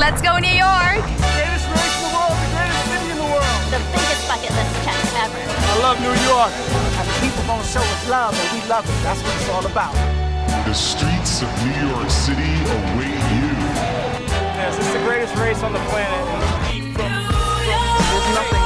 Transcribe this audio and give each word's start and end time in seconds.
Let's 0.00 0.22
go 0.22 0.38
New 0.38 0.48
York! 0.48 0.96
Greatest 0.96 1.68
race 1.68 1.96
in 2.00 2.08
the 2.08 2.12
world, 2.16 2.32
the 2.32 2.48
greatest 2.56 2.88
city 2.88 3.10
in 3.12 3.18
the 3.20 3.28
world. 3.36 3.60
The 3.68 3.80
biggest 3.92 4.24
bucket 4.32 4.48
list 4.48 4.72
check 4.80 4.96
ever. 5.20 5.36
I 5.36 5.76
love 5.84 6.00
New 6.00 6.16
York. 6.24 6.52
And 6.96 7.04
the 7.04 7.16
people 7.20 7.44
gonna 7.44 7.62
show 7.68 7.84
us 7.84 8.08
love, 8.08 8.32
and 8.32 8.48
we 8.56 8.66
love 8.66 8.88
it. 8.88 8.96
That's 9.04 9.20
what 9.20 9.36
it's 9.36 9.50
all 9.50 9.66
about. 9.66 9.92
The 10.64 10.72
streets 10.72 11.42
of 11.42 11.52
New 11.68 11.92
York 11.92 12.08
City 12.08 12.48
await 12.80 13.20
you. 13.36 13.52
Yes, 14.56 14.78
it's 14.80 14.90
the 14.90 15.04
greatest 15.04 15.36
race 15.36 15.62
on 15.62 15.74
the 15.74 15.84
planet. 15.92 16.24
There's 16.96 18.34
nothing 18.34 18.59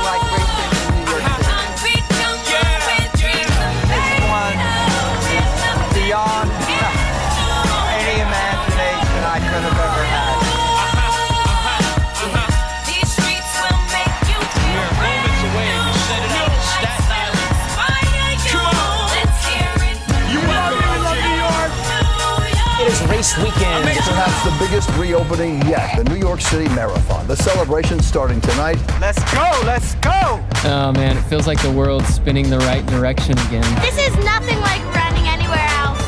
It 23.24 23.28
is 23.28 23.36
race 23.38 23.54
weekend. 23.54 23.84
Perhaps 23.84 24.44
the 24.44 24.54
biggest 24.58 24.90
reopening 24.98 25.62
yet, 25.66 25.96
the 25.96 26.04
New 26.04 26.16
York 26.16 26.42
City 26.42 26.68
Marathon. 26.74 27.26
The 27.26 27.36
celebration 27.36 28.00
starting 28.00 28.38
tonight. 28.42 28.76
Let's 29.00 29.18
go, 29.32 29.62
let's 29.64 29.94
go! 29.96 30.44
Oh 30.64 30.92
man, 30.92 31.16
it 31.16 31.22
feels 31.22 31.46
like 31.46 31.60
the 31.62 31.70
world's 31.70 32.08
spinning 32.08 32.50
the 32.50 32.58
right 32.58 32.84
direction 32.84 33.32
again. 33.48 33.64
This 33.80 33.96
is 33.96 34.14
nothing 34.26 34.60
like 34.60 34.82
running 34.94 35.26
anywhere 35.26 35.66
else. 35.80 36.02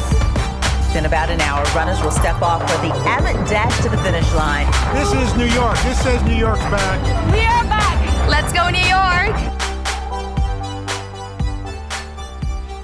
In 0.95 1.07
about 1.07 1.31
an 1.31 1.41
hour, 1.41 1.65
runners 1.75 2.03
will 2.03 2.11
step 2.11 2.43
off 2.43 2.61
for 2.71 2.87
the 2.87 2.93
Abbott 3.09 3.49
Dash 3.49 3.75
to 3.83 3.89
the 3.89 3.99
finish 3.99 4.31
line. 4.35 4.67
This 4.93 5.11
is 5.15 5.35
New 5.39 5.49
York. 5.55 5.79
This 5.85 5.99
says 6.03 6.23
New 6.25 6.37
York's 6.37 6.61
back. 6.65 7.33
We 7.33 7.41
are 7.41 7.65
back! 7.65 8.29
Let's 8.29 8.53
go 8.53 8.69
New 8.69 8.87
York! 8.87 9.35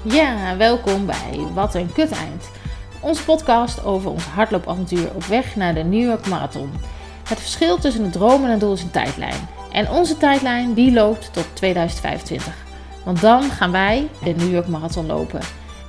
Ja, 0.01 0.57
welkom 0.57 1.05
bij 1.05 1.47
Wat 1.53 1.75
een 1.75 1.93
Kut 1.93 2.11
Eind. 2.11 2.49
Onze 3.03 3.23
podcast 3.23 3.85
over 3.85 4.09
ons 4.09 4.23
hardloopavontuur 4.23 5.09
op 5.13 5.23
weg 5.23 5.55
naar 5.55 5.73
de 5.73 5.83
New 5.83 6.03
York 6.03 6.27
Marathon. 6.27 6.71
Het 7.27 7.39
verschil 7.39 7.77
tussen 7.77 8.03
het 8.03 8.11
droom 8.11 8.43
en 8.43 8.49
het 8.49 8.59
doel 8.59 8.73
is 8.73 8.81
een 8.81 8.91
tijdlijn. 8.91 9.49
En 9.71 9.89
onze 9.89 10.17
tijdlijn 10.17 10.73
die 10.73 10.91
loopt 10.93 11.33
tot 11.33 11.45
2025. 11.53 12.53
Want 13.03 13.21
dan 13.21 13.41
gaan 13.43 13.71
wij 13.71 14.09
de 14.23 14.33
New 14.37 14.51
York 14.51 14.67
Marathon 14.67 15.05
lopen. 15.05 15.39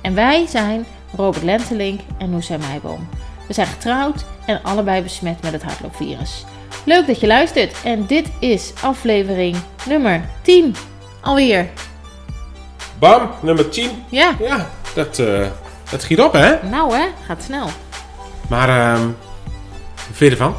En 0.01 0.15
wij 0.15 0.45
zijn 0.47 0.85
Robert 1.15 1.43
Lentelink 1.43 1.99
en 2.17 2.29
Noosa 2.29 2.57
Meijboom. 2.57 3.09
We 3.47 3.53
zijn 3.53 3.67
getrouwd 3.67 4.25
en 4.45 4.63
allebei 4.63 5.01
besmet 5.01 5.41
met 5.41 5.51
het 5.51 5.63
hardloopvirus. 5.63 6.45
Leuk 6.85 7.07
dat 7.07 7.19
je 7.19 7.27
luistert 7.27 7.83
en 7.83 8.05
dit 8.05 8.31
is 8.39 8.73
aflevering 8.81 9.57
nummer 9.87 10.29
10. 10.41 10.75
Alweer. 11.21 11.69
Bam, 12.99 13.29
nummer 13.41 13.69
10. 13.69 13.89
Ja, 14.09 14.35
Ja, 14.39 14.69
dat, 14.95 15.19
eh, 15.19 15.47
dat 15.91 16.01
schiet 16.01 16.21
op, 16.21 16.33
hè? 16.33 16.67
nou 16.69 16.93
hè, 16.95 17.05
gaat 17.25 17.43
snel. 17.43 17.67
Maar, 18.49 18.69
ehm 18.69 19.05
wat 19.95 20.15
vind 20.17 20.31
je 20.31 20.37
ervan? 20.37 20.55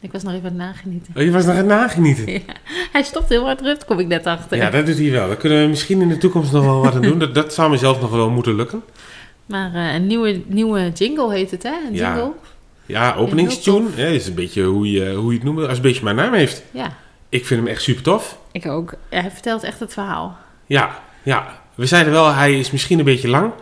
Ik 0.00 0.12
was 0.12 0.22
nog 0.22 0.32
even 0.32 0.44
aan 0.50 0.54
het 0.58 0.62
nagenieten. 0.66 1.12
Oh, 1.16 1.22
je 1.22 1.30
was 1.30 1.42
nog 1.44 1.52
aan 1.52 1.58
het 1.58 1.66
nagenieten. 1.66 2.32
Ja, 2.32 2.40
hij 2.92 3.02
stopt 3.02 3.28
heel 3.28 3.44
hard 3.44 3.58
terug, 3.58 3.84
kom 3.84 3.98
ik 3.98 4.06
net 4.06 4.26
achter. 4.26 4.56
Ja, 4.56 4.70
dat 4.70 4.86
doet 4.86 4.96
hij 4.98 5.10
wel. 5.10 5.26
Daar 5.26 5.36
kunnen 5.36 5.62
we 5.62 5.68
misschien 5.68 6.00
in 6.00 6.08
de 6.08 6.18
toekomst 6.18 6.52
nog 6.52 6.64
wel 6.64 6.80
wat 6.82 6.94
aan 6.94 7.02
doen. 7.02 7.18
Dat, 7.24 7.34
dat 7.34 7.54
zou 7.54 7.70
mezelf 7.70 8.00
nog 8.00 8.10
wel 8.10 8.30
moeten 8.30 8.54
lukken. 8.54 8.82
Maar 9.46 9.74
eh, 9.74 9.94
een 9.94 10.06
nieuwe, 10.06 10.42
nieuwe 10.46 10.90
jingle 10.94 11.32
heet 11.32 11.50
het, 11.50 11.62
hè? 11.62 11.72
Een 11.86 11.94
Ja. 11.94 12.14
jingle. 12.14 12.32
Ja, 12.86 13.14
openingstune. 13.14 13.88
Ja, 13.96 14.04
is 14.06 14.26
een 14.26 14.34
beetje 14.34 14.62
hoe 14.64 14.90
je, 14.90 15.12
hoe 15.14 15.30
je 15.32 15.36
het 15.38 15.44
noemt. 15.46 15.58
Als 15.58 15.66
het 15.68 15.76
een 15.76 15.82
beetje 15.82 16.04
mijn 16.04 16.16
naam 16.16 16.32
heeft. 16.32 16.62
Ja, 16.70 16.92
Ik 17.28 17.46
vind 17.46 17.60
hem 17.60 17.68
echt 17.68 17.82
super 17.82 18.02
tof. 18.02 18.38
ik 18.52 18.66
ook. 18.66 18.94
Hij 19.08 19.30
vertelt 19.30 19.62
echt 19.62 19.80
het 19.80 19.92
verhaal. 19.92 20.36
Ja, 20.66 20.98
ja. 21.22 21.59
We 21.80 21.86
zeiden 21.86 22.12
wel, 22.12 22.32
hij 22.32 22.58
is 22.58 22.70
misschien 22.70 22.98
een 22.98 23.04
beetje 23.04 23.28
lang. 23.28 23.52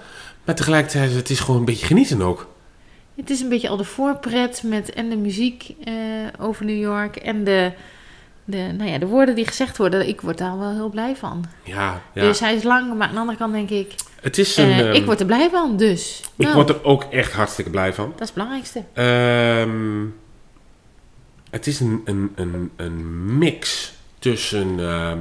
Maar 0.44 0.54
tegelijkertijd, 0.54 1.14
het 1.14 1.30
is 1.30 1.40
gewoon 1.40 1.58
een 1.58 1.64
beetje 1.66 1.86
genieten 1.86 2.22
ook. 2.22 2.46
Het 3.16 3.30
is 3.30 3.40
een 3.40 3.48
beetje 3.48 3.68
al 3.68 3.76
de 3.76 3.84
voorpret 3.84 4.62
met 4.64 4.90
en 4.90 5.08
de 5.08 5.16
muziek 5.16 5.74
eh, 5.84 5.94
over 6.38 6.64
New 6.64 6.80
York 6.80 7.16
en 7.16 7.44
de, 7.44 7.72
de, 8.44 8.56
nou 8.76 8.90
ja, 8.90 8.98
de 8.98 9.06
woorden 9.06 9.34
die 9.34 9.46
gezegd 9.46 9.76
worden. 9.76 10.08
Ik 10.08 10.20
word 10.20 10.38
daar 10.38 10.58
wel 10.58 10.70
heel 10.70 10.88
blij 10.88 11.16
van. 11.16 11.44
Ja, 11.64 12.02
ja. 12.14 12.22
Dus 12.22 12.40
hij 12.40 12.54
is 12.54 12.62
lang, 12.62 12.94
maar 12.94 13.08
aan 13.08 13.14
de 13.14 13.20
andere 13.20 13.38
kant 13.38 13.52
denk 13.52 13.70
ik, 13.70 13.94
het 14.20 14.38
is 14.38 14.56
een... 14.56 14.70
eh, 14.70 14.78
ehm, 14.78 14.92
ik 14.92 15.04
word 15.04 15.20
er 15.20 15.26
blij 15.26 15.48
van, 15.50 15.76
dus. 15.76 16.20
ik 16.36 16.44
nou, 16.44 16.54
word 16.54 16.68
er 16.68 16.84
ook 16.84 17.02
echt 17.02 17.32
hartstikke 17.32 17.70
blij 17.70 17.94
van. 17.94 18.10
Dat 18.10 18.20
is 18.20 18.26
het 18.26 18.34
belangrijkste. 18.34 18.82
Ehm, 18.92 20.04
het 21.50 21.66
is 21.66 21.80
een, 21.80 22.02
een, 22.04 22.32
een, 22.34 22.70
een 22.76 23.38
mix 23.38 23.92
tussen 24.18 24.80
ehm, 24.80 25.20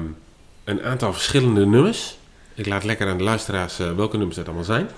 een 0.63 0.83
aantal 0.83 1.13
verschillende 1.13 1.65
nummers. 1.65 2.16
Ik 2.57 2.65
laat 2.65 2.83
lekker 2.83 3.07
aan 3.09 3.17
de 3.17 3.23
luisteraars 3.23 3.79
eh, 3.79 3.91
welke 3.95 4.15
nummers 4.17 4.37
dat 4.37 4.45
allemaal 4.45 4.63
zijn. 4.63 4.89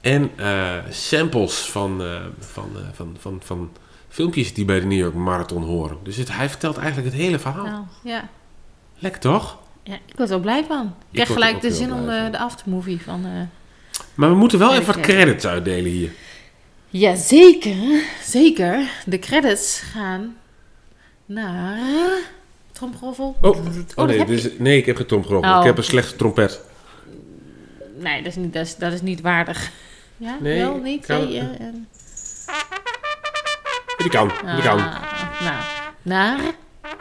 En 0.00 0.30
eh, 0.36 0.74
samples 0.90 1.54
van, 1.58 2.02
eh, 2.02 2.20
van, 2.38 2.70
van, 2.92 3.16
van, 3.18 3.40
van 3.44 3.70
filmpjes 4.08 4.54
die 4.54 4.64
bij 4.64 4.80
de 4.80 4.86
New 4.86 4.98
York 4.98 5.14
Marathon 5.14 5.62
horen. 5.62 5.98
Dus 6.02 6.16
het, 6.16 6.32
hij 6.32 6.48
vertelt 6.48 6.76
eigenlijk 6.76 7.12
het 7.12 7.22
hele 7.22 7.38
verhaal. 7.38 7.64
Nou, 7.64 7.82
ja. 8.02 8.28
Lekker 8.98 9.20
toch? 9.20 9.58
ja, 9.82 9.94
ik 10.06 10.16
word 10.16 10.30
er 10.30 10.40
blij 10.40 10.64
van. 10.64 10.86
Ik 10.86 10.92
krijg 11.12 11.32
gelijk 11.32 11.60
de 11.60 11.72
zin 11.72 11.92
om 11.92 12.06
de, 12.06 12.28
de 12.30 12.38
aftermovie 12.38 13.00
van... 13.02 13.24
eh, 13.24 13.30
Maar 14.14 14.30
we 14.30 14.36
moeten 14.36 14.58
wel 14.58 14.74
even 14.74 14.86
wat 14.86 15.00
credits 15.00 15.46
uitdelen 15.46 15.90
hier. 15.90 16.10
Ja, 16.88 17.14
zeker. 17.14 18.02
Zeker. 18.22 18.90
De 19.06 19.18
credits 19.18 19.80
gaan 19.80 20.36
naar... 21.26 21.78
Tromgeroffel. 22.72 23.36
Oh, 23.40 23.56
dat 23.64 23.94
oh 23.94 24.06
nee, 24.06 24.24
dus, 24.24 24.48
nee, 24.58 24.78
ik 24.78 24.86
heb 24.86 24.96
geen 24.96 25.06
tromgeroffel. 25.06 25.52
Oh. 25.52 25.58
Ik 25.58 25.64
heb 25.64 25.76
een 25.78 25.84
slechte 25.84 26.16
trompet. 26.16 26.60
Nee, 27.98 28.16
dat 28.22 28.26
is 28.26 28.36
niet, 28.36 28.52
dat 28.52 28.66
is, 28.66 28.76
dat 28.76 28.92
is 28.92 29.00
niet 29.02 29.20
waardig. 29.20 29.70
Ja, 30.16 30.36
Nee, 30.40 30.58
wel 30.58 30.76
niet. 30.76 31.06
kan- 31.06 31.28
Nee, 31.28 31.38
eh, 31.38 31.44
eh. 31.44 31.74
Die 33.98 34.10
kan, 34.10 34.28
die 34.54 34.62
kan. 34.62 34.78
Ah, 34.78 35.00
nou, 35.40 35.54
naar... 36.02 36.36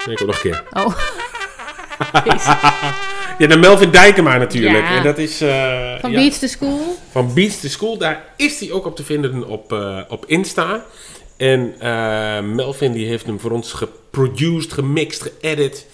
Nee, 0.05 0.15
ik 0.15 0.21
ook 0.21 0.27
nog 0.27 0.35
een 0.35 0.51
keer. 0.51 0.63
Oh. 0.73 0.97
Ja, 3.37 3.47
de 3.47 3.57
Melvin 3.57 3.91
Dijkema 3.91 4.37
natuurlijk. 4.37 4.83
Ja. 4.87 4.97
En 4.97 5.03
dat 5.03 5.17
is... 5.17 5.41
eh, 5.41 5.99
Van 5.99 6.11
ja, 6.11 6.17
Beach 6.17 6.33
to 6.33 6.47
School. 6.47 6.97
Van 7.11 7.33
Beats 7.33 7.59
to 7.61 7.67
School. 7.67 7.97
Daar 7.97 8.23
is 8.35 8.59
hij 8.59 8.71
ook 8.71 8.85
op 8.85 8.95
te 8.95 9.03
vinden 9.03 9.47
op, 9.47 9.73
eh, 9.73 9.99
op 10.07 10.25
Insta. 10.25 10.85
En 11.37 11.73
eh, 11.79 12.39
Melvin 12.41 12.91
die 12.91 13.07
heeft 13.07 13.25
hem 13.25 13.39
voor 13.39 13.51
ons 13.51 13.73
geproduced, 13.73 14.73
gemixt, 14.73 15.21
geëdit. 15.39 15.85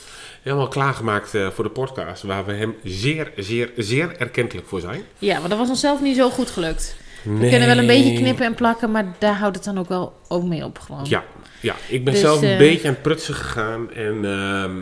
Helemaal 0.44 0.68
klaargemaakt 0.68 1.36
eh, 1.36 1.48
voor 1.50 1.64
de 1.64 1.70
podcast. 1.70 2.24
Waar 2.24 2.46
we 2.46 2.54
hem 2.54 2.76
zeer, 2.84 3.32
zeer, 3.38 3.72
zeer 3.78 4.16
erkentelijk 4.18 4.68
voor 4.68 4.80
zijn. 4.80 5.02
Ja, 5.18 5.40
maar 5.40 5.50
dat 5.50 5.58
was 5.58 5.70
onszelf 5.70 6.02
niet 6.02 6.16
zo 6.16 6.30
goed 6.30 6.50
gelukt. 6.50 6.96
We 7.24 7.50
kunnen 7.50 7.68
wel 7.68 7.78
een 7.78 7.88
beetje 7.88 8.14
knippen 8.14 8.46
en 8.46 8.56
plakken, 8.56 8.92
maar 8.92 9.06
daar 9.18 9.36
houdt 9.36 9.56
het 9.56 9.66
dan 9.66 9.78
ook 9.80 9.88
wel 9.90 10.14
ook 10.28 10.44
mee 10.44 10.66
op 10.66 10.80
gewoon. 10.80 11.06
Ja, 11.08 11.24
ja 11.60 11.76
ik 11.88 12.04
ben 12.04 12.14
Dus, 12.14 12.22
zelf 12.22 12.42
een 12.42 12.48
eh, 12.48 12.58
beetje 12.58 12.88
aan 12.88 12.94
het 12.94 13.02
prutsen 13.02 13.34
gegaan. 13.34 13.92
En 13.94 14.26
ehm, 14.26 14.80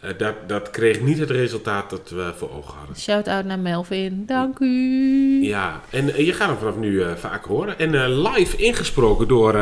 eh, 0.00 0.10
dat, 0.18 0.34
dat 0.46 0.70
kreeg 0.70 1.00
niet 1.00 1.18
het 1.18 1.30
resultaat 1.30 1.90
dat 1.90 2.10
we 2.10 2.32
voor 2.36 2.50
ogen 2.56 2.74
hadden. 2.78 2.96
Shout-out 2.96 3.44
naar 3.44 3.58
Melvin. 3.58 4.22
Dank 4.26 4.58
u. 4.58 5.44
Ja, 5.44 5.80
en 5.90 6.14
eh, 6.14 6.26
je 6.26 6.32
gaat 6.32 6.48
hem 6.48 6.58
vanaf 6.58 6.76
nu 6.76 7.02
eh, 7.02 7.14
vaak 7.14 7.44
horen. 7.44 7.78
En 7.78 8.20
live 8.22 8.56
ingesproken 8.56 9.28
door... 9.28 9.56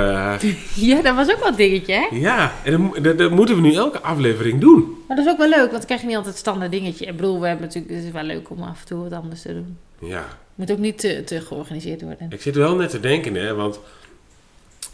Ja, 0.75 1.03
dat 1.03 1.15
was 1.15 1.31
ook 1.31 1.38
wel 1.38 1.48
een 1.48 1.56
dingetje, 1.56 1.93
hè? 1.94 2.16
ja, 2.16 2.53
en 2.65 2.71
dat, 2.72 2.81
mo- 2.81 3.00
dat, 3.00 3.19
dat 3.19 3.31
moeten 3.31 3.54
we 3.54 3.60
nu 3.60 3.75
elke 3.75 4.00
aflevering 4.00 4.60
doen. 4.60 4.97
Maar 5.09 5.16
dat 5.16 5.27
is 5.27 5.32
ook 5.32 5.38
wel 5.38 5.48
leuk, 5.48 5.59
want 5.59 5.71
dan 5.72 5.84
krijg 5.84 6.00
je 6.00 6.06
niet 6.06 6.16
altijd 6.16 6.34
het 6.34 6.44
standaard 6.44 6.71
dingetje. 6.71 7.06
Ik 7.06 7.16
bedoel, 7.16 7.41
we 7.41 7.47
hebben 7.47 7.66
natuurlijk, 7.66 7.94
het 7.94 8.04
is 8.04 8.10
wel 8.10 8.22
leuk 8.22 8.50
om 8.50 8.62
af 8.62 8.81
en 8.81 8.87
toe 8.87 9.03
wat 9.03 9.12
anders 9.12 9.43
te 9.43 9.53
doen. 9.53 9.77
Ja, 10.10 10.25
Moet 10.54 10.71
ook 10.72 10.78
niet 10.78 10.98
te, 10.98 11.25
te 11.25 11.41
georganiseerd 11.41 12.03
worden. 12.03 12.27
ik 12.31 12.43
zit 12.43 12.54
wel 12.54 12.77
net 12.77 12.91
te 12.91 13.00
denken, 13.00 13.34
hè, 13.34 13.54
want... 13.54 13.81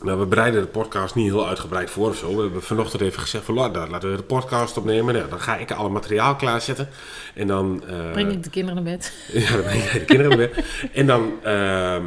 Nou, 0.04 0.19
we 0.19 0.26
bereiden 0.26 0.60
de 0.60 0.66
podcast 0.68 1.15
niet 1.15 1.30
heel 1.30 1.48
uitgebreid 1.48 1.91
voor 1.91 2.09
of 2.09 2.16
zo. 2.16 2.36
We 2.36 2.42
hebben 2.42 2.62
vanochtend 2.62 3.03
even 3.03 3.21
gezegd 3.21 3.45
van, 3.45 3.54
"Laat- 3.54 3.89
laten 3.91 4.10
we 4.10 4.16
de 4.16 4.22
podcast 4.22 4.77
opnemen. 4.77 5.15
Nou, 5.15 5.28
dan 5.28 5.41
ga 5.41 5.56
ik 5.56 5.71
alle 5.71 5.89
materiaal 5.89 6.36
klaarzetten. 6.36 6.89
En 7.34 7.47
dan... 7.47 7.83
eh, 7.89 8.10
Breng 8.12 8.33
ik 8.33 8.42
de 8.42 8.51
kinderen 8.51 8.84
naar 8.84 8.92
bed. 8.92 9.12
Ja, 9.33 9.51
dan 9.53 9.62
breng 9.62 9.83
jij 9.84 9.92
de 9.98 10.04
kinderen 10.04 10.36
weer. 10.39 10.65
En 10.92 11.06
dan 11.06 11.33
ehm, 11.42 12.03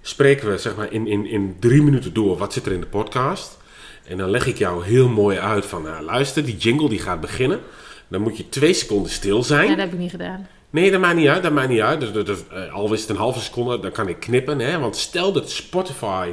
spreken 0.00 0.50
we 0.50 0.58
zeg 0.58 0.76
maar 0.76 0.92
in, 0.92 1.06
in, 1.06 1.26
in 1.26 1.56
drie 1.60 1.82
minuten 1.82 2.12
door 2.14 2.36
wat 2.36 2.52
zit 2.52 2.66
er 2.66 2.72
in 2.72 2.80
de 2.80 2.86
podcast. 2.86 3.58
En 4.04 4.16
dan 4.18 4.30
leg 4.30 4.46
ik 4.46 4.58
jou 4.58 4.84
heel 4.84 5.08
mooi 5.08 5.38
uit 5.38 5.66
van, 5.66 5.82
nou, 5.82 6.04
luister, 6.04 6.44
die 6.44 6.56
jingle 6.56 6.88
die 6.88 6.98
gaat 6.98 7.20
beginnen. 7.20 7.60
Dan 8.08 8.20
moet 8.20 8.36
je 8.36 8.48
twee 8.48 8.72
seconden 8.72 9.10
stil 9.12 9.42
zijn. 9.42 9.62
Ja, 9.64 9.68
dat 9.74 9.78
heb 9.84 9.92
ik 9.92 9.98
niet 9.98 10.10
gedaan. 10.10 10.48
Nee, 10.70 10.90
dat 10.90 11.00
maakt 11.00 11.16
niet 11.16 11.28
uit. 11.28 11.42
Dat 11.42 11.52
maakt 11.52 11.68
niet 11.68 11.80
uit. 11.80 12.00
Dus, 12.00 12.12
dus, 12.12 12.24
dus, 12.24 12.38
eh, 12.52 12.72
al 12.74 12.92
is 12.92 13.00
het 13.00 13.10
een 13.10 13.16
halve 13.16 13.40
seconde, 13.40 13.80
dan 13.80 13.90
kan 13.92 14.08
ik 14.08 14.20
knippen. 14.20 14.58
Hè? 14.58 14.78
Want 14.78 14.96
stel 14.96 15.32
dat 15.32 15.50
Spotify 15.50 16.28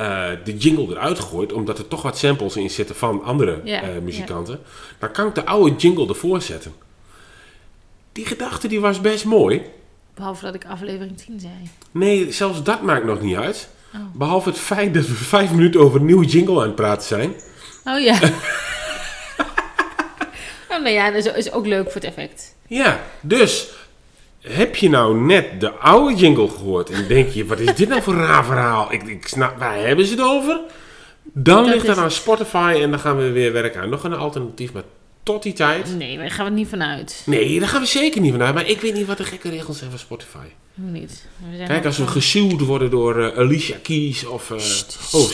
eh, 0.00 0.28
de 0.44 0.56
jingle 0.56 0.86
eruit 0.88 1.18
gooit, 1.18 1.52
omdat 1.52 1.78
er 1.78 1.88
toch 1.88 2.02
wat 2.02 2.18
samples 2.18 2.56
in 2.56 2.70
zitten 2.70 2.96
van 2.96 3.22
andere 3.22 3.62
eh, 3.62 3.88
muzikanten, 4.02 4.60
dan 4.98 5.12
kan 5.12 5.26
ik 5.26 5.34
de 5.34 5.46
oude 5.46 5.76
jingle 5.76 6.08
ervoor 6.08 6.42
zetten. 6.42 6.72
Die 8.12 8.26
gedachte 8.26 8.68
die 8.68 8.80
was 8.80 9.00
best 9.00 9.24
mooi. 9.24 9.62
Behalve 10.14 10.44
dat 10.44 10.54
ik 10.54 10.64
aflevering 10.64 11.16
10 11.16 11.40
zei. 11.40 11.52
Nee, 11.90 12.32
zelfs 12.32 12.62
dat 12.62 12.82
maakt 12.82 13.04
nog 13.04 13.20
niet 13.20 13.36
uit. 13.36 13.68
Behalve 14.12 14.48
het 14.48 14.58
feit 14.58 14.94
dat 14.94 15.06
we 15.06 15.14
vijf 15.14 15.50
minuten 15.50 15.80
over 15.80 16.00
een 16.00 16.06
nieuwe 16.06 16.26
jingle 16.26 16.60
aan 16.60 16.66
het 16.66 16.74
praten 16.74 17.06
zijn. 17.06 17.34
Oh 17.84 18.00
ja. 18.00 18.14
oh, 20.70 20.78
nou 20.78 20.88
ja, 20.88 21.10
dat 21.10 21.36
is 21.36 21.52
ook 21.52 21.66
leuk 21.66 21.84
voor 21.84 22.00
het 22.00 22.04
effect. 22.04 22.54
Ja, 22.66 23.00
dus 23.20 23.68
heb 24.40 24.76
je 24.76 24.88
nou 24.88 25.16
net 25.20 25.60
de 25.60 25.70
oude 25.72 26.14
jingle 26.14 26.48
gehoord 26.48 26.90
en 26.90 27.08
denk 27.08 27.28
je, 27.28 27.46
wat 27.46 27.58
is 27.60 27.74
dit 27.74 27.88
nou 27.88 28.02
voor 28.02 28.12
een 28.12 28.26
raar 28.26 28.44
verhaal? 28.44 28.92
Ik, 28.92 29.02
ik 29.02 29.26
snap, 29.28 29.58
waar 29.58 29.78
hebben 29.78 30.06
ze 30.06 30.12
het 30.12 30.22
over? 30.22 30.60
Dan 31.22 31.64
Dat 31.64 31.74
ligt 31.74 31.86
dat 31.86 31.96
aan 31.98 32.10
Spotify 32.10 32.78
en 32.82 32.90
dan 32.90 33.00
gaan 33.00 33.16
we 33.16 33.30
weer 33.30 33.52
werken 33.52 33.80
aan 33.80 33.88
nog 33.88 34.04
een 34.04 34.14
alternatief. 34.14 34.72
Maar 34.72 34.82
tot 35.22 35.42
die 35.42 35.52
tijd... 35.52 35.96
Nee, 35.96 36.18
daar 36.18 36.30
gaan 36.30 36.44
we 36.44 36.50
niet 36.50 36.68
vanuit. 36.68 37.22
Nee, 37.26 37.58
daar 37.60 37.68
gaan 37.68 37.80
we 37.80 37.86
zeker 37.86 38.20
niet 38.20 38.32
vanuit. 38.32 38.54
Maar 38.54 38.68
ik 38.68 38.80
weet 38.80 38.94
niet 38.94 39.06
wat 39.06 39.16
de 39.16 39.24
gekke 39.24 39.48
regels 39.50 39.78
zijn 39.78 39.90
van 39.90 39.98
Spotify. 39.98 40.46
Hoe 40.74 40.90
niet? 40.90 41.26
We 41.50 41.56
zijn 41.56 41.68
Kijk, 41.68 41.84
als 41.84 41.98
we 41.98 42.06
gesuwd 42.06 42.60
worden 42.60 42.90
door 42.90 43.24
eh, 43.24 43.38
Alicia 43.38 43.76
Keys 43.82 44.26
of... 44.26 44.50
eh, 44.50 44.56
oh, 45.20 45.28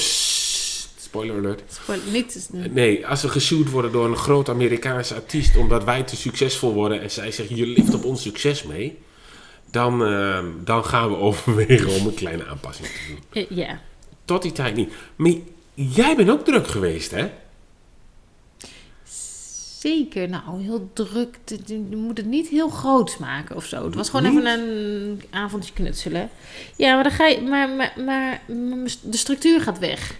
spoiler 1.17 1.45
alert. 1.45 1.63
Spoiler, 1.73 2.13
niet. 2.13 2.75
Nee, 2.75 3.07
als 3.07 3.23
we 3.23 3.29
gesuwd 3.29 3.71
worden 3.71 3.93
door 3.93 4.07
een 4.07 4.17
groot 4.17 4.49
Amerikaanse 4.49 5.15
artiest 5.15 5.57
omdat 5.57 5.85
wij 5.85 6.03
te 6.03 6.17
succesvol 6.17 6.73
worden 6.73 7.01
en 7.01 7.11
zij 7.11 7.31
zeggen 7.31 7.57
je 7.57 7.67
lift 7.67 7.95
op 7.95 8.05
ons 8.05 8.23
succes 8.23 8.63
mee, 8.63 8.99
dan, 9.71 10.05
eh, 10.05 10.45
dan 10.65 10.85
gaan 10.85 11.11
we 11.11 11.17
overwegen 11.27 12.01
om 12.01 12.07
een 12.07 12.15
kleine 12.15 12.47
aanpassing 12.47 12.89
te 12.89 13.01
doen. 13.33 13.47
Ja. 13.49 13.81
Tot 14.25 14.43
die 14.43 14.53
tijd 14.53 14.77
niet. 14.77 14.93
Maar 15.17 15.33
jij 15.75 16.17
bent 16.17 16.31
ook 16.31 16.45
druk 16.45 16.67
geweest, 16.67 17.11
hè? 17.11 17.31
Zeker, 19.79 20.29
nou 20.29 20.63
heel 20.63 20.91
druk. 20.93 21.39
Je 21.67 21.97
moet 21.97 22.17
het 22.17 22.27
niet 22.27 22.49
heel 22.49 22.69
groot 22.69 23.19
maken 23.19 23.57
of 23.57 23.65
zo. 23.65 23.85
Het 23.85 23.95
was 23.95 24.11
gewoon 24.11 24.35
Niet? 24.35 24.45
even 24.45 24.61
een 24.61 25.23
avondje 25.31 25.73
knutselen. 25.73 26.31
Ja, 26.77 26.95
maar, 26.95 27.03
dan 27.03 27.13
ga 27.13 27.27
je, 27.27 27.41
maar, 27.41 27.69
maar, 27.69 27.95
maar 28.05 28.41
de 29.03 29.17
structuur 29.17 29.61
gaat 29.61 29.79
weg. 29.79 30.15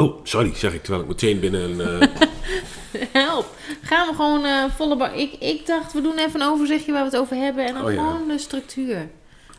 Oh, 0.00 0.16
sorry, 0.22 0.54
zeg 0.54 0.74
ik 0.74 0.82
terwijl 0.82 1.02
ik 1.02 1.08
meteen 1.08 1.40
binnen 1.40 1.80
een... 1.80 2.00
eh, 2.02 2.08
Help. 3.22 3.54
Gaan 3.82 4.08
we 4.08 4.14
gewoon 4.14 4.44
eh, 4.44 4.64
volle 4.76 4.96
bar. 4.96 5.16
Ik, 5.16 5.32
ik 5.38 5.66
dacht, 5.66 5.92
we 5.92 6.00
doen 6.00 6.18
even 6.18 6.40
een 6.40 6.48
overzichtje 6.48 6.92
waar 6.92 7.04
we 7.04 7.10
het 7.10 7.18
over 7.20 7.36
hebben. 7.36 7.66
En 7.66 7.74
dan 7.74 7.84
Oh 7.84 7.92
ja. 7.92 7.98
gewoon 7.98 8.28
de 8.28 8.38
structuur. 8.38 9.08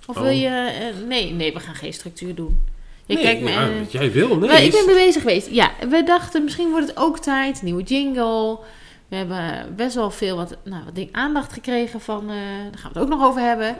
Of 0.05 0.15
Oh. 0.17 0.21
wil 0.23 0.31
je... 0.31 0.47
eh, 0.47 1.07
nee, 1.07 1.31
nee, 1.31 1.53
we 1.53 1.59
gaan 1.59 1.75
geen 1.75 1.93
structuur 1.93 2.35
doen. 2.35 2.61
Je 3.05 3.13
nee, 3.13 3.23
kijkt 3.23 3.41
me... 3.41 3.49
ja, 3.49 3.79
wat 3.79 3.91
jij 3.91 4.11
wil, 4.11 4.37
nee. 4.37 4.49
Maar 4.49 4.63
ik 4.63 4.71
ben 4.71 4.85
mee 4.85 4.95
bezig 5.05 5.21
geweest. 5.21 5.47
Ja, 5.51 5.71
we 5.89 6.03
dachten 6.03 6.43
misschien 6.43 6.69
wordt 6.69 6.87
het 6.87 6.97
ook 6.97 7.19
tijd. 7.19 7.61
Nieuwe 7.61 7.83
jingle. 7.83 8.59
We 9.07 9.15
hebben 9.15 9.73
best 9.75 9.95
wel 9.95 10.11
veel 10.11 10.35
wat, 10.35 10.55
nou, 10.63 10.83
wat 10.85 10.95
ding 10.95 11.09
aandacht 11.11 11.53
gekregen 11.53 12.01
van... 12.01 12.27
daar 12.27 12.79
gaan 12.79 12.91
we 12.93 12.99
het 12.99 13.07
ook 13.07 13.09
nog 13.09 13.23
over 13.27 13.41
hebben. 13.41 13.75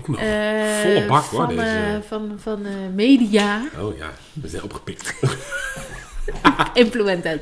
Ook 0.00 0.16
Eh, 0.18 0.80
volle 0.82 1.04
bak, 1.06 1.24
hoor, 1.24 1.40
Van, 1.40 1.48
deze. 1.48 1.62
eh, 1.62 1.96
van, 2.08 2.32
van 2.38 2.66
eh, 2.66 2.72
media. 2.94 3.60
Oh 3.80 3.96
ja, 3.96 4.10
we 4.32 4.48
zijn 4.48 4.62
opgepikt. 4.62 5.14
Implemented. 6.74 7.40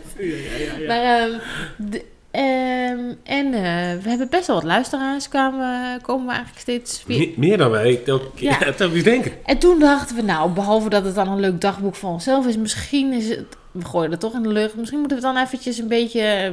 Maar, 0.87 1.03
ehm, 1.03 1.31
de- 1.77 2.05
ehm, 2.31 3.13
en 3.25 3.47
eh, 3.55 4.03
we 4.03 4.09
hebben 4.09 4.29
best 4.31 4.47
wel 4.47 4.57
wat 4.57 4.65
luisteraars. 4.65 5.29
Kwamen, 5.29 6.01
komen 6.01 6.27
we 6.27 6.33
eigenlijk 6.33 6.61
steeds 6.61 7.03
weer... 7.07 7.19
Me- 7.19 7.33
meer 7.37 7.57
dan 7.59 7.71
wij 7.71 8.03
elke 8.07 8.31
keer 8.35 8.75
Ja. 8.79 8.89
denken. 9.03 9.33
En 9.45 9.59
toen 9.59 9.79
dachten 9.79 10.17
we, 10.17 10.23
nou, 10.23 10.51
behalve 10.51 10.89
dat 10.89 11.05
het 11.05 11.15
dan 11.15 11.29
een 11.29 11.41
leuk 11.41 11.61
dagboek 11.61 11.95
voor 11.95 12.11
onszelf 12.11 12.47
is, 12.47 12.57
misschien 12.57 13.13
is 13.13 13.29
het, 13.29 13.57
we 13.71 13.85
gooien 13.85 14.11
het 14.11 14.21
toch 14.21 14.35
in 14.35 14.43
de 14.43 14.49
lucht, 14.49 14.75
misschien 14.75 14.99
moeten 14.99 15.17
we 15.17 15.23
dan 15.23 15.37
eventjes 15.37 15.79
een 15.79 15.89
beetje 15.89 16.53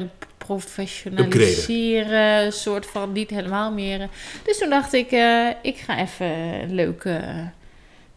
professionaliseren, 0.58 2.46
een 2.46 2.52
soort 2.52 2.86
van 2.86 3.12
niet 3.12 3.30
helemaal 3.30 3.72
meer. 3.72 4.10
Dus 4.46 4.58
toen 4.58 4.70
dacht 4.70 4.94
ik, 4.94 5.12
eh, 5.12 5.48
ik 5.62 5.78
ga 5.78 5.98
even 6.00 6.28
een 6.62 6.76
leuke, 6.76 7.10
eh, 7.10 7.36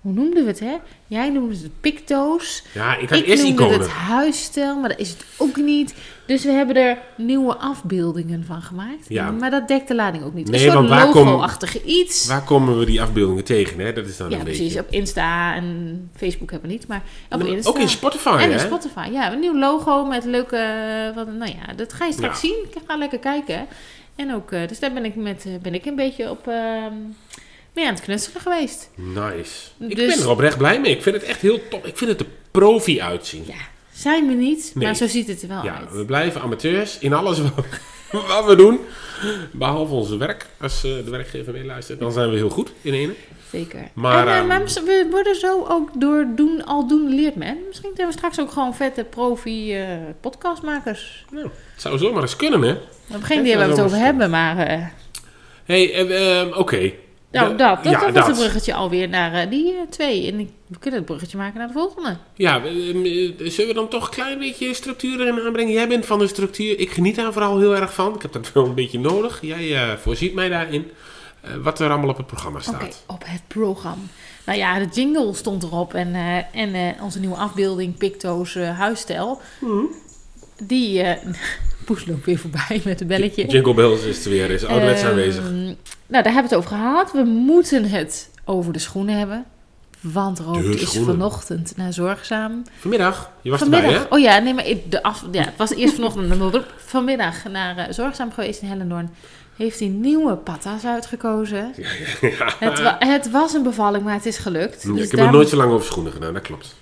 hoe 0.00 0.12
noemden 0.12 0.42
we 0.44 0.50
het, 0.50 0.60
hè? 0.60 0.76
Jij 1.06 1.30
noemde 1.30 1.56
het 1.56 1.80
picto's. 1.80 2.62
Ja, 2.72 2.96
ik 2.96 3.08
had 3.08 3.18
Ik 3.18 3.26
eerst 3.26 3.42
noemde 3.42 3.62
iconen. 3.62 3.80
het 3.80 3.88
huisstijl, 3.90 4.76
maar 4.80 4.88
dat 4.88 4.98
is 4.98 5.08
het 5.08 5.24
ook 5.36 5.56
niet. 5.56 5.94
Dus 6.26 6.44
we 6.44 6.50
hebben 6.50 6.76
er 6.76 6.98
nieuwe 7.16 7.56
afbeeldingen 7.56 8.44
van 8.46 8.62
gemaakt. 8.62 9.04
Ja. 9.08 9.30
Maar 9.30 9.50
dat 9.50 9.68
dekt 9.68 9.88
de 9.88 9.94
lading 9.94 10.24
ook 10.24 10.34
niet. 10.34 10.48
Nee, 10.50 10.66
een 10.66 10.72
soort 10.72 10.88
waar 10.88 11.06
logo-achtige 11.06 11.82
iets. 11.82 12.26
Waar 12.26 12.42
komen 12.44 12.78
we 12.78 12.84
die 12.84 13.02
afbeeldingen 13.02 13.44
tegen, 13.44 13.78
hè? 13.78 13.92
Dat 13.92 14.06
is 14.06 14.16
dan 14.16 14.30
Ja, 14.30 14.36
een 14.38 14.42
precies. 14.44 14.62
beetje... 14.62 14.80
Op 14.80 14.90
Insta 14.90 15.54
en 15.54 16.10
Facebook 16.16 16.50
hebben 16.50 16.68
we 16.68 16.74
niet, 16.74 16.86
maar 16.88 17.02
op 17.30 17.38
Maar 17.38 17.48
Insta. 17.48 17.70
ook 17.70 17.78
in 17.78 17.88
Spotify, 17.88 18.36
En 18.40 18.50
in? 18.50 18.58
Spotify, 18.60 19.08
ja. 19.12 19.32
Een 19.32 19.40
nieuw 19.40 19.58
logo 19.58 20.04
met 20.04 20.24
leuke... 20.24 20.56
eh, 20.56 21.14
Wat, 21.14 21.26
nou 21.32 21.50
ja, 21.50 21.72
dat 21.74 21.92
ga 21.92 22.04
je 22.06 22.12
straks 22.12 22.40
Ja. 22.42 22.48
zien. 22.48 22.64
Ik 22.70 22.76
ga 22.86 22.96
lekker 22.96 23.18
kijken. 23.18 23.66
En 24.16 24.34
ook, 24.34 24.52
eh, 24.52 24.68
dus 24.68 24.78
daar 24.78 24.92
ben 24.92 25.04
ik, 25.04 25.14
met, 25.16 25.44
eh, 25.46 25.52
ben 25.62 25.74
ik 25.74 25.84
een 25.84 25.96
beetje 25.96 26.30
op... 26.30 26.48
ehm 26.48 26.92
mee 27.74 27.86
aan 27.86 27.94
het 27.94 28.02
knutselen 28.02 28.40
geweest. 28.40 28.90
Nice. 28.94 29.68
Ik 29.88 29.96
Dus- 29.96 30.14
ben 30.14 30.24
er 30.24 30.30
oprecht 30.30 30.58
blij 30.58 30.80
mee. 30.80 30.92
Ik 30.96 31.02
vind 31.02 31.14
het 31.16 31.24
echt 31.24 31.40
heel 31.40 31.60
top. 31.70 31.86
Ik 31.86 31.96
vind 31.96 32.10
het 32.10 32.20
er 32.20 32.26
profi 32.50 33.00
uitzien. 33.02 33.42
Ja, 33.46 33.54
zijn 33.94 34.26
we 34.26 34.34
niet, 34.34 34.70
Nee. 34.74 34.84
maar 34.84 34.96
zo 34.96 35.06
ziet 35.06 35.28
het 35.28 35.42
er 35.42 35.48
wel 35.48 35.64
Ja, 35.64 35.78
uit. 35.78 35.92
we 35.92 36.04
blijven 36.04 36.40
amateurs 36.40 36.98
in 36.98 37.12
alles 37.12 37.40
wat, 37.40 37.52
wat 38.28 38.44
we 38.46 38.56
doen. 38.56 38.80
Behalve 39.52 39.94
onze 39.94 40.16
werk. 40.16 40.46
Als 40.60 40.84
eh, 40.84 40.90
de 41.04 41.10
werkgever 41.10 41.52
meeluistert, 41.52 41.98
dan 42.00 42.12
zijn 42.12 42.30
we 42.30 42.36
heel 42.36 42.48
goed 42.50 42.72
in 42.82 42.92
ene. 42.94 43.12
Zeker. 43.50 43.88
Maar, 43.92 44.26
en, 44.26 44.32
eh, 44.32 44.38
ehm, 44.38 44.46
maar 44.46 44.64
we 44.64 45.08
worden 45.10 45.36
zo 45.36 45.64
ook 45.68 45.90
door 45.94 46.26
doen, 46.36 46.64
al 46.64 46.86
doen 46.88 47.14
leert 47.14 47.34
men. 47.34 47.58
Misschien 47.68 47.90
zijn 47.94 48.06
we 48.08 48.12
straks 48.12 48.40
ook 48.40 48.50
gewoon 48.52 48.74
vette 48.74 49.04
profi 49.04 49.74
eh, 49.74 49.88
podcastmakers. 50.20 51.24
Nou, 51.30 51.44
het 51.72 51.82
zou 51.82 51.98
zomaar 51.98 52.22
eens 52.22 52.36
kunnen, 52.36 52.62
hè? 52.62 52.74
We 53.06 53.22
geen 53.22 53.40
idee 53.40 53.56
waar 53.56 53.66
we 53.66 53.72
het 53.74 53.82
over 53.82 53.98
hebben, 53.98 54.30
maar... 54.30 54.56
hey, 55.64 55.92
eh, 55.94 56.40
ehm, 56.40 56.52
oké. 56.52 56.92
Nou, 57.34 57.48
De- 57.50 57.56
dat, 57.56 57.84
dat, 57.84 57.92
ja, 57.92 58.00
dat 58.00 58.12
was 58.14 58.26
het 58.26 58.36
bruggetje 58.36 58.74
alweer 58.74 59.08
naar 59.08 59.32
eh, 59.34 59.50
die 59.50 59.72
eh, 59.72 59.80
twee. 59.90 60.30
En 60.32 60.36
we 60.66 60.78
kunnen 60.78 60.98
het 61.00 61.08
bruggetje 61.08 61.36
maken 61.36 61.58
naar 61.58 61.66
de 61.66 61.72
volgende. 61.72 62.16
Ja, 62.34 62.62
we- 62.62 63.34
eh, 63.38 63.50
zullen 63.50 63.68
we 63.68 63.74
dan 63.74 63.88
toch 63.88 64.04
een 64.04 64.10
klein 64.14 64.38
beetje 64.38 64.74
structuur 64.74 65.20
erin 65.20 65.40
aanbrengen? 65.40 65.72
Jij 65.72 65.88
bent 65.88 66.06
van 66.06 66.18
de 66.18 66.26
structuur. 66.26 66.78
Ik 66.78 66.90
geniet 66.90 67.16
daar 67.16 67.32
vooral 67.32 67.58
heel 67.58 67.76
erg 67.76 67.94
van. 67.94 68.14
Ik 68.14 68.22
heb 68.22 68.32
dat 68.32 68.52
wel 68.52 68.64
een 68.64 68.74
beetje 68.74 68.98
nodig. 68.98 69.38
Jij 69.42 69.98
voorziet 69.98 70.34
mij 70.34 70.48
daarin. 70.48 70.90
wat 71.62 71.80
er 71.80 71.90
allemaal 71.90 72.08
op 72.10 72.16
het 72.16 72.26
programma 72.26 72.60
staat. 72.60 72.74
Oké, 72.82 72.88
op 73.06 73.22
het 73.26 73.42
programma. 73.48 74.02
Nou 74.46 74.58
ja, 74.58 74.78
de 74.78 74.86
jingle 74.92 75.34
stond 75.34 75.62
erop 75.62 75.94
en, 75.94 76.14
en 76.52 76.96
onze 77.02 77.20
nieuwe 77.20 77.36
afbeelding, 77.36 77.96
Picto's 77.98 78.54
huisstijl. 78.54 79.40
Die, 80.62 81.02
eh 81.02 81.22
Poes 81.24 81.36
loopt 81.88 82.24
weer 82.24 82.38
voorbij 82.38 82.80
met 82.84 83.00
een 83.00 83.06
belletje. 83.06 83.46
Jingle 83.46 83.74
Bells 83.74 84.02
is 84.02 84.24
er 84.24 84.30
weer. 84.30 84.50
Is 84.50 84.64
ouderwets 84.64 85.00
Ehm, 85.02 85.10
aanwezig. 85.10 85.42
Nou, 85.50 85.74
daar 86.22 86.32
hebben 86.32 86.32
we 86.32 86.40
het 86.48 86.54
over 86.54 86.68
gehad. 86.70 87.12
We 87.12 87.22
moeten 87.24 87.84
het 87.84 88.30
over 88.44 88.72
de 88.72 88.78
schoenen 88.78 89.18
hebben. 89.18 89.44
Want 90.00 90.38
Roop 90.38 90.54
De 90.62 90.80
is 90.80 90.98
vanochtend 91.04 91.72
naar 91.76 91.92
Zorgzaam. 91.92 92.62
Vanmiddag. 92.78 93.30
Je 93.42 93.50
was 93.50 93.58
Vanmiddag. 93.58 93.90
erbij, 93.90 94.06
hè? 94.10 94.14
Oh 94.14 94.20
ja, 94.20 94.38
nee, 94.38 94.54
maar 94.54 94.64
de 94.88 95.02
af, 95.02 95.24
ja, 95.32 95.42
het 95.42 95.56
was 95.56 95.74
eerst 95.74 95.94
vanochtend. 95.94 96.64
Vanmiddag 96.76 97.44
naar 97.50 97.76
eh, 97.76 97.92
Zorgzaam 97.92 98.32
geweest 98.32 98.62
in 98.62 98.68
Hellendoorn. 98.68 99.10
Heeft 99.56 99.78
hij 99.78 99.88
nieuwe 99.88 100.34
patas 100.36 100.84
uitgekozen. 100.84 101.74
Het, 102.58 102.82
wa- 102.82 102.96
het 102.98 103.30
was 103.30 103.52
een 103.52 103.62
bevalling, 103.62 104.04
maar 104.04 104.14
het 104.14 104.26
is 104.26 104.38
gelukt. 104.38 104.82
Ja, 104.82 104.92
Dus 104.92 105.02
ik 105.04 105.10
heb 105.10 105.16
daar 105.20 105.26
nog 105.28 105.34
nooit 105.36 105.48
zo 105.48 105.56
lang 105.56 105.72
over 105.72 105.86
schoenen 105.86 106.12
gedaan, 106.12 106.32
dat 106.32 106.42
klopt. 106.42 106.74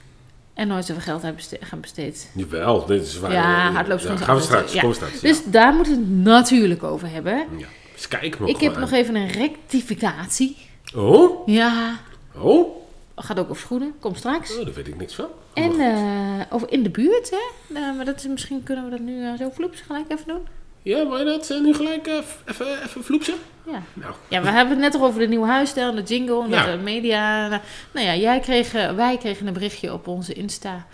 En 0.55 0.69
nooit 0.69 0.85
zoveel 0.85 1.03
geld 1.03 1.23
hebben 1.23 1.43
gaan 1.61 1.81
besteed. 1.81 2.31
Jawel, 2.35 2.87
dit 2.87 3.03
is 3.03 3.19
waar. 3.19 3.33
Ja, 3.33 3.71
hardloopschoenen 3.73 4.21
ja, 4.21 4.27
Gaan 4.27 4.37
we 4.37 4.43
straks, 4.43 4.73
ja. 4.73 4.81
kom. 4.81 4.95
Dus 5.21 5.45
daar 5.45 5.75
moeten 5.75 5.93
we 5.95 6.01
het 6.01 6.17
natuurlijk 6.23 6.83
over 6.83 7.11
hebben. 7.11 7.47
ja. 7.57 7.67
Dus 7.95 8.09
kijk 8.09 8.39
nog 8.41 8.49
ik 8.49 8.61
heb 8.61 8.73
maar. 8.73 8.81
nog 8.81 8.91
even 8.93 9.15
een 9.15 9.29
rectificatie. 9.29 10.57
Oh? 10.97 11.47
Ja, 11.49 11.97
Oh? 12.39 12.81
gaat 13.17 13.39
ook 13.39 13.51
over 13.51 13.63
schoenen. 13.63 13.95
Komt 14.01 14.17
straks. 14.19 14.57
Oh, 14.59 14.65
daar 14.65 14.75
weet 14.75 14.89
ik 14.89 14.97
niks 14.99 15.15
van. 15.15 15.27
En 15.55 15.81
eh, 15.81 16.41
over 16.51 16.73
in 16.73 16.83
de 16.83 16.91
buurt, 16.91 17.31
hè? 17.31 17.75
Nou, 17.75 17.97
maar 17.97 18.05
dat 18.05 18.17
is, 18.17 18.27
misschien 18.27 18.63
kunnen 18.63 18.85
we 18.85 18.91
dat 18.91 19.01
nu 19.01 19.25
eh, 19.25 19.33
zo 19.39 19.51
vloeps 19.55 19.81
gelijk 19.81 20.05
even 20.11 20.27
doen. 20.27 20.47
Ja, 20.83 21.09
wil 21.09 21.19
je 21.19 21.25
dat 21.25 21.49
nu 21.63 21.75
gelijk 21.75 22.07
eh, 22.07 22.15
even, 22.47 22.83
even 22.83 23.05
vloepsen? 23.05 23.35
Ja. 23.67 23.83
Nou, 23.95 24.13
Ja, 24.29 24.43
we 24.43 24.49
hebben 24.51 24.73
het 24.73 24.79
net 24.83 24.93
toch 24.93 25.03
over 25.03 25.21
de 25.21 25.27
nieuwe 25.29 25.47
huisstijl 25.47 25.89
en 25.89 25.97
de 25.97 26.03
jingle 26.03 26.43
en 26.43 26.49
Ja. 26.51 26.71
de 26.71 26.77
media. 26.83 27.49
Nou, 27.49 27.61
nou 27.93 28.07
ja, 28.07 28.15
jij 28.17 28.41
kreeg, 28.41 28.75
eh, 28.75 28.91
wij 28.95 29.17
kregen 29.17 29.47
een 29.47 29.53
berichtje 29.53 29.93
op 29.93 30.07
onze 30.09 30.33
Insta. 30.33 30.87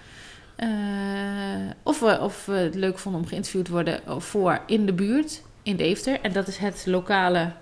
eh, 0.56 0.68
of, 1.82 2.00
we, 2.00 2.18
of 2.20 2.46
we 2.46 2.52
het 2.52 2.74
leuk 2.74 2.98
vonden 2.98 3.20
om 3.20 3.26
geïnterviewd 3.26 3.64
te 3.64 3.70
worden 3.72 4.00
voor 4.18 4.60
in 4.66 4.86
de 4.86 4.92
buurt, 4.92 5.42
in 5.62 5.76
Deventer. 5.76 6.18
En 6.22 6.32
dat 6.32 6.46
is 6.48 6.56
het 6.56 6.82
lokale 6.86 7.52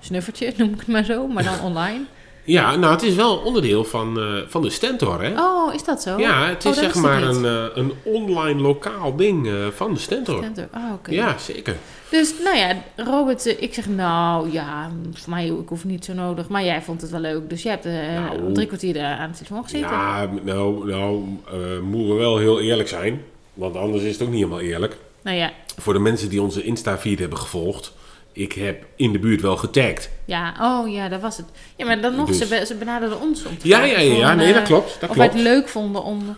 snuffertje, 0.00 0.52
noem 0.56 0.68
ik 0.72 0.78
het 0.78 0.88
maar 0.88 1.04
zo, 1.04 1.26
maar 1.26 1.44
dan 1.44 1.60
online. 1.70 2.04
ja, 2.44 2.76
nou, 2.76 2.92
het 2.92 3.02
is 3.02 3.14
wel 3.14 3.36
onderdeel 3.36 3.84
van, 3.84 4.18
eh, 4.20 4.26
van 4.48 4.62
de 4.62 4.70
Stentor, 4.70 5.22
hè? 5.22 5.40
Oh, 5.40 5.74
is 5.74 5.84
dat 5.84 6.02
zo? 6.02 6.18
Ja, 6.18 6.46
het 6.46 6.64
is 6.64 6.70
Oh, 6.76 6.82
zeg 6.82 6.94
maar 6.94 7.22
een, 7.22 7.44
een 7.78 7.92
online 8.04 8.60
lokaal 8.60 9.16
ding 9.16 9.50
van 9.74 9.94
de 9.94 10.00
Stentor. 10.00 10.36
Stentor, 10.36 10.68
Oh, 10.74 10.92
oké. 10.92 11.10
Ja, 11.10 11.38
zeker. 11.38 11.76
Dus 12.10 12.34
nou 12.44 12.56
ja, 12.56 12.76
Robert, 12.96 13.46
eh, 13.46 13.62
ik 13.62 13.74
zeg 13.74 13.86
nou 13.88 14.52
ja, 14.52 14.90
voor 15.14 15.30
mij 15.30 15.46
ik 15.46 15.68
hoef 15.68 15.84
niet 15.84 16.04
zo 16.04 16.12
nodig. 16.12 16.48
Maar 16.48 16.64
jij 16.64 16.82
vond 16.82 17.00
het 17.00 17.10
wel 17.10 17.20
leuk, 17.20 17.50
dus 17.50 17.62
jij 17.62 17.72
hebt 17.72 17.84
eh, 17.86 17.92
Nou. 18.14 18.52
drie 18.54 18.66
kwartier 18.66 19.02
aan 19.04 19.28
het 19.28 19.36
telefoon 19.36 19.62
gezeten. 19.62 19.88
Ja, 19.90 20.28
nou, 20.42 20.86
nou 20.86 21.24
eh, 21.46 21.80
moeten 21.82 22.12
we 22.14 22.18
wel 22.20 22.38
heel 22.38 22.60
eerlijk 22.60 22.88
zijn. 22.88 23.22
Want 23.54 23.76
anders 23.76 24.02
is 24.02 24.12
het 24.12 24.22
ook 24.22 24.28
niet 24.28 24.36
helemaal 24.38 24.60
eerlijk. 24.60 24.96
Nou 25.22 25.36
ja, 25.36 25.52
Voor 25.78 25.92
de 25.92 25.98
mensen 25.98 26.28
die 26.28 26.42
onze 26.42 26.62
Insta-feed 26.62 27.18
hebben 27.18 27.38
gevolgd, 27.38 27.92
ik 28.32 28.52
heb 28.52 28.84
in 28.96 29.12
de 29.12 29.18
buurt 29.18 29.40
wel 29.40 29.56
getagd. 29.56 30.10
Ja, 30.24 30.54
oh 30.60 30.92
ja, 30.92 31.08
dat 31.08 31.20
was 31.20 31.36
het. 31.36 31.46
Ja, 31.76 31.86
maar 31.86 32.00
dan 32.00 32.14
nog, 32.16 32.26
Dus- 32.28 32.38
ze, 32.38 32.46
be- 32.46 32.66
ze 32.66 32.74
benaderden 32.74 33.20
ons 33.20 33.44
om 33.44 33.58
te 33.58 33.68
Ja, 33.68 33.84
ja, 33.84 33.98
ja, 33.98 34.16
ja, 34.16 34.34
nee, 34.34 34.52
dat 34.52 34.62
klopt, 34.62 34.96
dat 35.00 35.10
of 35.10 35.16
wij 35.16 35.28
klopt. 35.28 35.44
het 35.44 35.52
leuk 35.54 35.68
vonden 35.68 36.02
om... 36.02 36.36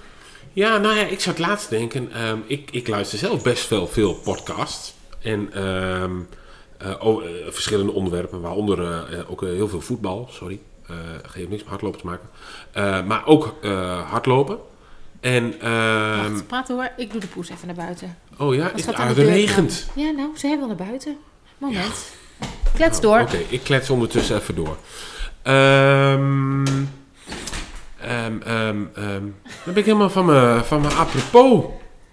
Ja, 0.52 0.78
nou 0.78 0.96
ja, 0.96 1.04
ik 1.06 1.20
zat 1.20 1.38
laatst 1.38 1.70
denken. 1.70 2.12
ehm, 2.12 2.38
ik, 2.46 2.68
ik 2.70 2.88
luister 2.88 3.18
zelf 3.18 3.42
best 3.42 3.66
veel, 3.66 3.86
veel 3.86 4.14
podcasts. 4.14 4.94
En 5.22 5.52
ehm, 5.52 6.12
eh, 6.80 6.94
oh, 6.98 7.24
eh, 7.24 7.30
verschillende 7.48 7.92
onderwerpen, 7.92 8.40
waaronder 8.40 9.04
eh, 9.12 9.30
ook 9.30 9.40
heel 9.40 9.68
veel 9.68 9.80
voetbal. 9.80 10.28
Sorry, 10.30 10.60
geeft 11.22 11.48
niks 11.48 11.62
met 11.62 11.70
hardlopen 11.70 12.00
te 12.00 12.06
maken. 12.06 13.06
Maar 13.06 13.26
ook 13.26 13.54
hardlopen. 14.06 14.58
En, 15.20 15.60
ehm, 15.60 16.30
Wacht, 16.30 16.46
praten 16.46 16.74
hoor. 16.74 16.90
Ik 16.96 17.12
doe 17.12 17.20
de 17.20 17.26
poes 17.26 17.48
even 17.48 17.66
naar 17.66 17.76
buiten. 17.76 18.16
oh 18.38 18.54
ja, 18.54 18.72
is, 18.74 18.86
ah, 18.88 19.00
aan 19.00 19.06
het 19.06 19.16
de 19.16 19.24
regent. 19.24 19.86
Ja, 19.94 20.10
nou, 20.10 20.30
zij 20.34 20.58
wil 20.58 20.66
naar 20.66 20.76
buiten. 20.76 21.16
Moment. 21.58 22.12
Klets 22.74 23.00
Nou, 23.00 23.18
door. 23.18 23.20
Oké, 23.20 23.44
ik 23.48 23.60
klets 23.62 23.90
ondertussen 23.90 24.36
even 24.36 24.54
door. 24.54 24.76
Ehm 25.42 26.64
ehm 28.00 28.84
dan 28.94 29.32
ben 29.64 29.76
ik 29.76 29.84
helemaal 29.84 30.10
van 30.10 30.24
mijn 30.24 30.64
van 30.64 30.80
mijn 30.80 30.94
apropos. 30.94 31.64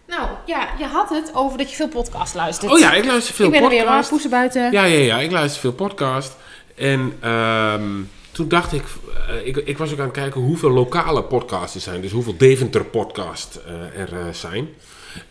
Nou, 0.08 0.30
ja, 0.46 0.70
je 0.78 0.86
had 0.86 1.10
het 1.10 1.32
over 1.34 1.58
dat 1.58 1.70
je 1.70 1.76
veel 1.76 1.88
podcast 1.88 2.36
luistert. 2.36 2.72
Oh 2.72 2.80
ja, 2.80 2.94
ik 2.94 3.06
luister 3.06 3.36
veel 3.36 3.46
Ik 3.46 3.52
ben 3.52 3.64
er 3.64 3.70
weer 3.70 3.84
podcast. 3.84 4.30
buiten. 4.30 4.72
Ja, 4.72 4.84
ja, 4.84 5.00
ja, 5.00 5.20
ik 5.20 5.32
luister 5.32 5.62
veel 5.62 5.74
podcast. 5.74 6.36
En 6.76 7.14
ehm, 7.20 7.90
toen 8.32 8.48
dacht 8.48 8.74
ik, 8.74 8.84
eh, 9.28 9.48
ik, 9.48 9.58
ik 9.58 9.78
was 9.78 9.92
ook 9.92 10.00
aan 10.00 10.06
het 10.06 10.14
kijken 10.14 10.42
hoeveel 10.42 10.72
lokale 10.72 11.24
podcasts 11.24 11.76
er 11.76 11.82
zijn. 11.82 12.02
Dus 12.02 12.12
hoeveel 12.12 12.38
Deventer 12.38 12.86
podcast 12.86 13.56
eh, 13.56 14.00
er 14.02 14.20
eh, 14.20 14.34
zijn. 14.34 14.68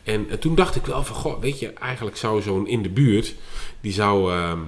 En, 0.02 0.38
toen 0.38 0.54
dacht 0.54 0.76
ik 0.76 0.86
wel 0.86 1.04
van, 1.04 1.16
goh, 1.16 1.40
weet 1.40 1.58
je, 1.58 1.72
eigenlijk 1.72 2.16
zou 2.16 2.42
zo'n 2.42 2.66
in 2.66 2.82
de 2.82 2.88
buurt, 2.88 3.34
die 3.80 3.92
zou, 3.92 4.32
ehm, 4.32 4.58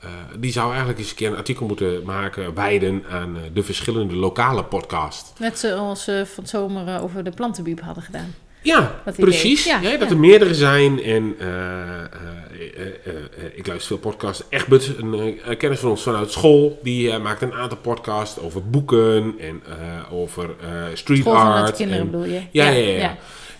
eh, 0.00 0.10
die 0.38 0.52
zou 0.52 0.68
eigenlijk 0.68 0.98
eens 0.98 1.10
een 1.10 1.16
keer 1.16 1.30
een 1.30 1.36
artikel 1.36 1.66
moeten 1.66 2.02
maken, 2.04 2.54
wijden 2.54 3.04
aan 3.10 3.36
de 3.52 3.62
verschillende 3.62 4.14
lokale 4.14 4.64
podcasts. 4.64 5.32
Net 5.38 5.58
zoals 5.58 6.04
we 6.04 6.22
van 6.26 6.42
het 6.42 6.52
zomer 6.52 7.02
over 7.02 7.24
de 7.24 7.30
plantenbiep 7.30 7.80
hadden 7.80 8.02
gedaan. 8.02 8.34
Ja, 8.64 9.02
precies. 9.16 9.64
Ja, 9.64 9.80
Ja, 9.80 9.90
dat 9.90 10.08
ja. 10.08 10.14
er 10.14 10.18
meerdere 10.20 10.54
zijn. 10.54 11.02
En 11.02 11.34
eh, 11.38 11.48
eh, 11.48 12.86
eh, 13.04 13.12
ik 13.54 13.66
luister 13.66 13.86
veel 13.86 14.10
podcasts. 14.10 14.42
Egbert, 14.48 14.90
een 14.98 15.38
kennis 15.58 15.78
van 15.78 15.90
ons 15.90 16.02
vanuit 16.02 16.30
school, 16.32 16.78
die 16.82 17.18
maakt 17.18 17.42
een 17.42 17.52
aantal 17.54 17.78
podcasts 17.78 18.40
over 18.40 18.70
boeken 18.70 19.34
en 19.38 19.62
over 20.10 20.50
street 20.94 21.20
School 21.20 21.34
art. 21.36 21.76
kinderen 21.76 22.02
en- 22.04 22.10
bedoel 22.10 22.26
je? 22.26 22.40
Ja, 22.50 22.68
Ja, 22.70 22.70
ja. 22.96 23.16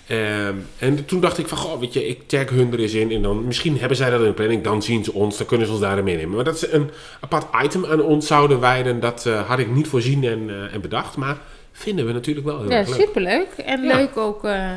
Ehm, 0.06 0.54
en 0.78 1.04
toen 1.04 1.20
dacht 1.20 1.38
ik 1.38 1.48
van, 1.48 1.58
goh, 1.58 1.80
weet 1.80 1.92
je, 1.92 2.06
ik 2.08 2.28
tag 2.28 2.48
hun 2.50 2.72
er 2.72 2.78
eens 2.78 2.92
in. 2.94 3.10
En 3.12 3.22
dan, 3.22 3.46
misschien 3.46 3.78
hebben 3.78 3.96
zij 3.96 4.10
dat 4.10 4.20
in 4.20 4.26
de 4.26 4.32
planning, 4.32 4.62
dan 4.62 4.82
zien 4.82 5.04
ze 5.04 5.12
ons, 5.12 5.36
dan 5.38 5.46
kunnen 5.46 5.66
ze 5.66 5.72
ons 5.72 5.80
daarin 5.82 6.04
meenemen. 6.04 6.34
Maar 6.34 6.44
dat 6.44 6.58
ze 6.58 6.72
een 6.72 6.90
apart 7.20 7.46
item 7.64 7.86
aan 7.86 8.00
ons 8.02 8.26
zouden 8.26 8.60
wijden, 8.60 9.00
dat 9.00 9.24
had 9.46 9.58
ik 9.58 9.70
niet 9.74 9.88
voorzien 9.88 10.24
en, 10.24 10.50
en 10.72 10.80
bedacht. 10.80 11.16
Maar 11.16 11.36
vinden 11.76 12.06
we 12.06 12.12
natuurlijk 12.12 12.46
wel 12.46 12.60
heel 12.60 12.70
Ja, 12.70 12.76
erg 12.76 12.88
leuk. 12.88 13.00
superleuk. 13.00 13.48
En 13.64 13.82
Ja. 13.82 13.96
leuk 13.96 14.16
ook... 14.16 14.44
eh, 14.44 14.72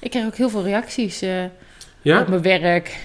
ik 0.00 0.10
krijg 0.10 0.26
ook 0.26 0.36
heel 0.36 0.50
veel 0.50 0.62
reacties 0.64 1.22
eh, 1.22 1.44
Ja? 2.02 2.20
op 2.20 2.28
mijn 2.28 2.42
werk. 2.42 2.96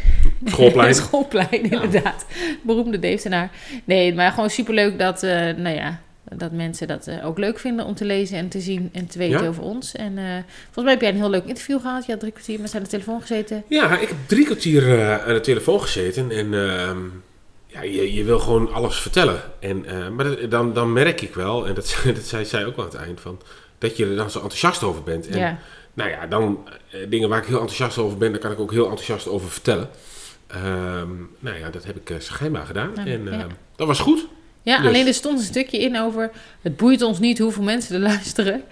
Schoolplein. 0.45 0.95
Schoolplein, 1.03 1.63
inderdaad. 1.71 2.25
Beroemde 2.61 2.99
Deeftenaar. 2.99 3.49
Nee, 3.83 4.13
maar 4.13 4.31
gewoon 4.31 4.49
superleuk 4.49 4.99
dat, 4.99 5.23
eh, 5.23 5.31
nou 5.55 5.75
ja, 5.75 5.99
dat 6.35 6.51
mensen 6.51 6.87
dat 6.87 7.09
ook 7.23 7.37
leuk 7.37 7.59
vinden 7.59 7.85
om 7.85 7.95
te 7.95 8.05
lezen 8.05 8.37
en 8.37 8.49
te 8.49 8.59
zien 8.59 8.89
en 8.93 9.07
te 9.07 9.17
weten 9.17 9.41
Ja? 9.41 9.47
over 9.47 9.63
ons. 9.63 9.95
En 9.95 10.13
volgens 10.63 10.83
mij 10.83 10.91
heb 10.93 11.01
jij 11.01 11.09
een 11.09 11.15
heel 11.15 11.29
leuk 11.29 11.45
interview 11.45 11.79
gehad. 11.81 12.05
Je 12.05 12.11
had 12.11 12.19
drie 12.19 12.31
kwartier 12.31 12.59
met 12.59 12.69
ze 12.69 12.77
aan 12.77 12.83
de 12.83 12.89
telefoon 12.89 13.21
gezeten. 13.21 13.63
Ja, 13.67 13.99
ik 13.99 14.07
heb 14.07 14.17
drie 14.27 14.45
kwartier 14.45 15.11
aan 15.21 15.33
de 15.33 15.39
telefoon 15.41 15.81
gezeten 15.81 16.31
en 16.31 16.53
ehm, 16.53 16.97
ja, 17.74 17.82
je, 17.82 18.13
je 18.13 18.24
wil 18.24 18.39
gewoon 18.39 18.74
alles 18.74 18.96
vertellen. 19.00 19.42
En, 19.60 19.86
eh, 19.86 20.10
maar 20.10 20.25
dat- 20.25 20.51
dan, 20.51 20.74
dan 20.74 20.94
merk 20.94 21.22
ik 21.22 21.34
wel, 21.36 21.68
en 21.68 21.74
dat, 21.74 21.98
dat 22.15 22.24
zei 22.24 22.46
zij 22.46 22.65
ook 22.65 22.77
aan 22.77 22.84
het 22.86 22.94
eind 22.94 23.22
van, 23.22 23.39
dat 23.77 23.98
je 23.98 24.06
er 24.06 24.15
dan 24.15 24.30
zo 24.32 24.39
enthousiast 24.39 24.84
over 24.84 25.03
bent. 25.03 25.27
En, 25.27 25.39
Ja. 25.39 25.60
Nou 25.96 26.10
ja, 26.10 26.27
dan 26.27 26.68
eh, 26.92 27.00
dingen 27.10 27.30
waar 27.30 27.39
ik 27.39 27.46
heel 27.46 27.60
enthousiast 27.60 27.98
over 27.98 28.18
ben, 28.18 28.32
daar 28.32 28.39
kan 28.42 28.51
ik 28.51 28.60
ook 28.60 28.72
heel 28.72 28.84
enthousiast 28.89 29.27
over 29.27 29.50
vertellen. 29.50 29.89
Ehm, 30.48 31.10
nou 31.39 31.58
ja, 31.60 31.70
dat 31.70 31.84
heb 31.84 31.96
ik 31.96 32.10
eh, 32.10 32.15
schijnbaar 32.20 32.65
gedaan. 32.65 32.92
Ja, 32.96 33.06
en 33.06 33.24
ja. 33.32 33.48
dat 33.75 33.88
was 33.88 34.00
goed. 34.00 34.27
Ja, 34.62 34.77
Dus- 34.77 34.88
alleen 34.88 35.08
er 35.08 35.13
stond 35.13 35.39
een 35.39 35.46
stukje 35.46 35.77
in 35.77 36.00
over... 36.00 36.32
Het 36.62 36.77
boeit 36.77 37.01
ons 37.01 37.20
niet 37.20 37.39
hoeveel 37.39 37.63
mensen 37.63 37.96
er 37.96 38.01
luisteren. 38.12 38.63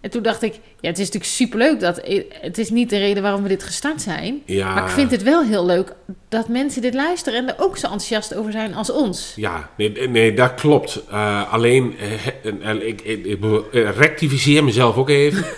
En 0.00 0.10
toen 0.10 0.22
dacht 0.22 0.42
ik... 0.42 0.54
Ja, 0.86 0.92
het 0.92 1.00
is 1.00 1.06
natuurlijk 1.06 1.34
superleuk 1.34 1.80
dat... 1.80 2.00
Het 2.40 2.58
is 2.58 2.70
niet 2.70 2.90
de 2.90 2.98
reden 2.98 3.22
waarom 3.22 3.42
we 3.42 3.48
dit 3.48 3.62
gestart 3.62 4.02
zijn. 4.02 4.42
Ja. 4.44 4.74
Maar 4.74 4.84
ik 4.84 4.90
vind 4.90 5.10
het 5.10 5.22
wel 5.22 5.44
heel 5.44 5.66
leuk 5.66 5.94
dat 6.28 6.48
mensen 6.48 6.82
dit 6.82 6.94
luisteren... 6.94 7.38
en 7.38 7.48
er 7.48 7.64
ook 7.64 7.76
zo 7.76 7.86
enthousiast 7.86 8.34
over 8.34 8.52
zijn 8.52 8.74
als 8.74 8.90
ons. 8.90 9.32
Ja, 9.36 9.70
nee, 9.76 10.08
nee 10.08 10.34
dat 10.34 10.54
klopt. 10.54 11.02
Eh, 11.10 11.52
alleen, 11.52 11.94
eh, 11.98 12.70
eh, 12.70 12.86
ik, 12.86 13.00
ik, 13.00 13.24
ik 13.24 13.44
eh, 13.72 13.90
rectificeer 13.90 14.64
mezelf 14.64 14.96
ook 14.96 15.08
even. 15.08 15.44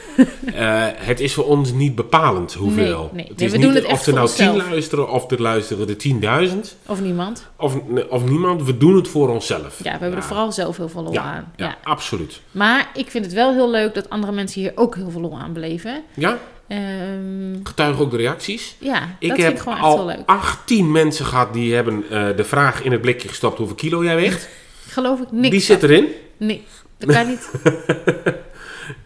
Het 0.94 1.20
is 1.20 1.34
voor 1.34 1.44
ons 1.44 1.72
niet 1.72 1.94
bepalend 1.94 2.52
hoeveel. 2.52 3.10
Nee, 3.12 3.12
nee. 3.12 3.28
het 3.28 3.36
Nee, 3.38 3.46
is 3.46 3.52
we 3.52 3.58
niet 3.58 3.66
doen 3.66 3.74
het 3.74 3.84
of 3.84 3.90
echt 3.90 4.06
er 4.06 4.12
voor 4.12 4.22
nou 4.22 4.30
tien 4.30 4.56
luisteren 4.56 5.10
of 5.10 5.30
er 5.30 5.42
luisteren 5.42 5.88
er 5.88 6.48
10.000. 6.48 6.56
Of 6.86 7.00
niemand. 7.00 7.46
Of, 7.56 7.78
of 8.08 8.24
niemand, 8.24 8.62
we 8.62 8.76
doen 8.76 8.96
het 8.96 9.08
voor 9.08 9.28
onszelf. 9.28 9.78
Ja, 9.78 9.92
we 9.92 9.98
hebben 9.98 10.16
er 10.16 10.22
vooral 10.22 10.52
zelf 10.52 10.76
heel 10.76 10.88
veel 10.88 11.02
lol 11.02 11.12
ja, 11.12 11.22
aan. 11.22 11.52
ja, 11.56 11.66
Ja. 11.66 11.76
absoluut. 11.82 12.40
Maar 12.50 12.90
ik 12.94 13.10
vind 13.10 13.24
het 13.24 13.34
wel 13.34 13.52
heel 13.52 13.70
leuk 13.70 13.94
dat 13.94 14.10
andere 14.10 14.32
mensen 14.32 14.60
hier 14.60 14.72
ook 14.74 14.94
heel 14.94 15.10
veel 15.10 15.17
lol 15.20 15.38
aan 15.38 15.52
beleven. 15.52 16.02
Ja, 16.14 16.38
Ehm, 16.68 17.56
getuigen 17.62 18.04
ook 18.04 18.10
de 18.10 18.16
reacties. 18.16 18.76
ja, 18.78 19.16
Ik 19.18 19.28
dat 19.28 19.36
heb 19.38 19.46
vind 19.46 19.56
ik 19.58 19.62
gewoon 19.62 19.78
echt 19.78 19.86
al 19.86 20.06
leuk. 20.06 20.22
18 20.26 20.92
mensen 20.92 21.24
gehad 21.24 21.52
die 21.52 21.74
hebben 21.74 22.04
eh, 22.10 22.36
de 22.36 22.44
vraag 22.44 22.82
in 22.82 22.92
het 22.92 23.00
blikje 23.00 23.28
gestopt 23.28 23.58
hoeveel 23.58 23.76
kilo 23.76 24.04
jij 24.04 24.16
weegt. 24.16 24.48
Geloof 24.88 25.20
ik 25.20 25.32
niks 25.32 25.50
die 25.50 25.60
zit 25.60 25.82
erin. 25.82 26.06
Nee, 26.36 26.64
dat 26.98 27.12
kan 27.12 27.26
niet. 27.28 27.50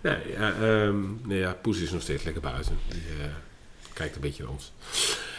Nee, 0.02 0.16
ja, 0.38 0.52
ehm, 0.62 0.94
nee, 1.24 1.38
ja, 1.38 1.56
Poes 1.62 1.80
is 1.80 1.90
nog 1.90 2.02
steeds 2.02 2.22
lekker 2.24 2.42
buiten. 2.42 2.78
Die 2.88 3.00
eh, 3.20 3.26
kijkt 3.92 4.14
een 4.14 4.20
beetje 4.20 4.42
naar 4.42 4.52
ons. 4.52 4.72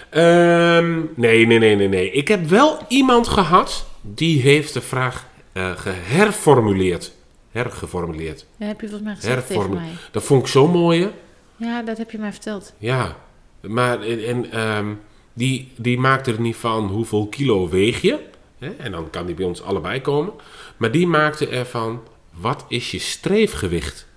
Ehm, 0.09 0.99
nee, 1.15 1.45
nee, 1.47 1.59
nee, 1.59 1.75
nee, 1.75 1.87
nee. 1.87 2.11
Ik 2.11 2.27
heb 2.27 2.45
wel 2.47 2.79
iemand 2.87 3.27
gehad 3.27 3.85
die 4.01 4.41
heeft 4.41 4.73
de 4.73 4.81
vraag 4.81 5.25
eh, 5.53 5.71
geherformuleerd. 5.77 7.11
Hergeformuleerd. 7.53 8.45
Dat 8.57 8.67
heb 8.67 8.81
je 8.81 8.87
volgens 8.87 9.07
mij 9.07 9.15
gezegd 9.15 9.47
tegen 9.47 9.73
mij. 9.73 9.89
Dat 10.11 10.23
vond 10.23 10.41
ik 10.41 10.47
zo 10.47 10.67
mooi? 10.67 11.09
Ja, 11.55 11.81
dat 11.81 11.97
heb 11.97 12.11
je 12.11 12.17
mij 12.17 12.31
verteld. 12.31 12.73
Ja. 12.77 13.17
Maar 13.61 14.01
en, 14.01 14.51
ehm, 14.51 14.87
die, 15.33 15.71
die 15.75 15.99
maakte 15.99 16.31
er 16.31 16.41
niet 16.41 16.55
van 16.55 16.87
hoeveel 16.87 17.27
kilo 17.27 17.69
weeg 17.69 18.01
je. 18.01 18.19
Hè? 18.59 18.69
En 18.69 18.91
dan 18.91 19.09
kan 19.09 19.25
die 19.25 19.35
bij 19.35 19.45
ons 19.45 19.61
allebei 19.61 20.01
komen. 20.01 20.33
Maar 20.77 20.91
die 20.91 21.07
maakte 21.07 21.47
ervan, 21.47 22.01
wat 22.31 22.65
is 22.67 22.91
je 22.91 22.99
streefgewicht? 22.99 24.07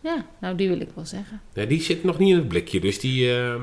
Ja, 0.00 0.26
nou 0.40 0.54
die 0.56 0.68
wil 0.68 0.80
ik 0.80 0.88
wel 0.94 1.06
zeggen. 1.06 1.40
Die 1.68 1.82
zit 1.82 2.04
nog 2.04 2.18
niet 2.18 2.30
in 2.30 2.36
het 2.36 2.48
blikje, 2.48 2.80
dus 2.80 3.00
die... 3.00 3.32
ehm, 3.32 3.62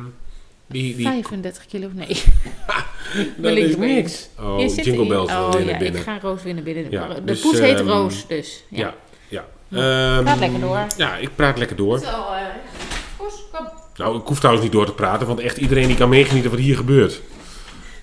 die, 0.67 0.95
die 0.95 1.05
35 1.05 1.65
kilo, 1.65 1.89
nee. 1.93 2.07
dat 3.37 3.57
is 3.57 3.75
niks. 3.77 4.29
Oh, 4.39 4.59
Jingle 4.59 4.93
in- 4.93 5.07
Bells 5.07 5.31
Oh 5.31 5.49
ja, 5.51 5.77
binnen. 5.77 5.95
ik 5.95 6.07
ga 6.07 6.19
Roos 6.19 6.43
weer 6.43 6.53
naar 6.53 6.63
binnen. 6.63 6.91
Ja, 6.91 7.13
de 7.13 7.23
dus, 7.23 7.41
poes 7.41 7.59
heet 7.59 7.79
ehm, 7.79 7.87
Roos, 7.87 8.27
dus. 8.27 8.63
Ja. 8.69 8.77
Ja, 8.77 8.95
Ehm, 9.75 10.23
Praat 10.23 10.39
lekker 10.39 10.59
door. 10.59 10.79
Ja, 10.97 11.15
ik 11.15 11.29
praat 11.35 11.57
lekker 11.57 11.75
door. 11.75 11.99
Zo, 11.99 12.05
eh, 12.05 12.41
kom. 13.51 13.67
Nou, 13.95 14.17
ik 14.19 14.27
hoef 14.27 14.37
trouwens 14.37 14.65
niet 14.65 14.73
door 14.75 14.85
te 14.85 14.93
praten, 14.93 15.27
want 15.27 15.39
echt 15.39 15.57
iedereen 15.57 15.87
die 15.87 15.97
kan 15.97 16.09
meegenieten 16.09 16.51
wat 16.51 16.59
hier 16.59 16.75
gebeurt. 16.75 17.21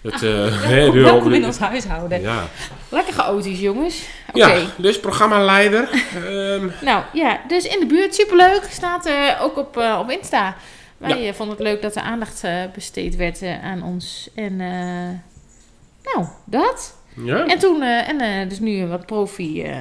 Het, 0.03 0.23
eh, 0.23 0.63
hè, 0.71 0.91
Welkom, 0.93 1.33
in 1.33 1.45
ons 1.45 1.59
huishouden. 1.59 2.21
Ja. 2.21 2.45
Lekker 2.89 3.15
chaotisch, 3.15 3.61
jongens. 3.61 4.03
Oké. 4.29 4.47
ja, 4.47 4.59
dus 4.77 5.01
programmaleider. 5.01 5.89
ehm, 6.15 6.69
Nou 6.89 7.03
ja, 7.13 7.41
dus 7.49 7.65
in 7.65 7.81
de 7.81 7.87
buurt, 7.87 8.15
superleuk. 8.15 8.63
Staat 8.71 9.07
eh, 9.07 9.29
ook 9.41 9.57
op, 9.57 9.77
eh, 9.77 9.99
op 10.01 10.11
Insta. 10.11 10.57
Wij 10.99 11.35
vonden 11.35 11.57
het 11.57 11.65
leuk 11.65 11.83
dat 11.83 11.97
er 11.97 12.03
aandacht 12.03 12.45
eh, 12.45 12.53
besteed 12.75 13.17
werd 13.17 13.43
aan 13.63 13.83
ons. 13.83 14.29
En 14.35 14.61
eh, 14.61 16.13
nou, 16.15 16.27
dat. 16.45 16.95
ja. 17.25 17.47
En 17.47 17.59
toen, 17.59 17.83
eh, 17.83 18.09
en 18.09 18.21
eh, 18.21 18.49
dus 18.49 18.59
nu 18.61 18.77
een 18.81 18.89
wat 18.89 19.07
profi 19.07 19.63
eh 19.63 19.77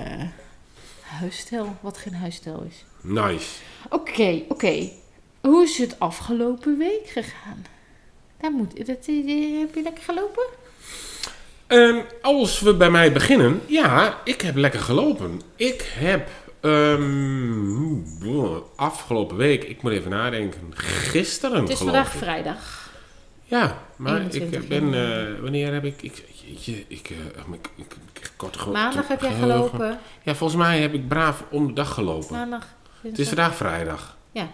huisstijl, 1.20 1.76
wat 1.82 1.98
geen 1.98 2.14
huisstijl 2.14 2.66
is. 2.70 2.86
Nice. 3.02 3.48
Oké, 3.90 4.42
oké. 4.48 4.90
Hoe 5.42 5.64
is 5.64 5.78
het 5.78 5.96
afgelopen 6.00 6.78
week 6.78 7.08
gegaan? 7.08 7.66
Daar 8.38 8.52
moet, 8.52 8.86
dat, 8.86 8.98
eh, 9.08 9.60
heb 9.60 9.76
je 9.76 9.82
lekker 9.84 10.04
gelopen? 10.04 10.44
Ehm, 11.68 12.00
als 12.22 12.60
we 12.60 12.76
bij 12.76 12.90
mij 12.90 13.12
beginnen, 13.12 13.62
ja, 13.66 14.22
ik 14.24 14.42
heb 14.42 14.56
lekker 14.56 14.80
gelopen. 14.80 15.42
Ik 15.56 15.92
heb 15.94 16.30
ehm, 16.60 17.96
afgelopen 18.76 19.38
week, 19.38 19.64
ik 19.64 19.82
moet 19.82 19.92
even 19.92 20.10
nadenken, 20.12 20.72
gisteren 20.76 21.62
Het 21.62 21.70
is 21.70 21.78
gelopen. 21.78 22.02
vandaag 22.02 22.18
vrijdag. 22.18 22.90
Ja, 23.44 23.82
maar 23.96 24.18
21 24.18 24.62
ik 24.62 24.68
ben, 24.68 24.94
eh, 24.94 25.40
wanneer 25.42 25.74
heb 25.74 25.86
ik, 25.86 26.02
ik, 26.02 26.24
jeetje, 26.52 26.86
ik, 26.88 27.10
eh, 27.10 27.18
ik, 27.54 27.70
ik, 27.76 27.86
ik, 28.14 28.20
ik 28.20 28.32
kort 28.36 28.58
ge- 28.58 28.70
Maandag 28.70 29.08
heb 29.08 29.22
jij 29.22 29.34
gelopen. 29.34 30.00
Ja, 30.24 30.36
volgens 30.36 30.60
mij 30.62 30.80
heb 30.82 30.94
ik 30.94 31.08
braaf 31.08 31.44
om 31.50 31.68
de 31.68 31.74
dag 31.74 31.94
gelopen. 31.94 32.36
Maandag. 32.36 32.68
Het 33.02 33.20
is 33.20 33.28
vandaag 33.28 33.56
vrijdag. 33.56 34.18
Ja. 34.32 34.48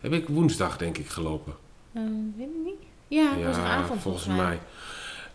Heb 0.00 0.12
ik 0.12 0.28
woensdag 0.28 0.76
denk 0.76 0.98
ik 0.98 1.08
gelopen. 1.08 1.54
Eh, 1.92 2.02
weet 2.36 2.46
ik 2.46 2.64
niet. 2.64 2.74
Ja, 3.08 3.30
Ja, 3.38 3.44
woensdagavond 3.44 4.00
volgens 4.02 4.26
mij. 4.26 4.58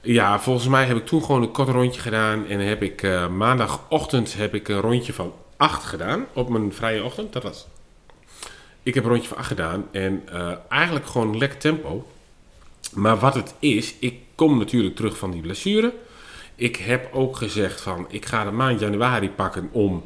Ja, 0.01 0.39
volgens 0.39 0.67
mij 0.67 0.85
heb 0.85 0.97
ik 0.97 1.05
toen 1.05 1.23
gewoon 1.23 1.41
een 1.41 1.51
kort 1.51 1.69
rondje 1.69 2.01
gedaan. 2.01 2.45
En 2.47 2.59
heb 2.59 2.81
ik 2.83 3.03
eh, 3.03 3.27
maandagochtend 3.27 4.33
heb 4.33 4.53
ik 4.53 4.67
een 4.67 4.79
rondje 4.81 5.13
van 5.13 5.33
8 5.57 5.83
gedaan. 5.83 6.25
Op 6.33 6.49
mijn 6.49 6.73
vrije 6.73 7.03
ochtend. 7.03 7.33
Dat 7.33 7.43
was. 7.43 7.67
Ik 8.83 8.93
heb 8.93 9.03
een 9.03 9.09
rondje 9.09 9.27
van 9.27 9.37
8 9.37 9.47
gedaan. 9.47 9.85
En 9.91 10.23
eigenlijk 10.69 11.05
gewoon 11.05 11.37
lekker 11.37 11.59
tempo. 11.59 12.07
Maar 12.93 13.19
wat 13.19 13.33
het 13.33 13.53
is, 13.59 13.95
ik 13.99 14.19
kom 14.39 14.57
natuurlijk 14.57 14.95
terug 14.95 15.17
van 15.17 15.31
die 15.31 15.41
blessure. 15.41 15.93
Ik 16.55 16.75
heb 16.75 17.13
ook 17.13 17.35
gezegd 17.35 17.81
van, 17.81 18.05
ik 18.09 18.25
ga 18.25 18.43
de 18.43 18.51
maand 18.51 18.79
januari 18.79 19.29
pakken 19.29 19.69
om 19.71 20.03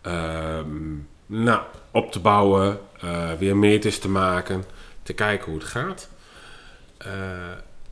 ehm, 0.00 0.94
nou, 1.26 1.60
op 1.90 2.12
te 2.12 2.20
bouwen, 2.20 2.78
eh, 3.00 3.32
weer 3.32 3.56
meters 3.56 3.98
te 3.98 4.08
maken, 4.08 4.64
te 5.02 5.12
kijken 5.12 5.50
hoe 5.50 5.58
het 5.60 5.68
gaat. 5.68 6.08
Eh, 6.96 7.10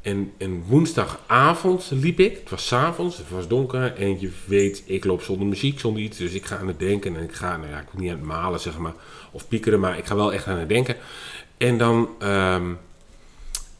en, 0.02 0.32
en 0.38 0.62
woensdagavond 0.66 1.90
liep 1.90 2.20
ik, 2.20 2.38
het 2.38 2.50
was 2.50 2.72
avonds, 2.72 3.16
het 3.16 3.30
was 3.30 3.48
donker 3.48 3.94
en 3.94 4.20
je 4.20 4.30
weet, 4.44 4.82
ik 4.86 5.04
loop 5.04 5.22
zonder 5.22 5.46
muziek, 5.46 5.80
zonder 5.80 6.02
iets. 6.02 6.18
Dus 6.18 6.32
ik 6.32 6.46
ga 6.46 6.58
aan 6.58 6.68
het 6.68 6.78
denken 6.78 7.16
en 7.16 7.22
ik 7.22 7.34
ga, 7.34 7.56
nou 7.56 7.70
ja, 7.70 7.78
ik 7.78 7.88
wil 7.90 8.00
niet 8.00 8.10
aan 8.10 8.18
het 8.18 8.26
malen 8.26 8.60
zeg 8.60 8.78
maar, 8.78 8.94
of 9.30 9.48
piekeren, 9.48 9.80
maar 9.80 9.98
ik 9.98 10.06
ga 10.06 10.14
wel 10.14 10.32
echt 10.32 10.46
aan 10.46 10.58
het 10.58 10.68
denken. 10.68 10.96
En 11.56 11.78
dan, 11.78 12.08
ehm, 12.18 12.72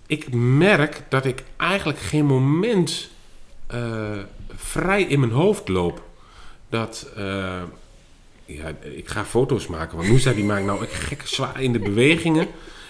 ik 0.07 0.33
merk 0.35 1.03
dat 1.09 1.25
ik 1.25 1.45
eigenlijk 1.57 1.99
geen 1.99 2.25
moment 2.27 3.09
eh, 3.67 4.19
vrij 4.57 5.03
in 5.03 5.21
mijn 5.21 5.33
hoofd 5.33 5.69
loop. 5.69 6.03
Dat, 6.69 7.07
eh, 7.17 7.63
ja, 8.45 8.69
ik 8.81 9.09
ga 9.09 9.25
foto's 9.25 9.67
maken, 9.67 9.97
want 9.97 10.09
Noesa 10.09 10.33
die 10.33 10.45
maakt 10.45 10.65
nou 10.65 10.83
echt 10.85 10.95
gekke 11.05 11.29
zwaar 11.29 11.61
in 11.63 11.73
de 11.73 11.79
bewegingen. 11.79 12.47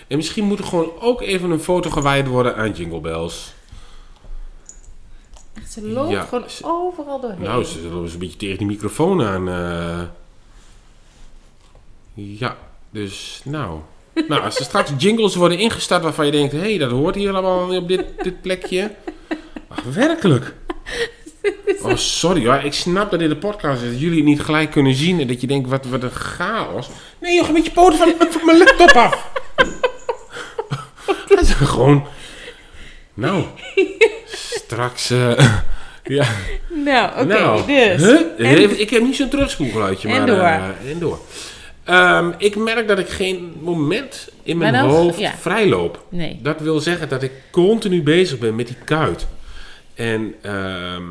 En 0.06 0.16
misschien 0.16 0.44
moet 0.44 0.58
er 0.58 0.64
gewoon 0.64 0.92
ook 1.00 1.20
even 1.20 1.50
een 1.50 1.60
foto 1.60 1.90
gewijd 1.90 2.26
worden 2.26 2.56
aan 2.56 2.72
Jingle 2.72 3.00
Bells. 3.00 3.54
Echt, 5.54 5.72
ze 5.72 5.82
loopt 5.88 6.10
Ja, 6.10 6.24
gewoon 6.24 6.50
ze- 6.50 6.64
overal 6.64 7.20
doorheen. 7.20 7.40
Nou, 7.42 7.64
ze 7.64 7.88
lopen 7.88 8.12
een 8.12 8.18
beetje 8.18 8.36
tegen 8.38 8.58
die 8.58 8.66
microfoon 8.66 9.22
aan. 9.22 9.48
eh. 9.48 10.02
Ja, 12.14 12.56
dus 12.90 13.40
nou. 13.44 13.80
Nou, 14.28 14.42
als 14.42 14.58
er 14.58 14.64
straks 14.64 14.90
jingles 14.98 15.34
worden 15.34 15.58
ingestart 15.58 16.02
waarvan 16.02 16.26
je 16.26 16.32
denkt... 16.32 16.52
hé, 16.52 16.58
hey, 16.58 16.78
dat 16.78 16.90
hoort 16.90 17.14
hier 17.14 17.32
allemaal 17.32 17.76
op 17.76 17.88
dit, 17.88 18.04
dit 18.22 18.40
plekje. 18.42 18.90
Ach, 19.68 19.82
werkelijk? 19.82 20.54
Oh, 21.82 21.96
sorry 21.96 22.46
hoor. 22.46 22.60
Ik 22.64 22.72
snap 22.72 23.10
dat 23.10 23.20
dit 23.20 23.30
een 23.30 23.38
podcast 23.38 23.82
is. 23.82 23.90
Dat 23.90 24.00
jullie 24.00 24.16
het 24.16 24.26
niet 24.26 24.40
gelijk 24.40 24.70
kunnen 24.70 24.94
zien. 24.94 25.20
En 25.20 25.26
dat 25.26 25.40
je 25.40 25.46
denkt, 25.46 25.68
wat, 25.68 25.84
wat 25.86 26.02
een 26.02 26.10
chaos. 26.10 26.88
Nee 27.20 27.34
joh, 27.34 27.50
met 27.50 27.64
je 27.64 27.70
poten 27.72 27.98
van, 27.98 28.14
van 28.30 28.44
mijn 28.46 28.58
laptop 28.58 28.90
af. 28.90 29.30
Dat 31.28 31.40
is 31.40 31.50
gewoon... 31.52 32.06
Nou, 33.14 33.44
straks... 34.26 35.10
eh, 35.10 35.54
ja. 36.04 36.26
Nou, 36.68 37.10
oké, 37.10 37.24
Nou, 37.24 37.66
dus. 37.66 38.02
huh? 38.02 38.20
En- 38.38 38.80
ik 38.80 38.90
heb 38.90 39.02
niet 39.02 39.16
zo'n 39.16 39.28
terugspoelgeluidje, 39.28 40.08
En 40.08 40.16
maar... 40.16 40.26
door. 40.26 40.38
eh, 40.38 40.90
en 40.90 40.98
door. 40.98 41.18
Ehm, 41.84 42.30
ik 42.38 42.56
merk 42.56 42.88
dat 42.88 42.98
ik 42.98 43.08
geen 43.08 43.54
moment 43.60 44.28
in 44.42 44.58
mijn 44.58 44.74
hoofd 44.74 45.18
ja. 45.18 45.32
vrijloop. 45.34 46.04
Nee. 46.08 46.38
Dat 46.42 46.60
wil 46.60 46.80
zeggen 46.80 47.08
dat 47.08 47.22
ik 47.22 47.32
continu 47.50 48.02
bezig 48.02 48.38
ben 48.38 48.54
met 48.54 48.66
die 48.66 48.76
kuit. 48.84 49.26
En 49.94 50.34
ehm, 50.42 51.02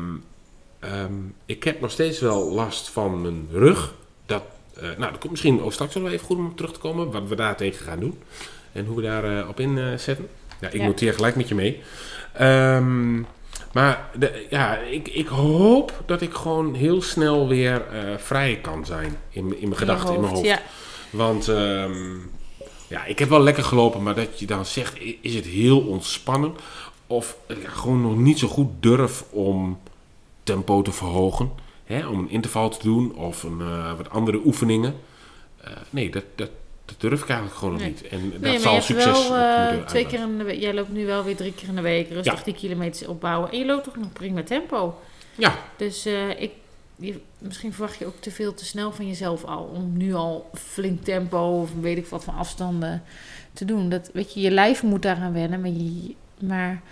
ehm, 0.80 1.12
ik 1.46 1.64
heb 1.64 1.80
nog 1.80 1.90
steeds 1.90 2.20
wel 2.20 2.52
last 2.52 2.88
van 2.88 3.22
mijn 3.22 3.48
rug. 3.52 3.94
Dat, 4.26 4.42
eh, 4.76 4.82
nou, 4.82 5.10
dat 5.10 5.18
komt 5.18 5.30
misschien 5.30 5.62
ook 5.62 5.72
straks 5.72 5.94
wel 5.94 6.08
even 6.08 6.26
goed 6.26 6.36
om 6.38 6.56
terug 6.56 6.72
te 6.72 6.78
komen. 6.78 7.10
Wat 7.10 7.28
we 7.28 7.36
daar 7.36 7.56
tegen 7.56 7.86
gaan 7.86 8.00
doen. 8.00 8.18
En 8.72 8.86
hoe 8.86 8.96
we 8.96 9.02
daar 9.02 9.38
eh, 9.38 9.48
op 9.48 9.60
in 9.60 9.78
eh, 9.78 9.84
zetten. 9.98 10.28
Ja, 10.60 10.68
ik 10.68 10.80
Ja. 10.80 10.86
noteer 10.86 11.14
gelijk 11.14 11.36
met 11.36 11.48
je 11.48 11.54
mee. 11.54 11.82
Ehm, 12.32 13.18
maar 13.74 14.10
de, 14.18 14.46
ja, 14.50 14.76
ik, 14.76 15.08
ik 15.08 15.26
hoop 15.26 16.02
dat 16.06 16.20
ik 16.20 16.34
gewoon 16.34 16.74
heel 16.74 17.02
snel 17.02 17.48
weer 17.48 17.86
eh, 17.88 18.18
vrij 18.18 18.58
kan 18.60 18.86
zijn. 18.86 19.16
In, 19.30 19.60
in 19.60 19.68
mijn 19.68 19.80
gedachten, 19.80 20.14
in 20.14 20.20
mijn 20.20 20.32
hoofd. 20.32 20.46
Ja. 20.46 20.60
Want 21.10 21.48
ehm, 21.48 22.16
ja, 22.88 23.04
ik 23.04 23.18
heb 23.18 23.28
wel 23.28 23.42
lekker 23.42 23.64
gelopen, 23.64 24.02
maar 24.02 24.14
dat 24.14 24.38
je 24.38 24.46
dan 24.46 24.66
zegt, 24.66 24.94
is 25.20 25.34
het 25.34 25.46
heel 25.46 25.80
ontspannen? 25.80 26.54
Of 27.06 27.36
eh, 27.46 27.62
ja, 27.62 27.68
gewoon 27.70 28.00
nog 28.00 28.16
niet 28.16 28.38
zo 28.38 28.48
goed 28.48 28.70
durf 28.80 29.24
om 29.30 29.78
tempo 30.42 30.82
te 30.82 30.92
verhogen. 30.92 31.50
Hè, 31.84 32.06
om 32.06 32.18
een 32.18 32.30
interval 32.30 32.68
te 32.68 32.78
doen 32.82 33.14
of 33.14 33.42
een, 33.42 33.60
eh, 33.60 33.96
wat 33.96 34.10
andere 34.10 34.40
oefeningen. 34.44 34.94
Eh, 35.56 35.72
nee, 35.90 36.10
dat, 36.10 36.24
dat, 36.34 36.50
dat 36.84 37.00
durf 37.00 37.22
ik 37.22 37.28
eigenlijk 37.28 37.58
gewoon 37.58 37.72
nog 37.74 37.82
Nee. 37.82 37.90
niet. 37.90 38.08
En 38.08 38.30
dat 38.30 38.40
Nee, 38.40 38.52
maar 38.52 38.60
zal 38.60 38.74
je 38.74 38.80
succes 38.80 39.28
wel 39.28 39.36
eh, 39.38 39.84
twee 39.86 40.06
keer 40.06 40.20
in 40.20 40.38
de 40.38 40.44
week. 40.44 40.60
Jij 40.60 40.74
loopt 40.74 40.92
nu 40.92 41.06
wel 41.06 41.24
weer 41.24 41.36
drie 41.36 41.52
keer 41.54 41.68
in 41.68 41.74
de 41.74 41.80
week 41.80 42.08
rustig 42.08 42.38
Ja. 42.38 42.44
die 42.44 42.54
kilometers 42.54 43.06
opbouwen. 43.08 43.50
En 43.50 43.58
je 43.58 43.64
loopt 43.64 43.84
toch 43.84 43.96
nog 43.96 44.12
prima 44.12 44.42
tempo. 44.42 44.98
Ja, 45.34 45.54
Dus 45.76 46.06
eh, 46.06 46.40
ik, 46.40 46.50
je, 46.96 47.20
misschien 47.38 47.72
verwacht 47.72 47.98
je 47.98 48.06
ook 48.06 48.20
te 48.20 48.30
veel 48.30 48.54
te 48.54 48.64
snel 48.64 48.92
van 48.92 49.06
jezelf 49.06 49.44
al. 49.44 49.62
Om 49.74 49.96
nu 49.96 50.14
al 50.14 50.50
flink 50.54 51.04
tempo 51.04 51.60
of 51.60 51.70
weet 51.80 51.96
ik 51.98 52.06
wat 52.06 52.24
van 52.24 52.34
afstanden 52.36 53.02
te 53.52 53.64
doen. 53.64 53.88
Dat, 53.88 54.10
weet 54.12 54.34
je, 54.34 54.40
je 54.40 54.50
lijf 54.50 54.82
moet 54.82 55.02
daaraan 55.02 55.32
wennen. 55.32 55.60
Maar 55.60 55.70
je, 55.70 56.14
maar 56.40 56.82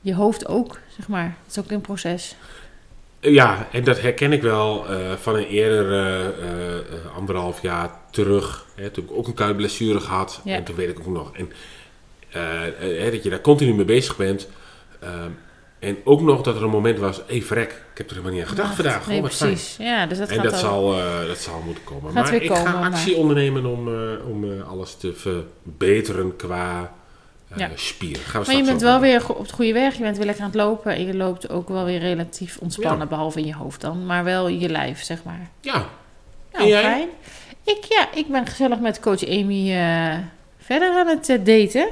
je 0.00 0.14
hoofd 0.14 0.46
ook, 0.46 0.80
zeg 0.96 1.08
maar. 1.08 1.36
Het 1.46 1.56
is 1.56 1.58
ook 1.58 1.70
een 1.70 1.80
proces. 1.80 2.34
Ja, 3.20 3.68
en 3.72 3.84
dat 3.84 4.00
herken 4.00 4.32
ik 4.32 4.42
wel 4.42 4.86
eh, 4.88 5.12
van 5.20 5.34
een 5.36 5.46
eerder 5.46 5.92
eh, 5.92 6.26
eh, 6.26 7.16
anderhalf 7.16 7.62
jaar 7.62 7.90
terug. 8.10 8.66
Hè, 8.74 8.90
toen 8.90 9.02
heb 9.04 9.12
ik 9.12 9.18
ook 9.18 9.26
een 9.26 9.34
kuitblessure 9.34 10.00
gehad. 10.00 10.40
Ja. 10.44 10.54
En 10.54 10.64
toen 10.64 10.74
weet 10.76 10.88
ik 10.88 10.98
ook 10.98 11.06
nog. 11.06 11.36
En, 11.36 11.52
hè, 12.78 13.10
dat 13.10 13.22
je 13.22 13.30
daar 13.30 13.40
continu 13.40 13.74
mee 13.74 13.84
bezig 13.84 14.16
bent. 14.16 14.48
En 15.78 15.96
ook 16.04 16.20
nog 16.20 16.42
dat 16.42 16.56
er 16.56 16.62
een 16.62 16.70
moment 16.70 16.98
was, 16.98 17.16
hé 17.16 17.22
hey, 17.26 17.42
verrek, 17.42 17.70
ik 17.92 17.98
heb 17.98 18.06
er 18.08 18.12
helemaal 18.16 18.32
niet 18.34 18.42
aan 18.42 18.48
gedacht 18.48 18.74
vandaag. 18.74 19.06
Nee, 19.06 19.22
Oh, 19.22 19.28
fijn. 19.28 19.50
precies. 19.50 19.76
Ja, 19.78 20.06
dus 20.06 20.18
dat 20.18 20.28
en 20.28 20.34
gaat 20.34 20.44
dat 20.44 20.52
ook. 20.54 20.58
zal, 20.60 20.96
dat 21.26 21.38
zal 21.38 21.62
moeten 21.64 21.84
komen. 21.84 22.12
Gaat 22.12 22.24
maar 22.24 22.34
ik 22.42 22.48
komen, 22.48 22.66
ga 22.66 22.80
maar- 22.80 22.90
actie 22.90 23.16
ondernemen 23.16 23.66
om, 23.66 23.88
om 24.30 24.60
alles 24.60 24.94
te 24.94 25.12
verbeteren 25.14 26.36
qua 26.36 26.92
Ja. 27.56 27.70
Gaan 27.76 28.40
we 28.40 28.46
Maar 28.46 28.56
je 28.56 28.64
bent 28.64 28.80
wel 28.80 29.00
weer 29.00 29.28
op 29.28 29.38
het 29.38 29.52
goede 29.52 29.72
weg. 29.72 29.94
Je 29.94 30.02
bent 30.02 30.16
weer 30.16 30.26
lekker 30.26 30.44
aan 30.44 30.50
het 30.50 30.58
lopen. 30.58 30.94
En 30.94 31.06
je 31.06 31.14
loopt 31.14 31.50
ook 31.50 31.68
wel 31.68 31.84
weer 31.84 31.98
relatief 31.98 32.58
ontspannen. 32.58 33.00
Ja. 33.00 33.06
Behalve 33.06 33.40
in 33.40 33.46
je 33.46 33.54
hoofd 33.54 33.80
dan. 33.80 34.06
Maar 34.06 34.24
wel 34.24 34.48
je 34.48 34.68
lijf, 34.68 35.02
zeg 35.02 35.24
maar. 35.24 35.48
Ja, 35.60 35.86
Nou, 36.52 36.72
fijn. 36.72 37.08
Ik, 37.64 37.84
ja, 37.88 38.08
ik 38.14 38.28
ben 38.28 38.46
gezellig 38.46 38.78
met 38.78 39.00
coach 39.00 39.28
Amy 39.28 39.72
eh, 39.72 40.18
verder 40.58 40.96
aan 40.96 41.06
het 41.06 41.28
eh, 41.28 41.44
daten. 41.44 41.88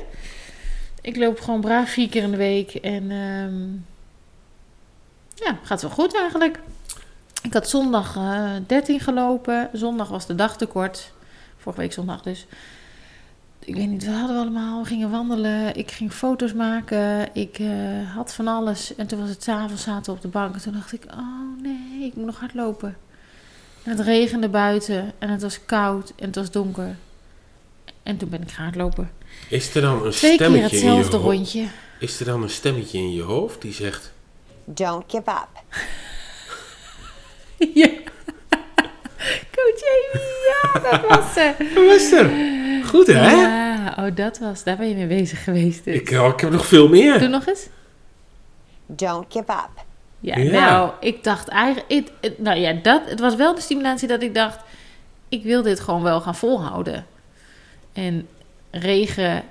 Ik 1.01 1.17
loop 1.17 1.41
gewoon 1.41 1.61
braaf 1.61 1.91
vier 1.91 2.09
keer 2.09 2.23
in 2.23 2.31
de 2.31 2.37
week. 2.37 2.75
En 2.75 3.11
ehm, 3.11 3.67
ja, 5.47 5.59
gaat 5.63 5.83
wel 5.83 5.91
goed 5.91 6.17
eigenlijk. 6.17 6.59
Ik 7.43 7.53
had 7.53 7.69
zondag 7.69 8.17
eh 8.17 8.51
13 8.67 9.01
gelopen. 9.01 9.71
Zondag 9.73 10.09
was 10.09 10.27
de 10.27 10.35
dag 10.35 10.57
te 10.57 10.67
kort. 10.67 11.13
Vorige 11.59 11.81
week 11.81 11.93
zondag 11.93 12.23
dus. 12.23 12.47
Ik 13.67 13.75
weet 13.75 13.89
niet, 13.89 14.07
wat 14.07 14.15
hadden 14.15 14.37
we 14.37 14.43
allemaal? 14.43 14.83
We 14.83 14.89
gingen 14.89 15.11
wandelen. 15.11 15.77
Ik 15.77 15.91
ging 15.91 16.13
foto's 16.13 16.53
maken. 16.53 17.35
Ik 17.35 17.59
eh, 17.59 18.15
had 18.15 18.35
van 18.35 18.49
alles. 18.49 18.95
En 18.95 19.07
toen 19.07 19.21
was 19.21 19.29
het 19.29 19.43
's 19.43 19.49
avonds 19.49 19.83
zaten 19.83 20.05
we 20.05 20.17
op 20.17 20.21
de 20.21 20.29
bank. 20.29 20.55
En 20.55 20.61
toen 20.61 20.73
dacht 20.73 20.93
ik, 20.93 21.05
oh 21.11 21.63
nee, 21.63 22.07
ik 22.07 22.15
moet 22.15 22.27
nog 22.27 22.41
hardlopen. 22.41 22.97
En 23.83 23.91
het 23.91 24.01
regende 24.01 24.49
buiten. 24.49 25.13
En 25.19 25.29
het 25.29 25.43
was 25.43 25.65
koud. 25.65 26.13
En 26.17 26.27
het 26.27 26.35
was 26.35 26.51
donker. 26.51 26.97
En 28.03 28.17
toen 28.17 28.29
ben 28.29 28.43
ik 28.43 28.51
gaan 28.51 28.65
hardlopen. 28.65 29.11
is 29.49 29.75
er 29.75 29.83
dan 29.83 30.05
een 30.05 30.11
Twee 30.11 30.37
keer 30.37 30.47
stemmetje 30.47 30.77
in 30.77 30.83
je 30.83 30.89
hetzelfde 30.89 31.29
rondje. 31.29 31.67
Is 31.99 32.21
er 32.21 32.27
dan 32.27 32.43
een 32.43 32.51
stemmetje 32.51 32.99
in 32.99 33.13
je 33.13 33.23
hoofd 33.23 33.63
die 33.63 33.73
zegt... 33.73 34.13
Don't 34.65 35.05
give 35.07 35.31
up. 35.31 35.49
ja. 37.75 37.91
Coach 39.55 39.83
Amy, 39.83 40.23
ja, 40.47 40.91
dat 40.91 41.09
was 41.09 41.33
ze. 41.35 41.55
Wat 41.75 41.87
was 41.87 42.13
er? 42.13 42.31
Goed 42.89 43.07
hè? 43.07 43.31
Ja, 43.31 43.95
oh, 43.99 44.15
dat 44.15 44.39
was, 44.39 44.65
daar 44.65 44.77
ben 44.77 44.89
je 44.89 44.95
mee 44.95 45.07
bezig 45.07 45.45
geweest. 45.45 45.85
Dus. 45.85 45.95
Ik, 45.95 46.11
oh, 46.11 46.29
ik 46.29 46.41
heb 46.41 46.51
nog 46.51 46.67
veel 46.67 46.89
meer. 46.89 47.19
Doe 47.19 47.29
nog 47.29 47.47
eens. 47.47 47.69
Don't 48.87 49.25
give 49.29 49.53
up. 49.53 49.85
Ja, 50.21 50.37
Ja. 50.37 50.51
nou, 50.51 50.91
ik 51.01 51.25
dacht 51.25 51.49
eigenlijk... 51.49 52.11
nou 52.39 52.59
ja, 52.59 52.73
dat, 52.73 53.03
het 53.05 53.21
was 53.21 53.35
wel 53.35 53.55
de 53.55 53.61
stimulatie 53.61 54.09
dat 54.09 54.23
ik 54.23 54.35
dacht... 54.35 54.61
Ik 55.29 55.43
wil 55.43 55.63
dit 55.63 55.81
gewoon 55.81 56.03
wel 56.03 56.21
gaan 56.21 56.35
volhouden. 56.35 57.07
En 57.93 58.29
regen 58.71 59.43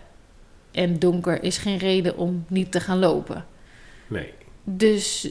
en 0.71 0.99
donker 0.99 1.43
is 1.43 1.57
geen 1.57 1.77
reden 1.77 2.17
om 2.17 2.45
niet 2.47 2.71
te 2.71 2.79
gaan 2.79 2.99
lopen. 2.99 3.45
Nee. 4.07 4.33
Dus, 4.63 5.29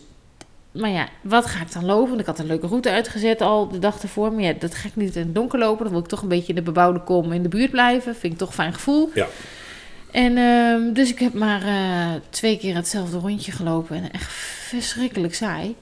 maar 0.74 0.90
ja, 0.90 1.08
wat 1.22 1.46
ga 1.46 1.60
ik 1.60 1.72
dan 1.72 1.84
lopen? 1.84 2.08
Want 2.08 2.20
ik 2.20 2.26
had 2.26 2.38
een 2.38 2.46
leuke 2.46 2.66
route 2.66 2.90
uitgezet 2.90 3.40
al 3.40 3.68
de 3.68 3.78
dag 3.78 4.02
ervoor. 4.02 4.32
Maar 4.32 4.42
ja, 4.42 4.52
dat 4.58 4.74
ga 4.74 4.88
ik 4.88 4.96
niet 4.96 5.16
in 5.16 5.22
het 5.22 5.34
donker 5.34 5.58
lopen. 5.58 5.84
Dan 5.84 5.92
wil 5.92 6.02
ik 6.02 6.08
toch 6.08 6.22
een 6.22 6.28
beetje 6.28 6.48
in 6.48 6.54
de 6.54 6.62
bebouwde 6.62 7.00
kom 7.00 7.32
in 7.32 7.42
de 7.42 7.48
buurt 7.48 7.70
blijven. 7.70 8.16
Vind 8.16 8.32
ik 8.32 8.38
toch 8.38 8.48
een 8.48 8.54
fijn 8.54 8.74
gevoel. 8.74 9.10
Ja. 9.14 9.26
En 10.10 10.36
ehm, 10.36 10.92
dus 10.92 11.10
ik 11.10 11.18
heb 11.18 11.32
maar 11.32 11.62
eh, 11.62 12.20
twee 12.30 12.58
keer 12.58 12.74
hetzelfde 12.74 13.18
rondje 13.18 13.52
gelopen. 13.52 13.96
En 13.96 14.10
echt 14.12 14.32
verschrikkelijk 14.68 15.34
saai. 15.34 15.76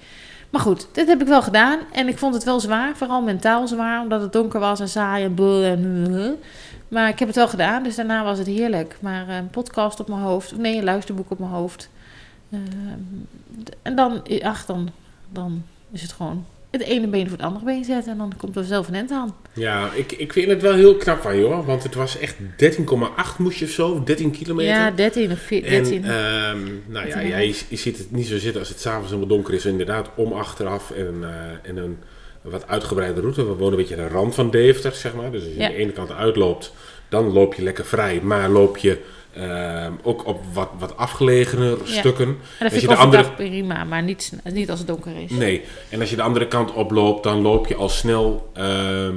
Maar 0.50 0.60
goed, 0.60 0.88
dit 0.92 1.08
heb 1.08 1.20
ik 1.20 1.26
wel 1.26 1.42
gedaan. 1.42 1.78
En 1.92 2.08
ik 2.08 2.18
vond 2.18 2.34
het 2.34 2.44
wel 2.44 2.60
zwaar. 2.60 2.96
Vooral 2.96 3.22
mentaal 3.22 3.68
zwaar. 3.68 4.00
Omdat 4.00 4.20
het 4.20 4.32
donker 4.32 4.60
was 4.60 4.80
en 4.80 4.88
saai 4.88 5.24
en 5.24 5.34
bul 5.34 5.62
en... 5.62 6.38
Maar 6.88 7.08
ik 7.08 7.18
heb 7.18 7.28
het 7.28 7.36
wel 7.36 7.48
gedaan. 7.48 7.82
Dus 7.82 7.96
daarna 7.96 8.24
was 8.24 8.38
het 8.38 8.46
heerlijk. 8.46 8.96
Maar 9.00 9.28
eh, 9.28 9.36
een 9.36 9.50
podcast 9.50 10.00
op 10.00 10.08
mijn 10.08 10.20
hoofd. 10.20 10.52
of 10.52 10.58
Nee, 10.58 10.76
een 10.76 10.84
luisterboek 10.84 11.30
op 11.30 11.38
mijn 11.38 11.50
hoofd. 11.50 11.90
Ehm, 12.52 13.72
en 13.82 13.96
dan, 13.96 14.22
ach, 14.42 14.66
dan, 14.66 14.90
dan 15.32 15.64
is 15.92 16.02
het 16.02 16.12
gewoon 16.12 16.46
het 16.70 16.82
ene 16.82 17.06
been 17.06 17.28
voor 17.28 17.36
het 17.36 17.46
andere 17.46 17.64
been 17.64 17.84
zetten. 17.84 18.12
En 18.12 18.18
dan 18.18 18.32
komt 18.36 18.56
er 18.56 18.64
zelf 18.64 18.88
een 18.88 18.94
end 18.94 19.10
aan. 19.10 19.34
Ja, 19.52 19.92
ik, 19.92 20.12
ik 20.12 20.32
vind 20.32 20.48
het 20.48 20.62
wel 20.62 20.74
heel 20.74 20.96
knap 20.96 21.20
van 21.22 21.36
je 21.36 21.44
hoor. 21.44 21.64
Want 21.64 21.82
het 21.82 21.94
was 21.94 22.18
echt 22.18 22.36
13,8 22.38 22.44
moest 23.38 23.58
je 23.58 23.64
of 23.64 23.70
zo, 23.70 24.02
13 24.04 24.30
kilometer. 24.30 24.72
Ja, 24.74 24.90
13 24.90 25.32
of 25.32 25.38
14. 25.38 26.04
En 26.04 26.04
ehm, 26.04 26.70
nou 26.86 27.06
ja, 27.06 27.20
13,5. 27.22 27.26
jij 27.28 27.54
je 27.68 27.76
ziet 27.76 27.98
het 27.98 28.10
niet 28.10 28.26
zo 28.26 28.38
zitten 28.38 28.60
als 28.60 28.68
het 28.68 28.80
s'avonds 28.80 29.06
helemaal 29.10 29.28
donker 29.28 29.54
is. 29.54 29.64
Inderdaad, 29.64 30.08
om 30.14 30.32
achteraf 30.32 30.90
en, 30.90 31.16
eh, 31.22 31.70
en 31.70 31.76
een 31.76 31.98
wat 32.42 32.68
uitgebreide 32.68 33.20
route. 33.20 33.46
We 33.46 33.52
wonen 33.54 33.70
een 33.70 33.76
beetje 33.76 33.96
aan 33.96 34.08
de 34.08 34.14
rand 34.14 34.34
van 34.34 34.50
Deventer, 34.50 34.92
zeg 34.92 35.14
maar. 35.14 35.30
Dus 35.30 35.42
als 35.44 35.52
je 35.52 35.58
Ja. 35.58 35.66
aan 35.66 35.72
de 35.72 35.78
ene 35.78 35.92
kant 35.92 36.12
uitloopt, 36.12 36.72
dan 37.08 37.32
loop 37.32 37.54
je 37.54 37.62
lekker 37.62 37.84
vrij. 37.84 38.20
Maar 38.22 38.48
loop 38.48 38.76
je 38.76 38.98
ehm, 39.34 39.92
ook 40.02 40.26
op 40.26 40.40
wat, 40.52 40.68
wat 40.78 40.96
afgelegener 40.96 41.76
Ja. 41.84 41.98
stukken. 41.98 42.26
En 42.26 42.36
dat 42.58 42.60
als 42.60 42.70
vind 42.70 42.82
je 42.82 42.88
ik 42.88 42.94
de 42.96 43.02
andere 43.02 43.30
prima, 43.30 43.84
maar 43.84 44.02
niet, 44.02 44.32
niet 44.44 44.70
als 44.70 44.78
het 44.78 44.88
donker 44.88 45.12
is. 45.24 45.30
Nee, 45.30 45.62
en 45.88 46.00
als 46.00 46.10
je 46.10 46.16
de 46.16 46.22
andere 46.22 46.48
kant 46.48 46.72
oploopt, 46.72 47.22
dan 47.22 47.40
loop 47.40 47.66
je 47.66 47.74
al 47.74 47.88
snel 47.88 48.50
eh, 48.54 49.08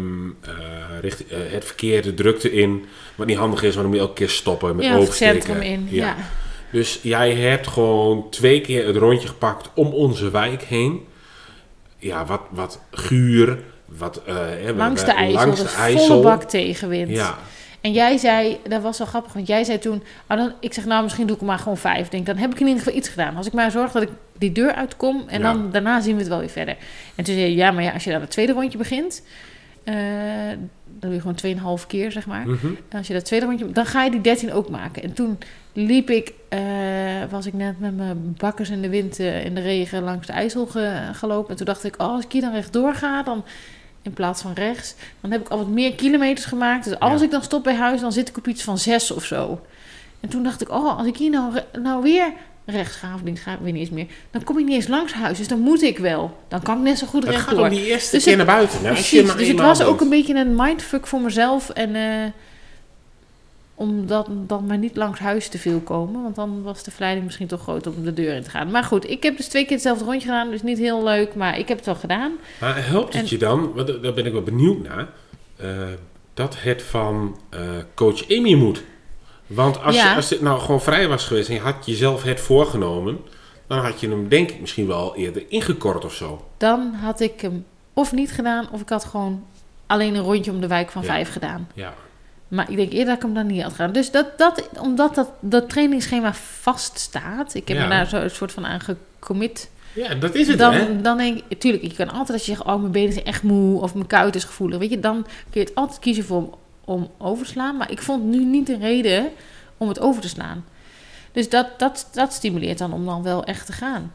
richt, 1.02 1.28
eh, 1.28 1.38
het 1.48 1.66
verkeer, 1.66 2.02
de 2.02 2.14
drukte 2.14 2.52
in. 2.52 2.86
Wat 3.16 3.28
niet 3.28 3.38
handig 3.38 3.64
is, 3.64 3.76
want 3.76 3.76
dan 3.76 3.86
moet 3.86 3.96
je 3.96 4.02
elke 4.02 4.14
keer 4.14 4.30
stoppen 4.30 4.76
met 4.76 4.86
Ja, 4.86 4.92
of 4.92 4.98
het 4.98 5.04
oversteken. 5.08 5.42
centrum 5.42 5.62
in, 5.62 5.88
ja. 5.90 6.16
Dus 6.72 7.00
jij 7.02 7.34
hebt 7.34 7.68
gewoon 7.68 8.30
twee 8.30 8.62
keer 8.62 8.86
het 8.88 8.96
rondje 8.96 9.28
gepakt 9.28 9.70
om 9.76 9.88
onze 9.88 10.32
wijk 10.32 10.62
heen. 10.64 11.06
Ja, 11.98 12.26
wat, 12.26 12.42
wat 12.50 12.80
guur, 12.92 13.60
wat... 13.86 14.22
eh, 14.26 14.36
hè, 14.36 14.74
Langs 14.74 15.06
de 15.06 15.12
IJssel, 15.12 15.46
langs 15.46 15.62
de 15.62 15.68
IJssel. 15.78 16.08
volle 16.08 16.22
bak 16.22 16.44
tegenwind. 16.44 17.10
Ja, 17.10 17.38
En 17.86 17.92
jij 17.92 18.18
zei, 18.18 18.58
dat 18.70 18.82
was 18.82 18.98
wel 18.98 19.08
grappig, 19.08 19.34
want 19.34 19.48
jij 19.48 19.64
zei 19.64 19.80
toen... 19.80 20.04
Oh 20.30 20.38
dan, 20.38 20.52
ik 20.60 20.74
zeg, 20.74 20.86
nou, 20.86 21.04
misschien 21.04 21.26
doe 21.26 21.36
ik 21.36 21.42
er 21.42 21.48
maar 21.48 21.60
gewoon 21.60 21.78
vijf. 21.78 22.08
Denk, 22.10 22.26
dan 22.26 22.38
heb 22.38 22.52
ik 22.52 22.60
in 22.60 22.68
ieder 22.68 22.84
geval 22.84 22.98
iets 22.98 23.10
gedaan. 23.10 23.36
Als 23.36 23.48
ik 23.48 23.54
maar 23.54 23.72
zorg 23.72 23.92
dat 23.92 24.02
ik 24.02 24.10
die 24.38 24.52
deur 24.52 24.74
uitkom 24.74 25.24
en 25.28 25.42
Ja. 25.42 25.54
dan 25.54 25.72
daarna 25.72 26.02
zien 26.02 26.14
we 26.14 26.20
het 26.20 26.30
wel 26.30 26.40
weer 26.40 26.50
verder. 26.50 26.76
En 27.16 27.24
toen 27.24 27.34
zei 27.36 27.40
je, 27.50 27.56
ja, 27.56 27.72
maar 27.72 27.84
ja, 27.84 27.92
als 27.92 28.04
je 28.04 28.12
dan 28.12 28.22
het 28.22 28.30
tweede 28.32 28.54
rondje 28.54 28.78
begint... 28.78 29.22
eh, 29.84 29.96
dan 31.00 31.10
doe 31.12 31.14
je 31.14 31.22
gewoon 31.22 31.78
2,5 31.80 31.88
keer, 31.88 32.12
zeg 32.12 32.26
maar. 32.26 32.48
Mhm. 32.48 32.66
En 32.90 32.98
als 32.98 33.08
je 33.08 33.14
dat 33.14 33.26
tweede 33.26 33.46
rondje... 33.46 33.72
Dan 33.72 33.86
ga 33.86 34.04
je 34.04 34.12
die 34.12 34.22
13 34.22 34.54
ook 34.54 34.70
maken. 34.70 35.04
En 35.04 35.14
toen 35.14 35.38
liep 35.74 36.10
ik... 36.10 36.34
eh, 36.50 36.60
was 37.30 37.46
ik 37.46 37.54
net 37.54 37.80
met 37.80 37.98
mijn 37.98 38.36
bakkers 38.38 38.70
in 38.70 38.82
de 38.82 38.90
wind, 38.90 39.20
eh, 39.20 39.46
in 39.46 39.56
de 39.56 39.62
regen, 39.62 40.04
langs 40.04 40.28
de 40.28 40.34
IJssel 40.34 40.66
ge- 40.66 41.10
gelopen. 41.14 41.50
En 41.50 41.56
toen 41.56 41.66
dacht 41.66 41.84
ik, 41.84 42.02
oh, 42.02 42.08
als 42.08 42.24
ik 42.26 42.32
hier 42.32 42.42
dan 42.42 42.54
rechtdoor 42.54 42.94
ga, 42.94 43.24
dan... 43.24 43.44
In 44.06 44.14
plaats 44.14 44.42
van 44.42 44.54
rechts. 44.54 44.96
Dan 45.22 45.32
heb 45.32 45.42
ik 45.42 45.48
al 45.50 45.58
wat 45.58 45.68
meer 45.68 45.94
kilometers 45.96 46.46
gemaakt. 46.46 46.84
Dus 46.86 47.00
als 47.00 47.20
Ja. 47.20 47.26
ik 47.26 47.32
dan 47.32 47.44
stop 47.44 47.64
bij 47.64 47.76
huis, 47.76 48.02
dan 48.02 48.12
zit 48.12 48.30
ik 48.30 48.38
op 48.38 48.48
iets 48.48 48.64
van 48.64 48.78
zes 48.78 49.12
of 49.12 49.24
zo. 49.26 49.62
En 50.20 50.30
toen 50.30 50.44
dacht 50.44 50.62
ik, 50.62 50.70
oh, 50.70 50.98
als 50.98 51.08
ik 51.08 51.18
hier 51.18 51.30
nou, 51.30 51.54
nou 51.82 52.02
weer 52.04 52.34
rechts 52.66 52.96
ga 52.96 53.14
of 53.16 53.22
links 53.24 53.42
ga, 53.42 53.52
ik 53.52 53.58
weet 53.62 53.74
niet 53.74 53.82
eens 53.82 53.90
meer. 53.90 54.06
Dan 54.32 54.44
kom 54.44 54.58
ik 54.60 54.66
niet 54.66 54.74
eens 54.76 54.88
langs 54.88 55.14
huis. 55.14 55.38
Dus 55.38 55.48
dan 55.48 55.60
moet 55.60 55.82
ik 55.82 55.98
wel. 55.98 56.38
Dan 56.48 56.62
kan 56.62 56.78
ik 56.78 56.84
net 56.84 56.98
zo 56.98 57.08
goed 57.08 57.22
het 57.24 57.32
rechtdoor. 57.32 57.54
gaat 57.64 57.72
om 57.72 57.78
die 57.78 57.86
eerste 57.88 58.16
Dus 58.16 58.24
keer 58.24 58.38
het- 58.38 58.46
naar 58.48 58.56
buiten. 58.56 58.80
Precies, 58.82 59.34
dus 59.36 59.48
het 59.48 59.60
was 59.60 59.82
ook 59.82 60.02
een 60.02 60.10
beetje 60.10 60.36
een 60.36 60.56
mindfuck 60.56 61.08
voor 61.08 61.22
mezelf. 61.22 61.70
En 61.70 61.96
eh, 61.96 62.04
om 63.76 64.08
dat, 64.08 64.28
dan 64.32 64.66
maar 64.66 64.78
niet 64.78 64.96
langs 64.96 65.20
huis 65.20 65.48
te 65.50 65.58
veel 65.58 65.80
komen. 65.80 66.22
Want 66.24 66.36
dan 66.36 66.62
was 66.64 66.84
de 66.84 66.92
verleiding 66.92 67.26
misschien 67.26 67.48
toch 67.48 67.62
groot 67.62 67.88
om 67.88 68.04
de 68.04 68.14
deur 68.14 68.34
in 68.36 68.44
te 68.44 68.50
gaan. 68.50 68.72
Maar 68.72 68.84
goed, 68.84 69.10
ik 69.10 69.24
heb 69.24 69.38
dus 69.38 69.48
twee 69.48 69.64
keer 69.64 69.74
hetzelfde 69.74 70.04
rondje 70.06 70.28
gedaan. 70.28 70.50
Dus 70.50 70.64
niet 70.64 70.78
heel 70.78 71.04
leuk, 71.04 71.36
maar 71.36 71.58
ik 71.60 71.68
heb 71.68 71.78
het 71.78 71.86
wel 71.86 71.96
gedaan. 71.96 72.32
Maar 72.60 72.86
helpt 72.88 73.14
het 73.14 73.22
En- 73.24 73.30
je 73.30 73.38
dan, 73.38 73.74
want 73.74 73.88
daar 74.04 74.14
ben 74.14 74.26
ik 74.26 74.32
wel 74.32 74.42
benieuwd 74.42 74.84
naar, 74.84 75.08
eh, 75.56 75.68
dat 76.34 76.56
het 76.62 76.82
van 76.82 77.38
eh, 77.50 77.60
coach 77.94 78.30
Amy 78.32 78.54
moet? 78.54 78.84
Want 79.48 79.84
als, 79.84 79.96
Ja. 79.96 80.10
je, 80.10 80.16
als 80.16 80.28
dit 80.28 80.42
nou 80.42 80.60
gewoon 80.60 80.82
vrij 80.82 81.08
was 81.08 81.26
geweest 81.26 81.48
en 81.50 81.54
je 81.56 81.62
had 81.62 81.86
jezelf 81.86 82.24
het 82.24 82.40
voorgenomen, 82.40 83.18
dan 83.68 83.78
had 83.80 84.00
je 84.00 84.10
hem 84.10 84.28
denk 84.30 84.50
ik 84.52 84.60
misschien 84.60 84.88
wel 84.88 85.16
eerder 85.16 85.44
ingekort 85.48 86.06
of 86.06 86.14
zo. 86.14 86.46
Dan 86.58 86.94
had 86.94 87.20
ik 87.20 87.42
hem 87.42 87.66
of 87.94 88.12
niet 88.14 88.32
gedaan, 88.32 88.68
of 88.72 88.82
ik 88.82 88.90
had 88.90 89.06
gewoon 89.06 89.44
alleen 89.88 90.16
een 90.16 90.22
rondje 90.24 90.52
om 90.52 90.62
de 90.62 90.68
wijk 90.68 90.92
van 90.92 91.02
Ja. 91.02 91.08
vijf 91.08 91.32
gedaan. 91.32 91.68
Ja. 91.74 91.94
Maar 92.48 92.70
ik 92.70 92.76
denk 92.76 92.92
eerder 92.92 93.06
dat 93.06 93.16
ik 93.16 93.22
hem 93.22 93.34
dan 93.34 93.48
niet 93.48 93.62
had 93.62 93.72
gedaan. 93.72 93.92
Dus 93.92 94.12
dat, 94.12 94.38
dat, 94.38 94.70
omdat 94.80 95.16
dat, 95.16 95.30
dat 95.40 95.70
trainingsschema 95.70 96.34
vaststaat, 96.34 97.54
ik 97.54 97.68
heb 97.68 97.78
Ja. 97.78 97.84
me 97.84 97.90
daar 97.90 98.08
zo 98.08 98.18
een 98.18 98.30
soort 98.30 98.52
van 98.52 98.66
aan 98.66 98.80
gecommit. 98.80 99.70
Ja, 99.94 100.16
dat 100.16 100.36
is 100.36 100.48
het 100.48 100.58
dan, 100.58 100.74
hè? 100.74 101.02
dan 101.02 101.18
denk 101.18 101.42
ik, 101.48 101.60
tuurlijk, 101.60 101.84
je 101.84 101.94
kan 101.94 102.10
altijd 102.10 102.30
als 102.30 102.46
je 102.46 102.52
zegt, 102.52 102.64
oh 102.66 102.80
mijn 102.80 102.92
benen 102.92 103.14
zijn 103.14 103.26
echt 103.26 103.44
moe 103.44 103.82
of 103.82 103.94
mijn 103.94 104.08
kuit 104.08 104.36
is 104.36 104.44
gevoelig, 104.44 104.80
weet 104.80 104.90
je, 104.90 105.00
dan 105.00 105.24
kun 105.24 105.62
je 105.62 105.68
het 105.68 105.76
altijd 105.76 106.00
kiezen 106.00 106.24
voor 106.24 106.58
om, 106.86 107.12
te 107.18 107.46
slaan. 107.46 107.78
Maar 107.78 107.92
ik 107.92 108.02
vond 108.02 108.24
nu 108.24 108.46
niet 108.46 108.70
een 108.70 108.80
reden 108.80 109.30
om 109.78 109.88
het 109.88 110.00
over 110.00 110.22
te 110.22 110.28
slaan. 110.28 110.66
Dus 111.32 111.50
dat, 111.50 111.68
dat, 111.80 112.08
dat 112.12 112.34
stimuleert 112.34 112.78
dan 112.78 112.94
om 112.94 113.06
dan 113.06 113.24
wel 113.24 113.44
echt 113.44 113.66
te 113.66 113.72
gaan. 113.74 114.12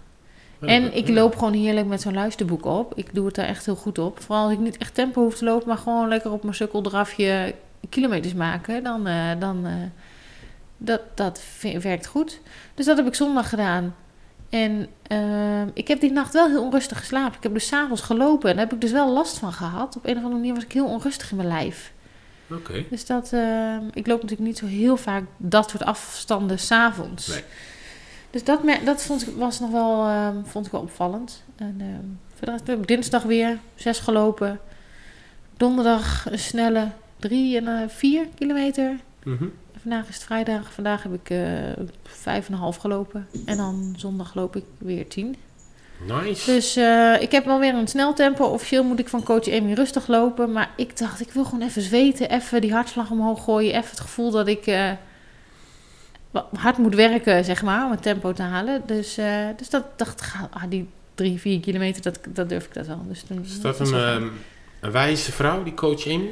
En 0.60 0.96
ik 0.96 1.08
loop 1.08 1.36
gewoon 1.36 1.52
heerlijk 1.52 1.86
met 1.86 2.00
zo'n 2.00 2.14
luisterboek 2.14 2.64
op. 2.64 2.92
Ik 2.96 3.14
doe 3.14 3.26
het 3.26 3.34
daar 3.34 3.46
echt 3.46 3.64
heel 3.66 3.76
goed 3.76 3.98
op. 3.98 4.20
Vooral 4.20 4.44
als 4.44 4.52
ik 4.52 4.58
niet 4.58 4.76
echt 4.76 4.94
tempo 4.94 5.22
hoef 5.22 5.36
te 5.36 5.44
lopen, 5.44 5.68
maar 5.68 5.76
gewoon 5.76 6.08
lekker 6.08 6.32
op 6.32 6.42
mijn 6.42 6.54
sukkeldrafje 6.54 7.54
kilometers 7.88 8.34
maken. 8.34 8.82
Dan, 8.82 9.06
eh, 9.06 9.30
dan 9.38 9.66
eh, 9.66 9.72
dat, 10.76 11.00
dat 11.14 11.42
werkt 11.80 12.06
goed. 12.06 12.40
Dus 12.74 12.86
dat 12.86 12.96
heb 12.96 13.06
ik 13.06 13.14
zondag 13.14 13.48
gedaan. 13.48 13.94
En 14.48 14.88
ehm, 15.02 15.68
ik 15.74 15.88
heb 15.88 16.00
die 16.00 16.12
nacht 16.12 16.32
wel 16.32 16.48
heel 16.48 16.62
onrustig 16.62 16.98
geslapen. 16.98 17.36
Ik 17.36 17.42
heb 17.42 17.52
dus 17.52 17.66
s'avonds 17.66 18.02
gelopen 18.02 18.50
en 18.50 18.56
daar 18.56 18.64
heb 18.64 18.74
ik 18.74 18.80
dus 18.80 18.92
wel 18.92 19.12
last 19.12 19.38
van 19.38 19.52
gehad. 19.52 19.96
Op 19.96 20.04
een 20.04 20.16
of 20.16 20.22
andere 20.22 20.34
manier 20.34 20.54
was 20.54 20.64
ik 20.64 20.72
heel 20.72 20.86
onrustig 20.86 21.30
in 21.30 21.36
mijn 21.36 21.48
lijf. 21.48 21.92
Oké. 22.50 22.84
Dus 22.90 23.06
dat, 23.06 23.32
ik 23.92 24.06
loop 24.06 24.22
natuurlijk 24.22 24.48
niet 24.48 24.58
zo 24.58 24.66
heel 24.66 24.96
vaak 24.96 25.24
dat 25.36 25.70
soort 25.70 25.84
afstanden 25.84 26.58
s'avonds. 26.58 27.26
Nee. 27.26 27.42
Dus 28.30 28.44
dat, 28.44 28.60
dat 28.84 29.02
vond 29.02 29.28
ik, 29.28 29.36
was 29.36 29.60
nog 29.60 29.70
wel, 29.70 30.08
vond 30.44 30.66
ik 30.66 30.72
wel 30.72 30.80
opvallend. 30.80 31.42
En 31.56 31.80
rest 32.40 32.66
heb 32.66 32.78
ik 32.78 32.86
dinsdag 32.86 33.22
weer 33.22 33.58
zes 33.74 33.98
gelopen. 33.98 34.60
Donderdag 35.56 36.30
een 36.30 36.38
snelle 36.38 36.88
drie 37.20 37.56
en 37.56 37.68
eh, 37.68 37.88
vier 37.88 38.26
kilometer. 38.34 38.96
Mhm. 39.24 39.44
Vandaag 39.80 40.08
is 40.08 40.14
het 40.14 40.24
vrijdag. 40.24 40.72
Vandaag 40.72 41.02
heb 41.02 41.12
ik 41.14 41.30
eh, 41.30 41.38
vijf 42.02 42.46
en 42.46 42.52
een 42.52 42.58
half 42.58 42.76
gelopen. 42.76 43.26
En 43.46 43.56
dan 43.56 43.94
zondag 43.96 44.34
loop 44.34 44.56
ik 44.56 44.64
weer 44.78 45.08
tien. 45.08 45.36
Nice. 46.08 46.52
Dus 46.52 46.76
eh, 46.76 47.16
ik 47.20 47.32
heb 47.32 47.44
wel 47.44 47.58
weer 47.58 47.74
een 47.74 47.88
sneltempo. 47.88 48.44
Officieel 48.44 48.84
moet 48.84 48.98
ik 48.98 49.08
van 49.08 49.22
coach 49.22 49.48
Amy 49.48 49.72
rustig 49.72 50.06
lopen. 50.06 50.52
Maar 50.52 50.70
ik 50.76 50.98
dacht, 50.98 51.20
ik 51.20 51.32
wil 51.32 51.44
gewoon 51.44 51.62
even 51.62 51.82
zweten. 51.82 52.30
Even 52.30 52.60
die 52.60 52.72
hartslag 52.72 53.10
omhoog 53.10 53.44
gooien. 53.44 53.74
Even 53.74 53.90
het 53.90 54.00
gevoel 54.00 54.30
dat 54.30 54.48
ik 54.48 54.94
hard 56.52 56.78
moet 56.78 56.94
werken, 56.94 57.44
zeg 57.44 57.62
maar. 57.62 57.84
Om 57.84 57.90
het 57.90 58.02
tempo 58.02 58.32
te 58.32 58.42
halen. 58.42 58.82
Dus, 58.86 59.14
dus 59.56 59.70
dat 59.70 59.84
dacht 59.96 60.20
ik, 60.20 60.32
ah, 60.50 60.62
die 60.68 60.88
drie, 61.14 61.40
vier 61.40 61.60
kilometer, 61.60 62.02
dat, 62.02 62.20
dat 62.28 62.48
durf 62.48 62.64
ik 62.64 62.74
dat 62.74 62.86
wel. 62.86 63.04
Dus 63.08 63.22
toen, 63.22 63.42
Is 63.42 63.60
dat 63.60 63.80
een, 63.80 63.94
ehm, 63.94 64.28
een 64.80 64.90
wijze 64.90 65.32
vrouw, 65.32 65.62
die 65.62 65.74
coach 65.74 66.06
Amy? 66.06 66.30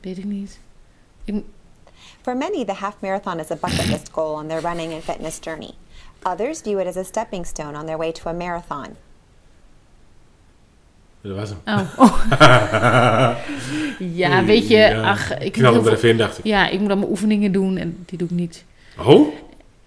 Weet 0.00 0.18
ik 0.18 0.24
niet. 0.24 0.58
Ik, 1.24 1.42
For 2.22 2.36
many, 2.36 2.64
the 2.64 2.72
half 2.72 2.94
marathon 3.00 3.38
is 3.38 3.50
a 3.50 3.56
bucket 3.60 3.86
list 3.86 4.08
goal 4.12 4.34
on 4.34 4.46
their 4.46 4.60
running 4.60 4.92
and 4.92 5.02
fitness 5.02 5.38
journey. 5.40 5.70
Others 6.22 6.60
view 6.60 6.80
it 6.80 6.86
as 6.86 6.96
a 6.96 7.02
stepping 7.04 7.46
stone 7.46 7.78
on 7.78 7.84
their 7.86 7.96
way 7.98 8.12
to 8.12 8.28
a 8.28 8.32
marathon. 8.32 8.86
Dat 11.20 11.36
was 11.36 11.48
hem. 11.64 11.78
Oh. 11.78 11.98
oh. 11.98 13.34
ja, 14.22 14.44
weet 14.44 14.68
je, 14.68 14.76
Ja. 14.76 15.10
ach, 15.10 15.38
ik 15.38 15.52
Knal 15.52 15.72
hem 15.72 15.82
heel 15.82 15.90
er 15.90 15.96
even 15.96 16.08
in, 16.08 16.16
dacht 16.16 16.38
ik. 16.38 16.44
Ja, 16.44 16.68
ik 16.68 16.78
moet 16.80 16.88
dan 16.88 16.98
mijn 16.98 17.10
oefeningen 17.10 17.52
doen 17.52 17.76
en 17.76 18.02
die 18.06 18.18
doe 18.18 18.28
ik 18.28 18.34
niet. 18.34 18.64
Oh? 18.98 19.34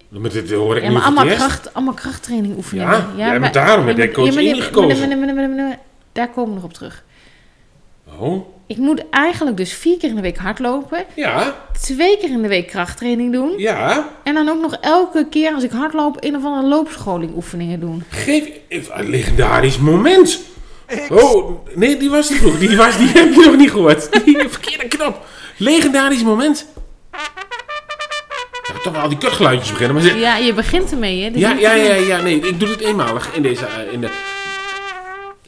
Maar 0.10 0.30
dit 0.32 0.52
hoor 0.52 0.78
ik 0.78 0.84
Ja, 0.84 0.92
maar 0.92 1.02
allemaal, 1.02 1.26
kracht, 1.26 1.74
allemaal 1.74 1.94
krachttraining 1.94 2.56
oefeningen. 2.58 3.06
Ja, 3.18 3.40
bent 3.40 3.54
daarom 3.54 3.88
ja, 3.88 3.94
de 3.94 4.12
coach 4.12 4.34
maar- 4.34 4.38
Amy 4.44 4.52
maar- 4.52 4.62
gekozen. 4.62 5.00
maar- 5.10 5.18
maar- 5.18 5.18
maar- 5.18 5.36
maar- 5.36 5.50
maar- 5.50 5.68
maar- 5.68 5.80
Daar 6.12 6.30
komen 6.30 6.50
we 6.50 6.56
nog 6.56 6.64
op 6.64 6.74
terug. 6.74 7.04
Oh? 8.20 8.46
Ik 8.68 8.78
moet 8.78 9.04
eigenlijk 9.10 9.58
dus 9.58 9.74
vier 9.74 9.98
keer 9.98 10.10
in 10.10 10.16
de 10.16 10.22
week 10.22 10.38
hardlopen. 10.38 11.06
Ja, 11.16 11.56
Twee 11.82 12.18
keer 12.18 12.30
in 12.30 12.42
de 12.42 12.48
week 12.48 12.68
krachttraining 12.68 13.32
doen. 13.34 13.54
ja. 13.58 14.10
En 14.24 14.34
dan 14.34 14.50
ook 14.50 14.62
nog 14.62 14.74
elke 14.82 15.28
keer 15.30 15.54
als 15.54 15.64
ik 15.64 15.72
hardloop 15.72 16.18
een 16.20 16.36
of 16.36 16.44
andere 16.46 16.68
loopscholing 16.68 17.36
oefeningen 17.36 17.80
doen. 17.80 18.04
Geef 18.10 18.50
een 18.70 19.10
legendarisch 19.10 19.78
moment. 19.78 20.40
Oh, 21.10 21.66
nee, 21.76 21.98
die 21.98 22.10
was 22.10 22.30
niet 22.30 22.42
nog. 22.42 22.58
Die, 22.60 22.78
was, 22.78 22.98
die 22.98 23.08
heb 23.08 23.34
je 23.34 23.46
nog 23.46 23.56
niet 23.58 23.72
gehoord. 23.72 24.12
Die 24.26 24.50
verkeerde 24.50 24.88
knop. 24.88 25.26
Legendarisch 25.58 26.24
moment. 26.24 26.68
Ja, 27.12 28.80
toch 28.84 28.94
wel 28.94 29.02
al 29.02 29.10
die 29.10 29.18
kutgeluidjes 29.18 29.70
beginnen. 29.72 29.96
Maar 29.96 30.06
ze, 30.06 30.18
Ja, 30.20 30.38
je 30.38 30.54
begint 30.54 30.92
ermee, 30.92 31.24
hè? 31.24 31.32
Dus 31.32 31.42
ja, 31.42 31.52
ja, 31.52 31.74
ja, 31.74 31.94
ja, 31.94 32.22
nee, 32.22 32.36
ik 32.40 32.60
doe 32.60 32.70
het 32.70 32.80
eenmalig 32.80 33.34
in 33.34 33.42
deze... 33.42 33.66
eh, 33.66 33.94
in 33.94 34.02
de... 34.02 34.10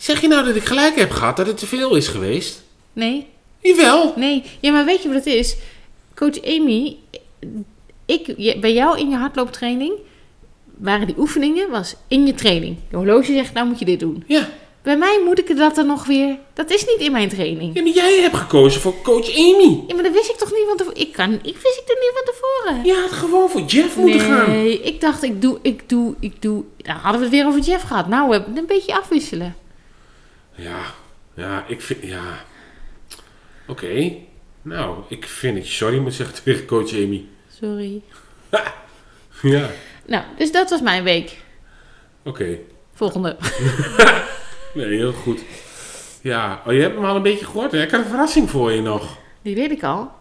Zeg 0.04 0.22
je 0.22 0.28
nou 0.28 0.46
dat 0.46 0.56
ik 0.56 0.66
gelijk 0.66 0.96
heb 0.96 1.12
gehad 1.12 1.38
dat 1.38 1.48
het 1.48 1.58
te 1.58 1.68
veel 1.68 1.96
is 1.96 2.08
geweest? 2.08 2.63
Nee, 2.94 3.28
Jawel. 3.60 4.13
nee. 4.16 4.44
Ja, 4.60 4.72
maar 4.72 4.86
weet 4.86 5.02
je 5.02 5.08
wat 5.08 5.18
het 5.18 5.34
is? 5.34 5.56
Coach 6.16 6.44
Amy, 6.46 6.98
ik, 8.06 8.36
bij 8.62 8.74
jou 8.74 9.00
in 9.00 9.10
je 9.10 9.16
hardlooptraining 9.16 9.94
waren 10.78 11.08
die 11.08 11.16
oefeningen 11.18 11.70
was 11.70 11.96
in 12.08 12.26
je 12.26 12.34
training. 12.34 12.78
Je 12.89 12.96
horloge 12.96 13.34
zegt, 13.34 13.54
nou 13.54 13.68
moet 13.68 13.80
je 13.80 13.86
dit 13.86 14.00
doen. 14.00 14.24
Ja. 14.28 14.50
Bij 14.82 14.98
mij 14.98 15.22
moet 15.26 15.39
ik 15.39 15.58
dat 15.58 15.78
er 15.78 15.86
nog 15.86 16.06
weer... 16.06 16.38
Dat 16.54 16.72
is 16.72 16.86
niet 16.86 17.00
in 17.00 17.12
mijn 17.12 17.30
training. 17.30 17.76
Ja, 17.76 17.82
maar 17.82 17.92
jij 17.92 18.22
hebt 18.22 18.36
gekozen 18.36 18.82
voor 18.82 19.02
coach 19.02 19.30
Amy. 19.36 19.84
Ja, 19.88 19.94
maar 19.94 20.04
dat 20.04 20.13
wist 20.13 20.30
ik 20.30 20.36
toch 20.36 20.52
niet 20.52 20.66
van 20.68 20.78
tevoren? 20.78 21.00
Ik, 21.00 21.12
kan, 21.12 21.34
ik 21.34 21.58
wist 21.63 21.80
ik 21.80 21.86
toch 21.86 22.00
niet 22.00 22.12
van 22.13 22.34
tevoren? 22.34 22.86
Je 22.86 23.02
had 23.02 23.12
gewoon 23.12 23.50
voor 23.50 23.62
Jeff 23.62 23.98
moeten 23.98 24.20
gaan. 24.20 24.50
Nee, 24.50 24.82
ik 24.82 25.02
dacht 25.02 25.24
ik 25.24 25.42
doe, 25.42 25.60
ik 25.62 25.89
doe, 25.89 26.16
ik 26.20 26.42
doe... 26.42 26.63
Nou 26.78 27.00
hadden 27.00 27.20
we 27.22 27.28
het 27.28 27.36
weer 27.36 27.48
over 27.48 27.60
Jeff 27.60 27.84
gehad. 27.84 28.08
Nou, 28.08 28.28
we 28.28 28.34
hebben 28.34 28.52
het 28.52 28.62
een 28.62 28.76
beetje 28.76 28.96
afwisselen. 28.96 29.56
Ja, 30.56 30.82
ja, 31.34 31.66
ik 31.68 31.82
vind... 31.82 32.04
Ja. 32.04 32.44
Oké. 33.68 34.12
Nou, 34.62 34.98
ik 35.08 35.26
vind 35.28 35.58
je 35.58 35.72
sorry 35.74 35.98
moet 35.98 36.13
zeggen 36.13 36.36
tegen 36.44 36.66
coach 36.66 36.92
Amy. 36.94 37.26
Sorry. 37.62 38.02
Ja, 39.42 39.70
Nou, 40.06 40.24
dus 40.38 40.52
dat 40.52 40.70
was 40.70 40.82
mijn 40.82 41.04
week. 41.04 41.38
oké. 42.24 42.58
Volgende. 42.94 43.38
Nee, 44.74 44.86
heel 44.88 45.13
goed. 45.13 45.42
Ja, 46.22 46.62
oh, 46.66 46.74
je 46.74 46.80
hebt 46.82 46.96
hem 46.96 47.06
al 47.06 47.16
een 47.16 47.22
beetje 47.22 47.46
gehoord. 47.46 47.72
hè? 47.72 47.82
Ik 47.82 47.92
had 47.92 48.00
een 48.00 48.06
verrassing 48.08 48.50
voor 48.50 48.72
je 48.72 48.82
nog. 48.82 49.18
Die 49.42 49.56
weet 49.56 49.72
ik 49.72 49.84
al. 49.84 50.12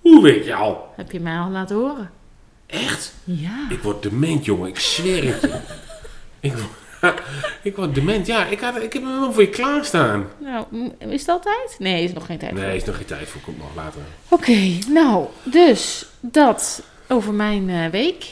Hoe 0.00 0.22
weet 0.22 0.44
je 0.44 0.54
al? 0.54 0.92
Heb 0.96 1.10
je 1.12 1.20
mij 1.20 1.38
al 1.38 1.50
laten 1.50 1.76
horen? 1.76 2.10
Echt? 2.66 3.14
Ja. 3.24 3.66
Ik 3.70 3.78
word 3.82 4.02
dement, 4.02 4.44
jongen. 4.44 4.68
Ik 4.68 4.78
zweer 4.78 5.24
het 5.32 5.40
je. 5.40 5.60
ik, 6.40 6.52
word- 6.52 6.70
ik 7.62 7.76
word 7.76 7.94
dement. 7.94 8.26
Ja, 8.26 8.44
ik, 8.46 8.60
had, 8.60 8.76
ik 8.76 8.92
heb 8.92 9.02
hem 9.02 9.20
wel 9.20 9.32
voor 9.32 9.42
je 9.42 9.48
klaarstaan. 9.48 10.26
Nou, 10.38 10.64
is 10.98 11.20
het 11.20 11.28
altijd? 11.28 11.76
Nee, 11.78 12.04
is 12.04 12.12
nog 12.12 12.26
geen 12.26 12.38
tijd 12.38 12.52
Nee, 12.52 12.64
voor. 12.64 12.72
is 12.72 12.84
nog 12.84 12.96
geen 12.96 13.04
tijd 13.06 13.28
voor. 13.28 13.40
Komt 13.40 13.58
nog 13.58 13.74
later. 13.76 14.00
Oké, 14.28 14.78
nou, 14.88 15.26
dus 15.42 16.06
dat 16.20 16.82
over 17.08 17.32
mijn 17.34 17.70
eh, 17.70 17.86
week. 17.90 18.24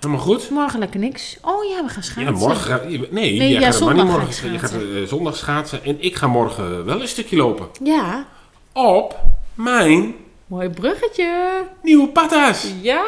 Helemaal 0.00 0.24
goed. 0.24 0.50
Morgen 0.50 0.78
lekker 0.78 1.00
niks. 1.00 1.36
Oh 1.42 1.64
ja, 1.64 1.82
we 1.84 1.88
gaan 1.88 1.96
Ja, 1.96 2.02
schaatsen. 2.02 2.34
morgen 2.34 2.56
ga, 2.70 2.80
nee, 2.86 3.08
Nee, 3.10 3.36
jij 3.36 3.48
ja, 3.50 3.70
gaat 3.70 3.80
maar 3.80 3.94
niet 3.94 4.02
zondag 4.02 4.06
morgen. 4.06 4.46
ik 4.46 4.52
Je 4.52 4.58
gaat 4.58 4.70
schaatsen. 4.70 4.96
eh, 5.02 5.08
zondag 5.08 5.36
schaatsen. 5.36 5.84
En 5.84 5.96
ik 6.02 6.16
ga 6.16 6.26
morgen 6.26 6.84
wel 6.84 7.00
een 7.00 7.08
stukje 7.08 7.36
lopen. 7.36 7.68
Ja, 7.82 8.26
Op 8.72 9.18
mijn 9.54 10.14
mooi 10.46 10.68
bruggetje. 10.68 11.62
nieuwe 11.82 12.08
patas. 12.08 12.66
Ja. 12.82 13.02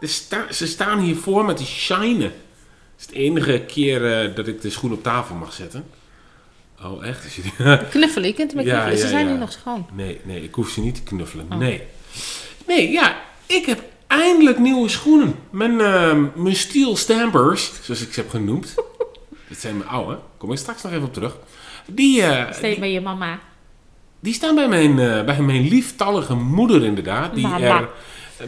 Sta- 0.00 0.52
ze 0.52 0.66
staan 0.66 0.98
hier 0.98 1.16
voor 1.16 1.44
met 1.44 1.58
die 1.58 1.66
shinen. 1.66 2.32
Het 3.06 3.12
is 3.14 3.18
de 3.18 3.24
enige 3.24 3.60
keer 3.66 4.20
eh, 4.20 4.34
dat 4.34 4.46
ik 4.46 4.60
de 4.60 4.70
schoen 4.70 4.92
op 4.92 5.02
tafel 5.02 5.34
mag 5.34 5.52
zetten. 5.52 5.84
Oh, 6.82 7.06
echt? 7.06 7.24
Is 7.24 7.34
je- 7.36 7.78
Knuffelen, 7.90 8.28
je 8.28 8.34
kunt 8.34 8.52
hem 8.52 8.60
Ja, 8.64 8.70
knuffelen. 8.70 8.98
Ze 8.98 9.04
ja, 9.04 9.10
zijn 9.10 9.26
nu 9.26 9.38
nog 9.38 9.52
schoon. 9.52 9.86
Nee, 9.92 10.20
nee, 10.24 10.42
ik 10.42 10.54
hoef 10.54 10.68
ze 10.70 10.80
niet 10.80 10.94
te 10.94 11.02
knuffelen. 11.02 11.46
Oh. 11.52 11.58
Nee. 11.58 11.82
Nee, 12.66 12.90
ja, 12.90 13.16
ik 13.46 13.66
heb 13.66 13.82
eindelijk 14.06 14.58
nieuwe 14.58 14.88
schoenen. 14.88 15.34
Mijn, 15.50 15.80
ehm, 15.80 16.24
mijn 16.34 16.56
steel 16.56 16.96
stampers, 16.96 17.72
zoals 17.82 18.00
ik 18.02 18.12
ze 18.12 18.20
heb 18.20 18.30
genoemd. 18.30 18.74
Dit 19.48 19.58
zijn 19.60 19.76
mijn 19.76 19.88
oude, 19.88 20.18
kom 20.36 20.52
ik 20.52 20.58
straks 20.58 20.82
nog 20.82 20.92
even 20.92 21.04
op 21.04 21.12
terug. 21.14 21.36
Die, 21.86 22.22
Steeds 22.52 22.78
bij 22.78 22.92
je 22.92 23.00
mama. 23.00 23.38
die 24.20 24.34
staan 24.34 24.54
bij 24.54 24.68
mijn, 24.68 24.98
eh, 24.98 25.24
bij 25.24 25.40
mijn 25.42 25.68
lieftallige 25.68 26.34
moeder 26.34 26.84
inderdaad. 26.84 27.34
Die 27.34 27.46
Mama. 27.46 27.80
er, 27.80 27.88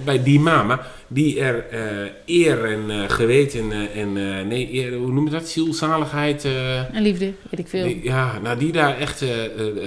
bij 0.05 0.23
die 0.23 0.41
mama. 0.41 0.87
Die 1.09 1.41
er 1.41 1.67
eh, 1.71 2.11
eer 2.27 2.65
en 2.65 2.91
eh, 2.91 3.11
geweten 3.11 3.73
eh, 3.73 4.01
en... 4.01 4.13
nee, 4.49 4.73
eer, 4.73 4.95
hoe 4.95 5.13
noem 5.13 5.25
je 5.25 5.31
dat? 5.31 5.49
Zielzaligheid... 5.49 6.45
En 6.45 7.03
liefde, 7.03 7.33
weet 7.51 7.61
ik 7.61 7.69
veel. 7.69 7.85
die- 7.87 8.05
ja, 8.05 8.39
nou 8.39 8.59
die 8.59 8.73
daar 8.73 8.99
echt 8.99 9.25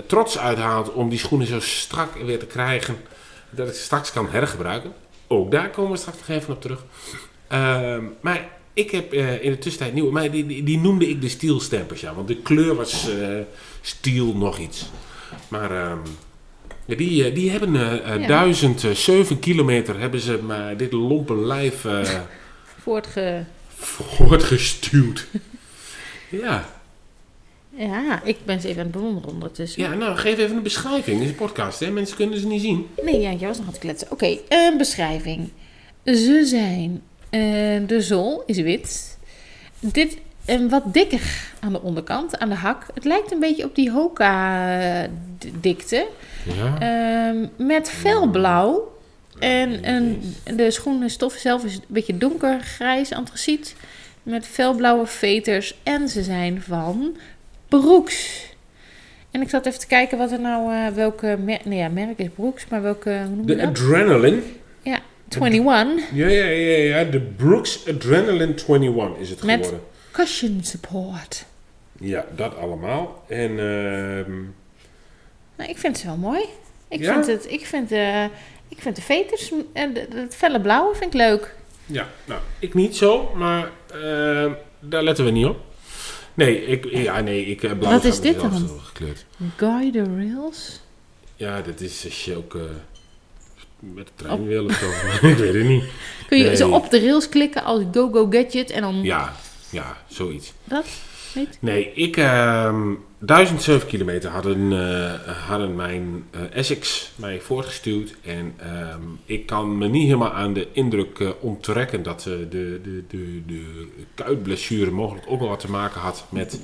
trots 0.05 0.37
uithaalt 0.37 0.93
om 0.93 1.09
die 1.09 1.19
schoenen 1.19 1.47
zo 1.47 1.59
strak 1.59 2.15
weer 2.15 2.39
te 2.39 2.45
krijgen. 2.45 2.95
Dat 3.49 3.67
ik 3.67 3.73
ze 3.73 3.81
straks 3.81 4.11
kan 4.11 4.27
hergebruiken. 4.29 4.93
Ook 5.27 5.51
daar 5.51 5.69
komen 5.69 5.91
we 5.91 5.97
straks 5.97 6.17
nog 6.17 6.37
even 6.37 6.53
op 6.53 6.61
terug. 6.61 6.85
Ehm, 7.47 8.03
maar 8.21 8.47
ik 8.73 8.91
heb 8.91 9.13
in 9.13 9.51
de 9.51 9.57
tussentijd 9.57 9.93
nieuwe... 9.93 10.11
Maar 10.11 10.31
die, 10.31 10.45
die, 10.45 10.63
die 10.63 10.77
noemde 10.79 11.09
ik 11.09 11.21
de 11.21 11.29
steel 11.29 11.59
stampers, 11.59 12.01
ja. 12.01 12.13
Want 12.13 12.27
de 12.27 12.35
kleur 12.37 12.75
was 12.75 13.07
steel 13.81 14.35
nog 14.35 14.57
iets. 14.57 14.89
Maar 15.47 15.71
ehm, 15.71 15.97
ja, 16.89 16.95
die, 16.95 17.25
eh, 17.25 17.35
die 17.35 17.51
hebben 17.51 17.75
eh, 17.75 18.19
Ja. 18.19 18.27
1007 18.27 19.39
kilometer 19.39 19.99
hebben 19.99 20.19
ze 20.19 20.37
maar 20.37 20.77
dit 20.77 20.91
lompe 20.91 21.35
lijf 21.35 21.85
Voortge... 22.83 23.43
voortgestuwd. 23.75 25.27
ja. 26.43 26.77
Ja, 27.75 28.21
ik 28.23 28.37
ben 28.45 28.61
ze 28.61 28.67
even 28.67 28.79
aan 28.79 28.87
het 28.87 28.95
bewonderen 28.95 29.29
ondertussen. 29.29 29.81
ja, 29.81 29.93
nou 29.93 30.17
geef 30.17 30.37
even 30.37 30.55
een 30.55 30.63
beschrijving. 30.63 31.17
Dit 31.17 31.25
is 31.25 31.31
een 31.31 31.35
podcast, 31.35 31.79
hè. 31.79 31.91
Mensen 31.91 32.15
kunnen 32.15 32.39
ze 32.39 32.47
niet 32.47 32.61
zien. 32.61 32.87
Nee, 33.03 33.19
ja, 33.19 33.31
jij 33.31 33.47
was 33.47 33.57
nog 33.57 33.65
aan 33.65 33.71
het 33.71 33.81
kletsen. 33.81 34.11
Oké, 34.11 34.37
een 34.49 34.77
beschrijving. 34.77 35.49
Ze 36.05 36.41
zijn... 36.45 37.01
de 37.87 38.01
zool 38.01 38.43
is 38.45 38.57
wit. 38.57 39.17
Dit 39.79 40.17
en 40.49 40.69
wat 40.69 40.93
dikker 40.93 41.51
aan 41.59 41.71
de 41.71 41.81
onderkant, 41.81 42.39
aan 42.39 42.49
de 42.49 42.55
hak. 42.55 42.85
Het 42.93 43.05
lijkt 43.05 43.31
een 43.31 43.39
beetje 43.39 43.63
op 43.63 43.75
die 43.75 43.91
Hoka-dikte. 43.91 46.07
Ja. 46.55 46.77
Ehm, 46.79 47.67
met 47.67 47.89
felblauw. 47.89 48.97
En 49.39 49.89
een, 49.95 50.35
de 50.55 50.71
schoenenstof 50.71 51.33
zelf 51.33 51.63
is 51.63 51.75
een 51.75 51.83
beetje 51.87 52.17
donkergrijs, 52.17 53.13
antraciet. 53.13 53.75
Met 54.23 54.45
felblauwe 54.47 55.05
veters. 55.05 55.75
En 55.83 56.09
ze 56.09 56.23
zijn 56.23 56.61
van 56.61 57.15
Brooks. 57.67 58.47
En 59.31 59.41
ik 59.41 59.49
zat 59.49 59.65
even 59.65 59.79
te 59.79 59.87
kijken 59.87 60.17
wat 60.17 60.31
er 60.31 60.39
nou, 60.41 60.73
eh, 60.73 60.87
welke 60.87 61.37
mer 61.43 61.59
nee, 61.65 61.77
ja, 61.79 61.89
merk 61.89 62.19
is 62.19 62.27
Brooks, 62.35 62.67
maar 62.67 62.81
welke, 62.81 63.09
hoe 63.09 63.35
noem 63.35 63.47
je 63.47 63.55
De 63.55 63.55
dat? 63.55 63.67
Adrenaline. 63.67 64.41
Ja, 64.81 64.99
21. 65.39 66.03
Ja, 66.13 66.27
ja, 66.27 66.45
ja, 66.45 66.77
ja. 66.99 67.03
De 67.03 67.19
Brooks 67.21 67.87
Adrenaline 67.87 68.53
21 68.67 69.17
is 69.19 69.29
het 69.29 69.43
Met 69.43 69.55
geworden. 69.65 69.81
cushion 70.11 70.59
support. 70.63 71.45
Ja, 71.99 72.25
dat 72.35 72.55
allemaal. 72.57 73.23
En 73.27 73.59
ehm, 73.59 74.31
Nou, 75.59 75.71
ik 75.71 75.77
vind 75.77 75.97
ze 75.97 76.05
wel 76.05 76.17
mooi. 76.17 76.41
Ik, 76.89 76.99
Ja? 76.99 77.13
vind, 77.13 77.27
het, 77.27 77.51
ik, 77.51 77.65
vind, 77.65 77.91
eh, 77.91 78.23
ik 78.67 78.77
vind 78.77 78.95
de 78.95 79.01
veters, 79.01 79.51
en 79.73 79.93
het 80.13 80.35
felle 80.35 80.61
blauwe 80.61 80.95
vind 80.95 81.13
ik 81.13 81.19
leuk. 81.19 81.55
ja, 81.85 82.07
nou, 82.25 82.41
ik 82.59 82.73
niet 82.73 82.95
zo, 82.95 83.31
maar 83.35 83.71
ehm, 83.91 84.51
daar 84.79 85.03
letten 85.03 85.25
we 85.25 85.31
niet 85.31 85.45
op. 85.45 85.59
Nee, 86.33 86.65
ik, 86.65 86.85
ja, 86.91 87.19
nee, 87.19 87.45
ik 87.45 87.63
eh, 87.63 87.71
blauw 87.77 87.91
Wat 87.91 88.03
is 88.03 88.19
dit 88.19 88.39
dan? 88.39 88.69
gekleurd. 88.83 89.25
Guide 89.57 90.03
rails. 90.03 90.79
Ja, 91.35 91.61
dat 91.61 91.79
is 91.79 92.05
als 92.05 92.25
je 92.25 92.35
ook 92.35 92.55
eh, 92.55 92.61
met 93.79 94.05
de 94.07 94.11
trein 94.15 94.47
wil 94.47 94.65
of 94.65 94.73
zo. 94.73 94.89
ik 95.27 95.37
weet 95.37 95.53
het 95.53 95.63
niet. 95.63 95.83
Kun 96.27 96.37
je 96.37 96.43
Nee. 96.43 96.55
zo 96.55 96.69
op 96.69 96.89
de 96.89 96.99
rails 96.99 97.29
klikken 97.29 97.63
als 97.63 97.83
Go 97.91 98.09
Go 98.11 98.27
Gadget 98.29 98.69
en 98.69 98.81
dan 98.81 99.01
Ja, 99.03 99.33
ja, 99.69 99.97
zoiets. 100.07 100.53
dat? 100.63 100.85
Niet? 101.35 101.57
Nee, 101.61 101.91
ik, 101.93 102.17
ehm 102.17 102.91
1007 103.19 103.87
kilometer 103.87 104.29
hadden, 104.29 104.71
eh, 104.71 105.47
hadden 105.47 105.75
mijn 105.75 106.23
eh, 106.31 106.41
Essex 106.51 107.11
mij 107.15 107.41
voortgestuwd. 107.41 108.15
En 108.23 108.53
ehm, 108.57 109.01
ik 109.25 109.45
kan 109.45 109.77
me 109.77 109.87
niet 109.87 110.05
helemaal 110.05 110.33
aan 110.33 110.53
de 110.53 110.67
indruk 110.71 111.19
eh, 111.19 111.29
onttrekken 111.39 112.03
dat 112.03 112.21
de, 112.21 112.47
de, 112.49 113.03
de, 113.07 113.45
de 113.45 113.87
kuitblessure 114.13 114.91
mogelijk 114.91 115.25
ook 115.29 115.39
wel 115.39 115.49
wat 115.49 115.59
te 115.59 115.69
maken 115.69 116.01
had 116.01 116.25
met 116.29 116.59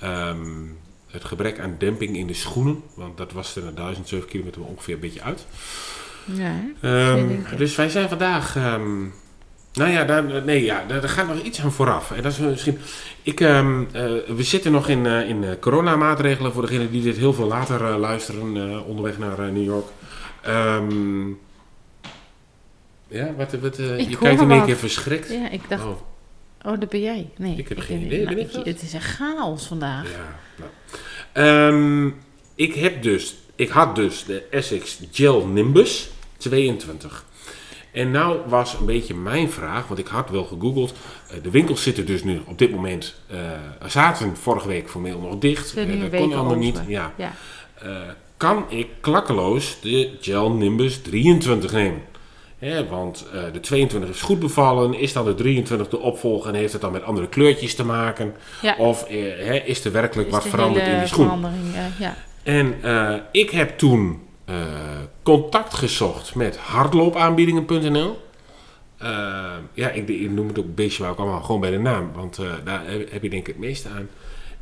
ehm, 0.00 0.66
het 1.10 1.24
gebrek 1.24 1.60
aan 1.60 1.74
demping 1.78 2.16
in 2.16 2.26
de 2.26 2.34
schoenen. 2.34 2.82
Want 2.94 3.16
dat 3.16 3.32
was 3.32 3.56
er 3.56 3.62
na 3.62 3.70
1007 3.70 4.28
kilometer 4.28 4.62
ongeveer 4.62 4.94
een 4.94 5.00
beetje 5.00 5.22
uit. 5.22 5.46
Ja? 6.24 6.64
Ehm, 6.80 7.56
dus 7.56 7.76
wij 7.76 7.88
zijn 7.88 8.08
vandaag. 8.08 8.56
Nou 9.72 9.90
ja, 9.90 10.04
daar, 10.04 10.44
nee, 10.44 10.64
ja, 10.64 10.84
daar, 10.88 11.00
daar 11.00 11.10
gaat 11.10 11.26
nog 11.28 11.42
iets 11.42 11.60
aan 11.60 11.72
vooraf. 11.72 12.10
En 12.10 12.22
dat 12.22 12.32
is 12.32 12.38
misschien. 12.38 12.78
Ik, 13.22 13.40
ehm, 13.40 13.84
eh, 13.92 14.02
we 14.26 14.42
zitten 14.42 14.72
nog 14.72 14.88
in, 14.88 15.06
eh, 15.06 15.28
in 15.28 15.44
eh, 15.44 15.50
coronamaatregelen 15.60 16.52
voor 16.52 16.62
degenen 16.62 16.90
die 16.90 17.02
dit 17.02 17.16
heel 17.16 17.32
veel 17.32 17.46
later 17.46 17.98
luisteren 17.98 18.84
onderweg 18.84 19.18
naar 19.18 19.52
New 19.52 19.64
York. 19.64 19.86
Ehm, 20.42 21.28
ja, 23.08 23.34
wat, 23.36 23.50
je 23.50 24.16
kijkt 24.20 24.40
in 24.40 24.50
één 24.50 24.64
keer 24.64 24.76
verschrikt. 24.76 25.28
Ja, 25.28 25.50
ik 25.50 25.68
dacht, 25.68 25.84
Oh, 25.84 26.00
oh, 26.62 26.80
dat 26.80 26.88
ben 26.88 27.00
jij. 27.00 27.30
Nee, 27.36 27.56
Ik 27.56 27.68
heb 27.68 27.78
geen 27.78 28.00
idee, 28.00 28.24
ben 28.24 28.38
ik 28.38 28.52
dat? 28.52 28.64
Het 28.64 28.82
is 28.82 28.92
een 28.92 29.00
chaos 29.00 29.66
vandaag. 29.66 30.06
ja. 30.10 30.38
Nou. 30.56 30.70
Ehm, 31.32 32.10
ik 32.54 32.74
heb 32.74 33.02
dus, 33.02 33.34
ik 33.54 33.68
had 33.68 33.96
dus 33.96 34.24
de 34.24 34.42
Essex 34.50 35.00
Gel 35.10 35.46
Nimbus 35.46 36.10
22. 36.36 37.24
En 37.92 38.10
nou 38.10 38.38
was 38.46 38.74
een 38.80 38.86
beetje 38.86 39.14
mijn 39.14 39.50
vraag, 39.50 39.86
want 39.86 40.00
ik 40.00 40.06
had 40.06 40.30
wel 40.30 40.44
gegoogeld. 40.44 40.94
eh, 41.30 41.36
de 41.42 41.50
winkels 41.50 41.82
zitten 41.82 42.06
dus 42.06 42.24
nu 42.24 42.40
op 42.46 42.58
dit 42.58 42.70
moment, 42.70 43.14
eh 43.28 43.38
zaten 43.86 44.36
vorige 44.36 44.68
week 44.68 44.90
formeel 44.90 45.18
nog 45.20 45.38
dicht. 45.38 45.76
Eh, 45.76 46.00
dat 46.00 46.20
kon 46.20 46.32
allemaal 46.34 46.56
niet. 46.56 46.80
Ja. 46.86 47.12
Ja. 47.16 47.32
Kan 48.36 48.64
ik 48.68 48.88
klakkeloos 49.00 49.80
de 49.80 50.10
Gel 50.20 50.52
Nimbus 50.52 50.98
23 51.02 51.72
nemen? 51.72 52.02
Hè, 52.58 52.88
want 52.88 53.26
de 53.52 53.60
22 53.60 54.10
is 54.10 54.20
goed 54.22 54.38
bevallen. 54.38 54.94
Is 54.94 55.12
dan 55.12 55.24
de 55.24 55.34
23 55.34 55.88
de 55.88 55.98
opvolger 55.98 56.48
en 56.48 56.54
heeft 56.54 56.72
het 56.72 56.82
dan 56.82 56.92
met 56.92 57.02
andere 57.02 57.28
kleurtjes 57.28 57.74
te 57.74 57.84
maken? 57.84 58.34
Ja. 58.62 58.74
Of 58.78 59.06
hè, 59.08 59.54
is 59.54 59.84
er 59.84 59.92
werkelijk 59.92 60.28
Is 60.28 60.34
wat 60.34 60.42
de 60.42 60.48
veranderd 60.48 60.86
in 60.86 60.98
die 60.98 61.08
schoen? 61.08 61.40
ja. 61.98 62.16
En 62.42 62.74
ik 63.32 63.50
heb 63.50 63.78
toen 63.78 64.20
eh, 64.52 64.58
contact 65.22 65.74
gezocht 65.74 66.34
met 66.34 66.56
hardloopaanbiedingen.nl. 66.56 68.22
Eh, 68.98 69.08
ja, 69.74 69.88
ik, 69.90 70.08
ik 70.08 70.30
noem 70.30 70.48
het 70.48 70.58
ook 70.58 70.74
beestje 70.74 71.06
ook 71.06 71.18
allemaal 71.18 71.40
gewoon 71.42 71.60
bij 71.60 71.70
de 71.70 71.78
naam, 71.78 72.10
want 72.14 72.38
eh, 72.38 72.46
daar 72.64 72.82
heb, 72.86 73.22
je 73.22 73.28
denk 73.30 73.32
ik 73.32 73.46
het 73.46 73.58
meeste 73.58 73.88
aan. 73.88 74.08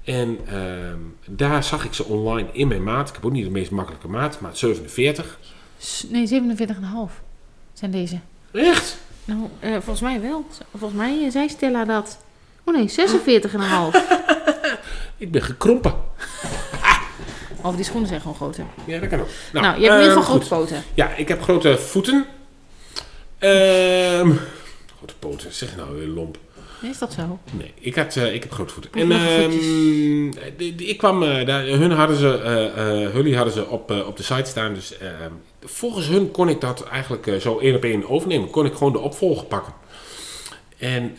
En 0.05 0.39
ehm, 0.47 0.99
daar 1.27 1.65
zag 1.65 1.85
ik 1.85 1.95
ze 1.95 2.05
online 2.05 2.49
in 2.53 2.69
mijn 2.69 2.83
maat. 2.83 3.09
Ik 3.09 3.15
heb 3.15 3.25
ook 3.25 3.33
niet 3.33 3.45
de 3.45 3.51
meest 3.51 3.71
makkelijke 3.71 4.09
maat, 4.09 4.41
maat 4.41 4.59
47. 4.59 5.39
S- 5.79 6.07
Nee, 6.09 6.27
47,5 6.27 7.23
zijn 7.73 7.91
deze. 7.91 8.19
Echt? 8.53 8.99
Nou, 9.25 9.41
volgens 9.61 10.01
mij 10.01 10.21
wel. 10.21 10.45
Volgens 10.77 11.01
mij 11.01 11.31
zei 11.31 11.49
Stella 11.49 11.85
dat. 11.85 12.19
Oh 12.65 12.75
nee, 12.75 12.89
46,5. 12.89 12.95
Ik 15.17 15.31
ben 15.31 15.43
gekrompen. 15.43 15.95
Of 17.63 17.77
die 17.77 17.85
schoenen 17.85 18.09
zijn 18.09 18.21
gewoon 18.21 18.37
groter. 18.37 18.65
Ja, 18.85 18.99
dat 18.99 19.09
kan 19.09 19.21
ook. 19.21 19.29
Nou, 19.53 19.65
je 19.65 19.71
hebt 19.71 19.83
in 19.83 19.87
ieder 19.87 20.05
geval 20.05 20.23
ehm, 20.23 20.31
grote 20.31 20.49
poten. 20.49 20.83
Ja, 20.95 21.15
ik 21.15 21.29
heb 21.29 21.43
grote 21.43 21.79
voeten. 21.79 22.27
Ehm 23.39 24.33
grote 25.01 25.15
poten, 25.19 25.53
zeg 25.53 25.77
nou 25.77 25.97
weer 25.97 26.07
lomp. 26.07 26.39
Is 26.83 26.99
dat 26.99 27.13
zo? 27.13 27.39
Nee, 27.51 27.73
ik, 27.79 27.95
had, 27.95 28.17
eh, 28.17 28.35
ik 28.35 28.43
heb 28.43 28.53
grote 28.53 28.73
voeten. 28.73 28.93
En 28.93 29.13
ehm, 29.13 30.33
ik 30.77 30.99
kwam 30.99 31.23
eh, 31.23 31.47
daar, 31.47 31.65
hun 31.65 31.91
hadden 31.91 32.17
ze, 32.17 32.39
eh 32.39 33.05
eh 33.05 33.11
Hully 33.13 33.35
hadden 33.35 33.53
ze 33.55 33.67
op, 33.67 33.91
eh, 33.91 34.07
op 34.07 34.17
de 34.17 34.23
site 34.23 34.51
staan. 34.51 34.75
Dus 34.75 34.99
ehm, 34.99 35.33
volgens 35.65 36.07
hun 36.07 36.31
kon 36.31 36.49
ik 36.49 36.61
dat 36.61 36.85
eigenlijk 36.85 37.27
eh, 37.27 37.37
zo 37.37 37.59
één 37.59 37.75
op 37.75 37.85
één 37.85 38.09
overnemen. 38.09 38.51
Kon 38.51 38.67
ik 38.67 38.73
gewoon 38.75 38.93
de 38.93 38.99
opvolger 38.99 39.47
pakken. 39.47 39.73
En 40.79 41.17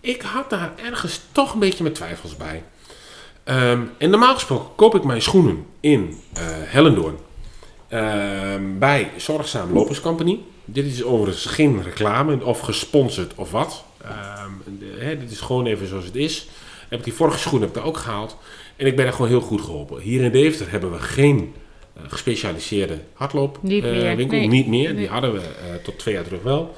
ik 0.00 0.22
had 0.22 0.50
daar 0.50 0.72
ergens 0.84 1.20
toch 1.32 1.52
een 1.52 1.58
beetje 1.58 1.82
mijn 1.82 1.94
twijfels 1.94 2.36
bij. 2.36 2.62
Ehm, 3.46 3.80
en 3.98 4.10
normaal 4.10 4.34
gesproken 4.34 4.74
koop 4.76 4.94
ik 4.94 5.04
mijn 5.04 5.22
schoenen 5.22 5.64
in 5.80 6.20
eh 6.32 6.42
Hellendoorn. 6.48 7.16
Ehm, 7.88 8.78
bij 8.78 9.10
Zorgzaam 9.16 9.72
Lopers 9.72 10.00
Company. 10.00 10.38
Dit 10.64 10.84
is 10.86 11.04
overigens 11.04 11.46
geen 11.46 11.82
reclame 11.82 12.44
of 12.44 12.60
gesponsord 12.60 13.34
of 13.34 13.50
wat. 13.50 13.84
Ehm, 14.02 14.50
de- 14.78 14.96
hè, 15.04 15.18
dit 15.18 15.30
is 15.30 15.40
gewoon 15.40 15.66
even 15.66 15.86
zoals 15.88 16.04
het 16.04 16.16
is. 16.16 16.48
Heb 16.88 16.98
ik 16.98 17.04
die 17.04 17.14
vorige 17.14 17.38
schoen 17.38 17.60
heb 17.60 17.68
ik 17.68 17.74
daar 17.74 17.84
ook 17.84 17.96
gehaald. 17.96 18.36
En 18.76 18.86
ik 18.86 18.96
ben 18.96 19.06
er 19.06 19.12
gewoon 19.12 19.28
heel 19.28 19.40
goed 19.40 19.60
geholpen. 19.60 20.00
Hier 20.00 20.22
in 20.24 20.32
Deventer 20.32 20.70
hebben 20.70 20.90
we 20.92 20.98
geen 20.98 21.54
eh, 21.96 22.02
gespecialiseerde 22.08 22.98
hardloopwinkel. 23.12 23.98
Niet 24.16 24.30
nee. 24.30 24.48
Niet 24.48 24.66
meer. 24.66 24.88
Nee. 24.88 24.94
Die 24.96 25.08
hadden 25.08 25.32
we 25.32 25.40
eh, 25.40 25.74
tot 25.84 25.98
twee 25.98 26.14
jaar 26.14 26.24
terug 26.24 26.42
wel. 26.42 26.74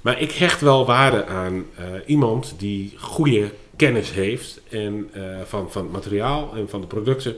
Maar 0.00 0.20
ik 0.20 0.32
hecht 0.32 0.60
wel 0.60 0.86
waarde 0.86 1.26
aan 1.26 1.64
eh, 1.76 1.84
iemand 2.06 2.54
die 2.58 2.94
goede 2.98 3.50
kennis 3.80 4.12
heeft 4.12 4.60
en, 4.68 5.10
eh, 5.12 5.22
van, 5.44 5.70
van 5.70 5.82
het 5.82 5.92
materiaal 5.92 6.52
en 6.54 6.68
van 6.68 6.80
de 6.80 6.86
producten. 6.86 7.36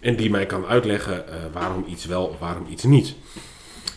En 0.00 0.16
die 0.16 0.30
mij 0.30 0.46
kan 0.46 0.66
uitleggen 0.66 1.28
eh, 1.28 1.34
waarom 1.52 1.84
iets 1.88 2.04
wel 2.04 2.24
of 2.24 2.38
waarom 2.38 2.66
iets 2.70 2.84
niet. 2.84 3.14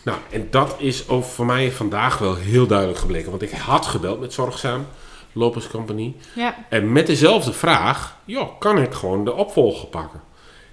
Nou, 0.04 0.18
en 0.30 0.46
dat 0.50 0.74
is 0.78 1.08
ook 1.08 1.24
voor 1.24 1.46
mij 1.46 1.72
vandaag 1.72 2.18
wel 2.18 2.34
heel 2.34 2.66
duidelijk 2.66 2.98
gebleken. 2.98 3.30
Want 3.30 3.42
ik 3.42 3.50
had 3.50 3.86
gebeld 3.86 4.20
met 4.20 4.32
Zorgzaam, 4.32 4.86
Lopers 5.32 5.68
Company. 5.68 6.14
Ja. 6.34 6.66
En 6.68 6.92
met 6.92 7.06
dezelfde 7.06 7.52
vraag, 7.52 8.16
joh, 8.24 8.58
kan 8.58 8.78
ik 8.78 8.92
gewoon 8.92 9.24
de 9.24 9.34
opvolger 9.34 9.86
pakken? 9.86 10.20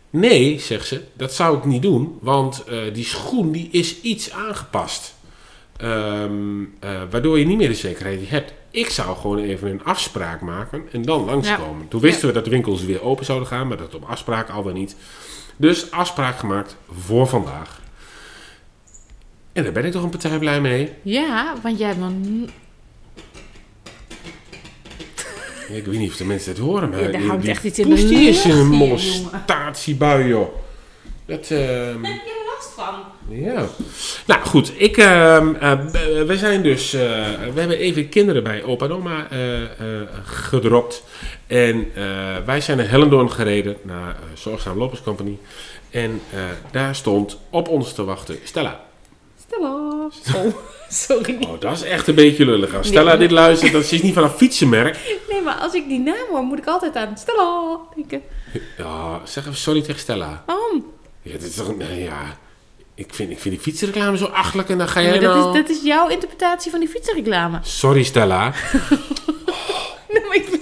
Nee, 0.10 0.60
zegt 0.60 0.88
ze, 0.88 1.02
dat 1.14 1.34
zou 1.34 1.58
ik 1.58 1.66
niet 1.66 1.82
doen, 1.82 2.18
want 2.22 2.64
eh, 2.64 2.94
die 2.94 3.06
schoen 3.06 3.52
die 3.52 3.70
is 3.72 4.02
iets 4.02 4.32
aangepast. 4.32 5.16
Ehm, 5.78 6.64
eh, 6.80 7.02
waardoor 7.10 7.40
je 7.40 7.46
niet 7.46 7.58
meer 7.58 7.68
de 7.68 7.74
zekerheid 7.74 8.30
hebt. 8.30 8.54
Ik 8.72 8.90
zou 8.90 9.18
gewoon 9.18 9.38
even 9.40 9.70
een 9.70 9.84
afspraak 9.84 10.42
maken 10.42 10.84
en 10.92 11.02
dan 11.02 11.26
langskomen. 11.26 11.82
Ja. 11.82 11.88
Toen 11.90 12.02
wisten 12.02 12.22
Ja. 12.22 12.28
we 12.28 12.34
dat 12.34 12.44
de 12.44 12.50
winkels 12.50 12.84
weer 12.84 13.02
open 13.04 13.26
zouden 13.26 13.48
gaan, 13.48 13.68
maar 13.68 13.78
dat 13.78 13.96
op 13.96 14.04
afspraak 14.04 14.50
al 14.50 14.64
wel 14.64 14.74
niet. 14.74 14.96
Dus 15.58 15.92
afspraak 15.92 16.38
gemaakt 16.40 16.76
voor 17.00 17.28
vandaag. 17.28 17.82
En 19.54 19.64
daar 19.64 19.72
ben 19.72 19.86
ik 19.86 19.92
toch 19.92 20.04
een 20.04 20.10
partij 20.10 20.38
blij 20.38 20.62
mee. 20.62 20.90
Ja, 21.02 21.56
want 21.62 21.78
jij 21.80 21.88
hebt 21.88 22.00
nog... 22.00 22.12
Ik 25.78 25.86
weet 25.86 26.00
niet 26.00 26.10
of 26.10 26.18
de 26.18 26.26
mensen 26.26 26.52
het 26.52 26.62
horen, 26.62 26.90
maar 26.90 27.00
Ja, 27.02 27.08
er 27.20 27.26
hangt 27.26 27.42
die 27.42 27.52
echt 27.52 27.64
iets 27.64 27.80
in 27.80 27.90
de 27.90 27.96
die 27.96 28.30
is 28.30 28.44
lucht 28.44 28.58
een 28.60 28.68
molestatiebui, 28.68 30.28
joh. 30.28 30.56
Dat, 31.26 31.50
ehm, 31.52 32.04
van? 32.86 32.94
Ja. 33.38 33.66
Nou 34.26 34.42
goed, 34.46 34.72
ik, 34.76 34.98
ehm, 34.98 35.56
eh, 35.56 35.72
we 36.26 36.38
zijn 36.38 36.62
dus, 36.64 36.94
eh, 36.94 37.02
we 37.54 37.60
hebben 37.60 37.78
even 37.78 38.10
kinderen 38.10 38.44
bij 38.44 38.64
opa 38.64 38.86
en 38.86 38.92
oma 38.94 39.28
eh, 39.30 39.62
eh, 39.64 39.70
gedropt. 40.24 41.04
En 41.48 41.92
eh, 41.96 42.04
wij 42.46 42.62
zijn 42.62 42.78
naar 42.78 42.90
Hellendoorn 42.90 43.32
gereden, 43.32 43.78
naar 43.82 44.16
Zorgzaam 44.34 44.78
Lopers 44.78 45.02
Company. 45.02 45.38
En 45.90 46.22
eh, 46.34 46.40
daar 46.72 46.96
stond 46.96 47.38
op 47.50 47.68
ons 47.68 47.94
te 47.94 48.04
wachten 48.04 48.38
Stella. 48.44 48.80
Stella. 49.48 49.70
Oh, 49.74 50.12
sorry. 50.90 51.38
Oh, 51.48 51.60
dat 51.60 51.72
is 51.72 51.82
echt 51.84 52.08
een 52.08 52.16
beetje 52.16 52.46
lullig. 52.46 52.76
Als 52.76 52.88
Stella 52.88 53.10
Nee. 53.10 53.18
dit 53.20 53.32
luistert, 53.32 53.72
dat 53.72 53.92
is 53.92 54.02
niet 54.02 54.14
van 54.14 54.24
een 54.24 54.30
fietsenmerk. 54.30 54.98
Nee, 55.30 55.42
maar 55.42 55.56
als 55.56 55.74
ik 55.74 55.88
die 55.88 56.00
naam 56.00 56.28
hoor, 56.30 56.42
moet 56.44 56.58
ik 56.58 56.68
altijd 56.68 56.96
aan 56.96 57.18
Stella 57.18 57.78
denken. 57.96 58.22
Ja, 58.78 59.20
zeg 59.24 59.44
even 59.44 59.58
sorry 59.58 59.82
tegen 59.82 60.00
Stella. 60.00 60.44
Waarom? 60.46 60.86
Ja, 61.22 61.32
dit 61.32 61.44
is 61.44 61.56
toch, 61.56 61.78
nee, 61.78 62.04
ja. 62.04 62.38
Ik 63.02 63.14
vind, 63.14 63.32
ik 63.32 63.40
vind 63.40 63.54
die 63.54 63.64
fietsreclame 63.64 64.18
zo 64.18 64.26
achterlijk 64.26 64.70
en 64.70 64.78
dan 64.78 64.88
ga 64.88 65.02
jij 65.02 65.12
maar 65.12 65.20
dat, 65.20 65.36
nou... 65.36 65.58
is, 65.58 65.62
dat 65.62 65.78
is 65.78 65.84
jouw 65.84 66.08
interpretatie 66.08 66.72
van 66.72 66.80
die 66.80 66.90
fietsenreclame. 66.90 67.60
Sorry 67.62 68.04
Stella. 68.04 68.54
Nee, 70.14 70.26
maar 70.28 70.36
ik, 70.36 70.60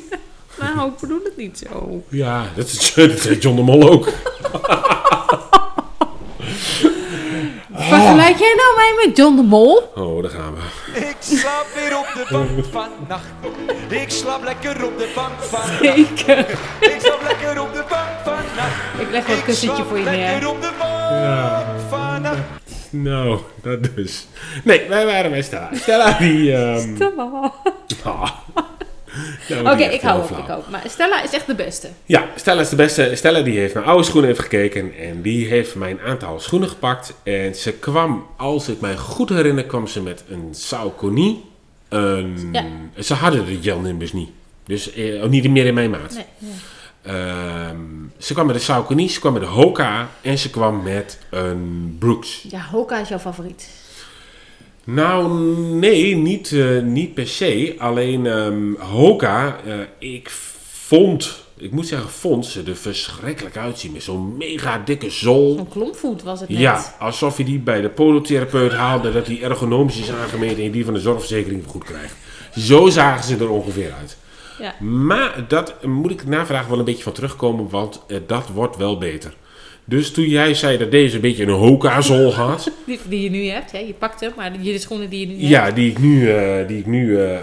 nou, 0.59 0.89
ik 0.89 0.99
bedoel 0.99 1.23
het 1.23 1.37
niet 1.37 1.57
zo. 1.69 2.03
Ja, 2.09 2.45
dat 2.55 2.65
is 2.65 2.93
dat 2.95 3.19
zegt 3.19 3.43
John 3.43 3.55
de 3.55 3.61
Mol 3.61 3.89
ook. 3.89 4.07
Vergelijk 7.73 8.37
jij 8.37 8.53
nou 8.55 8.75
mij 8.75 9.05
met 9.05 9.17
John 9.17 9.35
de 9.35 9.41
Mol? 9.41 9.91
Oh, 9.95 10.21
daar 10.21 10.31
gaan 10.31 10.53
we. 10.55 10.99
Ik 10.99 11.15
slaap 11.19 11.65
weer 11.75 11.97
op 11.97 12.05
de 12.13 12.25
bank 12.31 12.65
vannacht. 12.71 13.25
Ik 13.89 14.09
slaap 14.09 14.43
lekker 14.43 14.85
op 14.85 14.97
de 14.97 15.11
bank 15.15 15.39
vannacht. 15.41 15.79
Zeker. 15.81 16.39
Ik 16.79 16.97
slaap 17.01 17.21
lekker 17.23 17.61
op 17.61 17.73
de 17.73 17.83
bank 17.89 18.07
vannacht. 18.23 18.99
Ik 18.99 19.11
leg 19.11 19.25
wel 19.27 19.35
een 19.35 19.43
kussentje 19.43 19.83
voor 19.83 19.97
je 19.97 20.03
Lekker 20.03 20.39
neer. 20.39 20.49
op 20.49 20.61
de 20.61 20.71
bank 20.79 21.65
vannacht. 21.89 22.37
Nou, 22.89 23.39
dat 23.61 23.95
dus. 23.95 24.27
Nee, 24.63 24.85
wij 24.89 25.05
waren 25.05 25.31
bij 25.31 25.41
Stella. 25.41 25.69
Stella 25.73 26.11
die... 26.19 26.55
ehm, 26.55 26.95
Stella. 26.95 27.53
ah. 28.03 28.29
Oké, 29.59 29.83
ik 29.83 30.01
hou 30.01 30.21
op, 30.23 30.37
ik 30.37 30.49
op. 30.57 30.65
Maar 30.69 30.83
Stella 30.87 31.23
is 31.23 31.31
echt 31.33 31.47
de 31.47 31.55
beste. 31.55 31.89
Ja, 32.05 32.25
Stella 32.35 32.61
is 32.61 32.69
de 32.69 32.75
beste. 32.75 33.11
Stella 33.15 33.41
die 33.41 33.59
heeft 33.59 33.73
naar 33.73 33.83
oude 33.83 34.03
schoenen 34.03 34.29
even 34.29 34.43
gekeken. 34.43 34.93
En 34.99 35.21
die 35.21 35.47
heeft 35.47 35.75
mijn 35.75 35.99
aantal 36.01 36.39
schoenen 36.39 36.69
gepakt. 36.69 37.13
En 37.23 37.55
ze 37.55 37.71
kwam, 37.71 38.25
als 38.37 38.67
ik 38.69 38.79
mij 38.79 38.97
goed 38.97 39.29
herinner, 39.29 39.63
kwam 39.65 39.87
ze 39.87 40.01
met 40.01 40.23
een 40.29 40.47
Saucony. 40.51 41.37
Een, 41.89 42.49
Ja. 42.51 42.63
Ze 42.99 43.13
hadden 43.13 43.45
de 43.45 43.59
Jan 43.59 43.81
Nimbus 43.81 44.13
niet. 44.13 44.29
Dus 44.65 44.93
eh, 44.93 45.23
ook 45.23 45.29
niet 45.29 45.49
meer 45.49 45.65
in 45.65 45.73
mijn 45.73 45.89
maat. 45.89 46.13
Nee, 46.13 46.25
nee. 46.37 46.51
Ehm, 47.01 47.77
ze 48.17 48.33
kwam 48.33 48.45
met 48.45 48.55
de 48.55 48.61
Saucony, 48.61 49.07
ze 49.07 49.19
kwam 49.19 49.33
met 49.33 49.41
de 49.41 49.47
Hoka 49.47 50.09
en 50.21 50.37
ze 50.37 50.49
kwam 50.49 50.83
met 50.83 51.17
een 51.29 51.95
Brooks. 51.99 52.45
Ja, 52.49 52.61
Hoka 52.71 52.99
is 52.99 53.07
jouw 53.09 53.19
favoriet. 53.19 53.69
Nou, 54.93 55.39
nee, 55.73 56.15
niet, 56.15 56.51
eh, 56.51 56.81
niet 56.81 57.13
per 57.13 57.27
se. 57.27 57.75
Alleen 57.77 58.25
ehm, 58.25 58.73
Hoka, 58.77 59.59
eh, 59.65 59.73
ik 59.97 60.29
vond, 60.71 61.43
ik 61.57 61.71
moet 61.71 61.87
zeggen, 61.87 62.09
vond 62.09 62.45
ze 62.45 62.63
er 62.67 62.75
verschrikkelijk 62.75 63.57
uitzien. 63.57 63.91
Met 63.91 64.03
zo'n 64.03 64.37
mega 64.37 64.81
dikke 64.85 65.09
zool. 65.09 65.55
Zo'n 65.55 65.69
klompvoet 65.69 66.23
was 66.23 66.39
het 66.39 66.49
net. 66.49 66.59
Ja, 66.59 66.95
alsof 66.99 67.37
je 67.37 67.43
die 67.43 67.59
bij 67.59 67.81
de 67.81 67.89
podotherapeut 67.89 68.73
haalde, 68.73 69.11
dat 69.11 69.25
die 69.25 69.43
ergonomisch 69.43 69.99
is 69.99 70.11
aangemeten 70.11 70.63
en 70.63 70.71
die 70.71 70.85
van 70.85 70.93
de 70.93 70.99
zorgverzekering 70.99 71.63
goed 71.67 71.83
krijgt. 71.83 72.15
Zo 72.55 72.87
zagen 72.87 73.23
ze 73.23 73.37
er 73.37 73.49
ongeveer 73.49 73.93
uit. 73.99 74.17
Ja. 74.59 74.85
Maar 74.85 75.45
dat 75.47 75.83
moet 75.83 76.11
ik 76.11 76.25
navragen 76.25 76.69
wel 76.69 76.79
een 76.79 76.85
beetje 76.85 77.03
van 77.03 77.13
terugkomen, 77.13 77.69
want 77.69 78.01
eh, 78.07 78.17
dat 78.27 78.47
wordt 78.53 78.77
wel 78.77 78.97
beter. 78.97 79.33
Dus 79.89 80.11
toen 80.11 80.27
jij 80.27 80.53
zei 80.53 80.77
dat 80.77 80.91
deze 80.91 81.15
een 81.15 81.21
beetje 81.21 81.43
een 81.43 81.49
Hoka-zool 81.49 82.33
had, 82.33 82.71
Die, 82.85 82.99
die 83.07 83.21
je 83.21 83.29
nu 83.29 83.47
hebt, 83.47 83.71
hè? 83.71 83.77
je 83.77 83.93
pakt 83.93 84.19
hem, 84.19 84.31
maar 84.35 84.51
je 84.61 84.71
de 84.71 84.79
schoenen 84.79 85.09
die 85.09 85.19
je 85.19 85.25
nu 85.25 85.33
hebt. 85.33 85.47
ja, 85.47 85.71
die 85.71 85.91
ik 85.91 85.99
nu, 85.99 86.31
eh, 86.31 86.67
die 86.67 86.77
ik 86.77 86.85
nu 86.85 87.17
eh, 87.17 87.35
eh, 87.35 87.41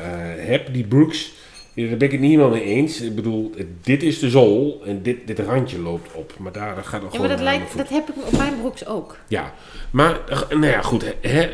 heb, 0.48 0.72
die 0.72 0.84
Brooks, 0.84 1.32
daar 1.74 1.86
ben 1.86 2.00
ik 2.00 2.10
het 2.10 2.20
niet 2.20 2.30
helemaal 2.30 2.50
mee 2.50 2.62
eens. 2.62 3.00
Ik 3.00 3.14
bedoel, 3.14 3.52
dit 3.82 4.02
is 4.02 4.18
de 4.18 4.30
zool 4.30 4.82
en 4.84 5.02
dit, 5.02 5.26
dit 5.26 5.38
randje 5.38 5.78
loopt 5.78 6.12
op. 6.12 6.32
Maar 6.38 6.52
daar 6.52 6.76
gaat 6.76 7.00
er 7.00 7.02
Ja, 7.04 7.10
gewoon 7.10 7.26
maar 7.26 7.36
dat, 7.36 7.40
lijkt, 7.40 7.76
dat 7.76 7.88
heb 7.88 8.08
ik 8.08 8.14
op 8.26 8.36
mijn 8.36 8.58
broeks 8.60 8.86
ook. 8.86 9.16
Ja, 9.28 9.54
maar 9.90 10.20
nou 10.48 10.66
ja, 10.66 10.82
goed. 10.82 11.14
Hè, 11.20 11.48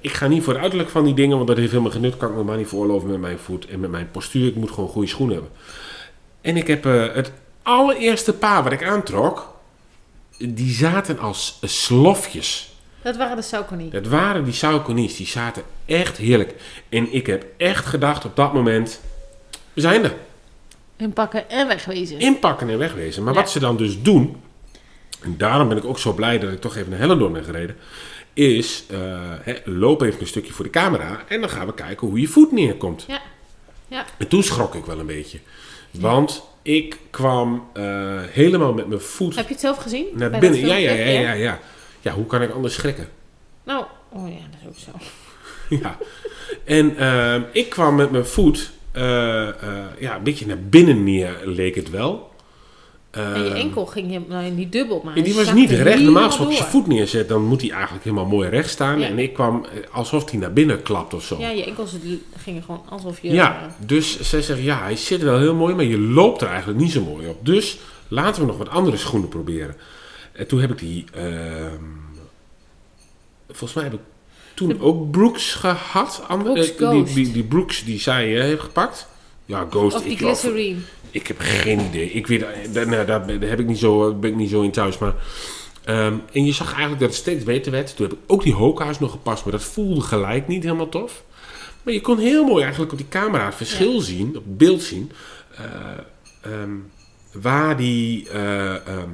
ik 0.00 0.12
ga 0.12 0.28
niet 0.28 0.42
voor 0.42 0.52
het 0.52 0.62
uiterlijk 0.62 0.90
van 0.90 1.04
die 1.04 1.14
dingen, 1.14 1.36
want 1.36 1.48
dat 1.48 1.56
heeft 1.56 1.70
helemaal 1.70 1.92
genut. 1.92 2.16
Kan 2.16 2.30
ik 2.30 2.36
me 2.36 2.42
maar 2.42 2.56
niet 2.56 2.68
veroorloven 2.68 3.10
met 3.10 3.20
mijn 3.20 3.38
voet 3.38 3.66
en 3.66 3.80
met 3.80 3.90
mijn 3.90 4.10
postuur. 4.10 4.46
Ik 4.46 4.54
moet 4.54 4.70
gewoon 4.70 4.88
goede 4.88 5.08
schoenen 5.08 5.34
hebben. 5.34 5.52
En 6.40 6.56
ik 6.56 6.66
heb 6.66 6.84
het 7.14 7.32
allereerste 7.62 8.32
paar 8.34 8.62
wat 8.62 8.72
ik 8.72 8.84
aantrok, 8.84 9.57
die 10.38 10.70
zaten 10.72 11.18
als 11.18 11.58
slofjes. 11.62 12.72
Dat 13.02 13.16
waren 13.16 13.36
de 13.36 13.42
Saucony. 13.42 13.90
Dat 13.90 14.06
waren 14.06 14.44
die 14.44 14.52
Saucony's, 14.52 15.16
die 15.16 15.26
zaten 15.26 15.62
echt 15.86 16.16
heerlijk. 16.16 16.54
En 16.88 17.12
ik 17.12 17.26
heb 17.26 17.46
echt 17.56 17.86
gedacht 17.86 18.24
op 18.24 18.36
dat 18.36 18.52
moment, 18.52 19.00
we 19.72 19.80
zijn 19.80 20.04
er. 20.04 20.14
Inpakken 20.96 21.50
en 21.50 21.66
wegwezen. 21.68 22.18
Inpakken 22.18 22.68
en 22.68 22.78
wegwezen. 22.78 23.22
Maar 23.24 23.34
Ja. 23.34 23.40
wat 23.40 23.50
ze 23.50 23.58
dan 23.58 23.76
dus 23.76 24.02
doen, 24.02 24.36
en 25.22 25.34
daarom 25.36 25.68
ben 25.68 25.76
ik 25.76 25.84
ook 25.84 25.98
zo 25.98 26.12
blij 26.12 26.38
dat 26.38 26.52
ik 26.52 26.60
toch 26.60 26.76
even 26.76 26.90
naar 26.90 26.98
Hellendoorn 26.98 27.32
ben 27.32 27.44
gereden, 27.44 27.76
is 28.32 28.84
eh, 28.90 28.98
hè, 29.40 29.54
loop 29.64 30.02
even 30.02 30.20
een 30.20 30.26
stukje 30.26 30.52
voor 30.52 30.64
de 30.64 30.70
camera 30.70 31.22
en 31.28 31.40
dan 31.40 31.50
gaan 31.50 31.66
we 31.66 31.74
kijken 31.74 32.06
hoe 32.08 32.20
je 32.20 32.26
voet 32.28 32.52
neerkomt. 32.52 33.04
Ja. 33.08 33.20
Ja. 33.88 34.04
En 34.18 34.28
toen 34.28 34.42
schrok 34.42 34.74
ik 34.74 34.84
wel 34.84 34.98
een 34.98 35.06
beetje. 35.06 35.38
Want 35.90 36.42
ik 36.62 36.98
kwam 37.10 37.68
eh, 37.72 37.84
helemaal 38.30 38.72
met 38.72 38.88
mijn 38.88 39.00
voet 39.00 39.36
Heb 39.36 39.46
je 39.46 39.52
het 39.52 39.60
zelf 39.60 39.76
gezien? 39.76 40.06
naar 40.12 40.30
Bij 40.30 40.40
binnen. 40.40 40.60
Ja, 40.60 40.76
ja, 40.76 40.92
ja, 40.92 41.20
ja, 41.20 41.32
ja. 41.32 41.60
Ja, 42.00 42.12
hoe 42.12 42.26
kan 42.26 42.42
ik 42.42 42.50
anders 42.50 42.74
schrikken? 42.74 43.08
Nou, 43.64 43.84
oh 44.08 44.28
ja, 44.28 44.38
dat 44.50 44.60
is 44.60 44.68
ook 44.68 44.94
zo. 44.94 44.98
Ja. 45.82 45.98
En 46.64 46.96
ehm, 46.96 47.42
ik 47.52 47.68
kwam 47.70 47.94
met 47.94 48.10
mijn 48.10 48.26
voet 48.26 48.70
eh, 48.92 49.48
eh, 49.48 49.84
ja, 49.98 50.16
een 50.16 50.22
beetje 50.22 50.46
naar 50.46 50.62
binnen 50.62 51.04
neer, 51.04 51.40
leek 51.44 51.74
het 51.74 51.90
wel. 51.90 52.30
En 53.18 53.42
je 53.42 53.48
Ehm, 53.48 53.56
enkel 53.56 53.86
ging 53.86 54.12
je, 54.12 54.20
nou 54.28 54.50
niet 54.50 54.72
dubbel, 54.72 55.00
maar 55.04 55.16
Ja, 55.16 55.22
die 55.22 55.34
was 55.34 55.52
niet 55.52 55.70
recht. 55.70 56.02
Normaal 56.02 56.24
als 56.24 56.36
je 56.36 56.42
helemaal 56.42 56.68
voet 56.68 56.86
neerzet, 56.86 57.28
dan 57.28 57.44
moet 57.44 57.60
hij 57.60 57.70
eigenlijk 57.70 58.04
helemaal 58.04 58.26
mooi 58.26 58.48
recht 58.48 58.70
staan. 58.70 59.00
Ja. 59.00 59.06
En 59.06 59.18
ik 59.18 59.32
kwam 59.32 59.64
eh, 59.64 59.94
alsof 59.94 60.30
hij 60.30 60.40
naar 60.40 60.52
binnen 60.52 60.82
klapt 60.82 61.14
of 61.14 61.24
zo. 61.24 61.36
Ja, 61.38 61.50
je 61.50 61.64
enkels 61.64 61.96
gingen 62.36 62.62
gewoon 62.62 62.82
alsof 62.88 63.20
je... 63.20 63.30
Ja, 63.30 63.76
dus 63.86 64.20
zij 64.20 64.42
zegt, 64.42 64.62
ja, 64.62 64.82
hij 64.82 64.96
zit 64.96 65.22
wel 65.22 65.38
heel 65.38 65.54
mooi, 65.54 65.74
maar 65.74 65.84
je 65.84 65.98
loopt 65.98 66.42
er 66.42 66.48
eigenlijk 66.48 66.78
niet 66.78 66.92
zo 66.92 67.02
mooi 67.02 67.28
op. 67.28 67.46
Dus 67.46 67.78
laten 68.08 68.40
we 68.40 68.46
nog 68.46 68.58
wat 68.58 68.68
andere 68.68 68.96
schoenen 68.96 69.28
proberen. 69.28 69.76
En 70.32 70.46
toen 70.46 70.60
heb 70.60 70.70
ik 70.70 70.78
die, 70.78 71.04
ehm, 71.14 71.84
volgens 73.46 73.74
mij 73.74 73.84
heb 73.84 73.92
ik 73.92 74.00
toen 74.54 74.80
ook 74.80 75.10
Brooks 75.10 75.54
gehad. 75.54 76.22
Brooks 76.42 76.76
eh, 76.76 76.90
die, 76.90 77.04
die, 77.04 77.32
die 77.32 77.44
Brooks 77.44 77.84
die 77.84 78.00
zij 78.00 78.36
eh, 78.36 78.42
heeft 78.42 78.60
gepakt. 78.60 79.08
Ja, 79.48 79.66
Ghost. 79.70 79.96
Of 79.96 80.02
die 80.02 80.12
ik, 80.12 80.18
glycerine. 80.18 80.78
ik 81.10 81.26
heb 81.26 81.36
geen 81.40 81.80
idee. 81.80 82.10
Ik 82.10 82.26
weet, 82.26 82.42
eh, 82.42 82.48
daar, 82.72 82.86
nou, 82.88 83.06
daar 83.06 83.28
heb 83.40 83.60
ik 83.60 83.66
niet 83.66 83.78
zo, 83.78 84.14
ben 84.14 84.30
ik 84.30 84.36
niet 84.36 84.50
zo 84.50 84.62
in 84.62 84.70
thuis. 84.70 84.98
Maar, 84.98 85.14
ehm, 85.84 86.14
en 86.32 86.44
je 86.44 86.52
zag 86.52 86.68
eigenlijk 86.70 87.00
dat 87.00 87.08
het 87.08 87.18
steeds 87.18 87.44
beter 87.44 87.72
werd. 87.72 87.96
Toen 87.96 88.06
heb 88.08 88.14
ik 88.18 88.24
ook 88.26 88.42
die 88.42 88.54
Hoka's 88.54 88.98
nog 88.98 89.10
gepast, 89.10 89.44
maar 89.44 89.52
dat 89.52 89.64
voelde 89.64 90.00
gelijk 90.00 90.48
niet 90.48 90.62
helemaal 90.62 90.88
tof. 90.88 91.22
Maar 91.82 91.94
je 91.94 92.00
kon 92.00 92.18
heel 92.18 92.44
mooi 92.44 92.62
eigenlijk 92.62 92.92
op 92.92 92.98
die 92.98 93.08
camera 93.08 93.44
het 93.46 93.54
verschil 93.54 94.00
zien, 94.00 94.28
op 94.28 94.34
het 94.44 94.58
beeld 94.58 94.82
zien. 94.82 95.12
eh, 95.56 96.52
ehm, 96.52 96.70
waar 97.32 97.76
die 97.76 98.28
eh, 98.30 98.86
ehm, 98.86 99.08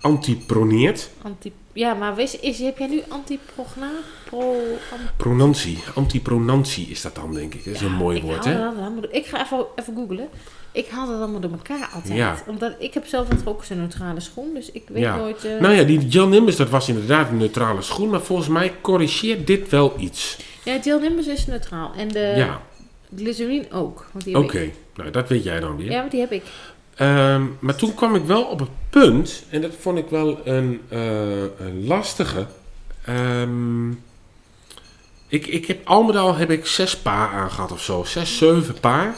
antiproneert. 0.00 1.10
Anti, 1.22 1.52
ja, 1.72 1.94
maar 1.94 2.14
wees, 2.14 2.38
is, 2.40 2.58
heb 2.58 2.78
jij 2.78 2.86
nu 2.86 3.02
antiprogna? 3.08 3.90
Pro, 4.24 4.52
an- 4.92 5.08
Pronantie. 5.16 5.78
Antipronantie 5.94 6.86
is 6.86 7.00
dat 7.02 7.14
dan, 7.14 7.34
denk 7.34 7.54
ik. 7.54 7.64
Dat 7.64 7.74
is 7.74 7.80
een 7.80 7.92
mooi 7.94 8.16
ik 8.16 8.22
woord, 8.22 8.44
hè? 8.44 8.68
ik 9.10 9.26
ga 9.26 9.42
even, 9.44 9.66
even 9.76 9.94
googlen. 9.94 10.28
Ik 10.72 10.88
haal 10.88 11.06
dat 11.06 11.16
allemaal 11.16 11.40
door 11.40 11.50
elkaar 11.50 11.90
altijd. 11.94 12.14
Ja. 12.16 12.36
Omdat 12.46 12.72
ik 12.78 12.94
heb 12.94 13.06
zelf 13.06 13.28
natuurlijk 13.28 13.56
ook 13.56 13.64
zo'n 13.64 13.78
neutrale 13.78 14.20
schoen, 14.20 14.54
dus 14.54 14.70
ik 14.72 14.82
weet 14.88 15.02
Ja. 15.02 15.16
nooit... 15.16 15.44
eh, 15.44 15.60
Nou 15.60 15.74
ja, 15.74 15.82
die 15.82 16.06
John 16.08 16.30
Nimbus, 16.30 16.56
dat 16.56 16.68
was 16.70 16.88
inderdaad 16.88 17.28
een 17.30 17.36
neutrale 17.36 17.82
schoen. 17.82 18.10
Maar 18.10 18.20
volgens 18.20 18.48
mij 18.48 18.72
corrigeert 18.80 19.46
dit 19.46 19.68
wel 19.68 19.94
iets. 19.98 20.36
Ja, 20.64 20.80
Gel 20.82 20.98
Nimbus 21.00 21.26
is 21.26 21.46
neutraal. 21.46 21.92
En 21.96 22.08
de 22.08 22.32
Ja. 22.36 22.60
glycerine 23.16 23.64
ook. 23.72 24.06
Oké, 24.32 24.70
nou 24.94 25.10
dat 25.10 25.28
weet 25.28 25.44
jij 25.44 25.60
dan 25.60 25.76
weer. 25.76 25.90
Ja, 25.90 25.98
want 25.98 26.10
die 26.10 26.20
heb 26.20 26.32
ik. 26.32 26.42
Ehm, 27.00 27.42
maar 27.58 27.74
toen 27.74 27.94
kwam 27.94 28.14
ik 28.14 28.24
wel 28.24 28.42
op 28.42 28.58
het 28.58 28.68
punt, 28.90 29.44
en 29.50 29.60
dat 29.60 29.74
vond 29.80 29.98
ik 29.98 30.08
wel 30.08 30.40
een, 30.44 30.80
eh, 30.88 31.42
een 31.58 31.86
lastige. 31.86 32.46
Ehm, 33.04 33.90
ik, 35.28 35.46
ik 35.46 35.66
heb 35.66 35.88
al 35.88 36.02
met 36.02 36.16
al 36.16 36.34
heb 36.34 36.50
ik 36.50 36.66
zes 36.66 36.96
paar 36.96 37.28
aangehad 37.28 37.72
of 37.72 37.82
zo, 37.82 38.04
zes, 38.04 38.38
zeven 38.38 38.80
paar. 38.80 39.16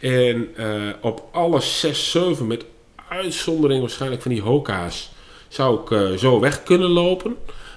En 0.00 0.48
eh, 0.56 0.88
op 1.00 1.28
alle 1.32 1.60
zes, 1.60 2.10
zeven, 2.10 2.46
met 2.46 2.64
uitzondering 3.08 3.80
waarschijnlijk 3.80 4.22
van 4.22 4.30
die 4.30 4.42
Hoka's, 4.42 5.12
zou 5.48 5.80
ik 5.80 5.90
eh, 5.90 6.18
zo 6.18 6.40
weg 6.40 6.62
kunnen 6.62 6.90
lopen. 6.90 7.36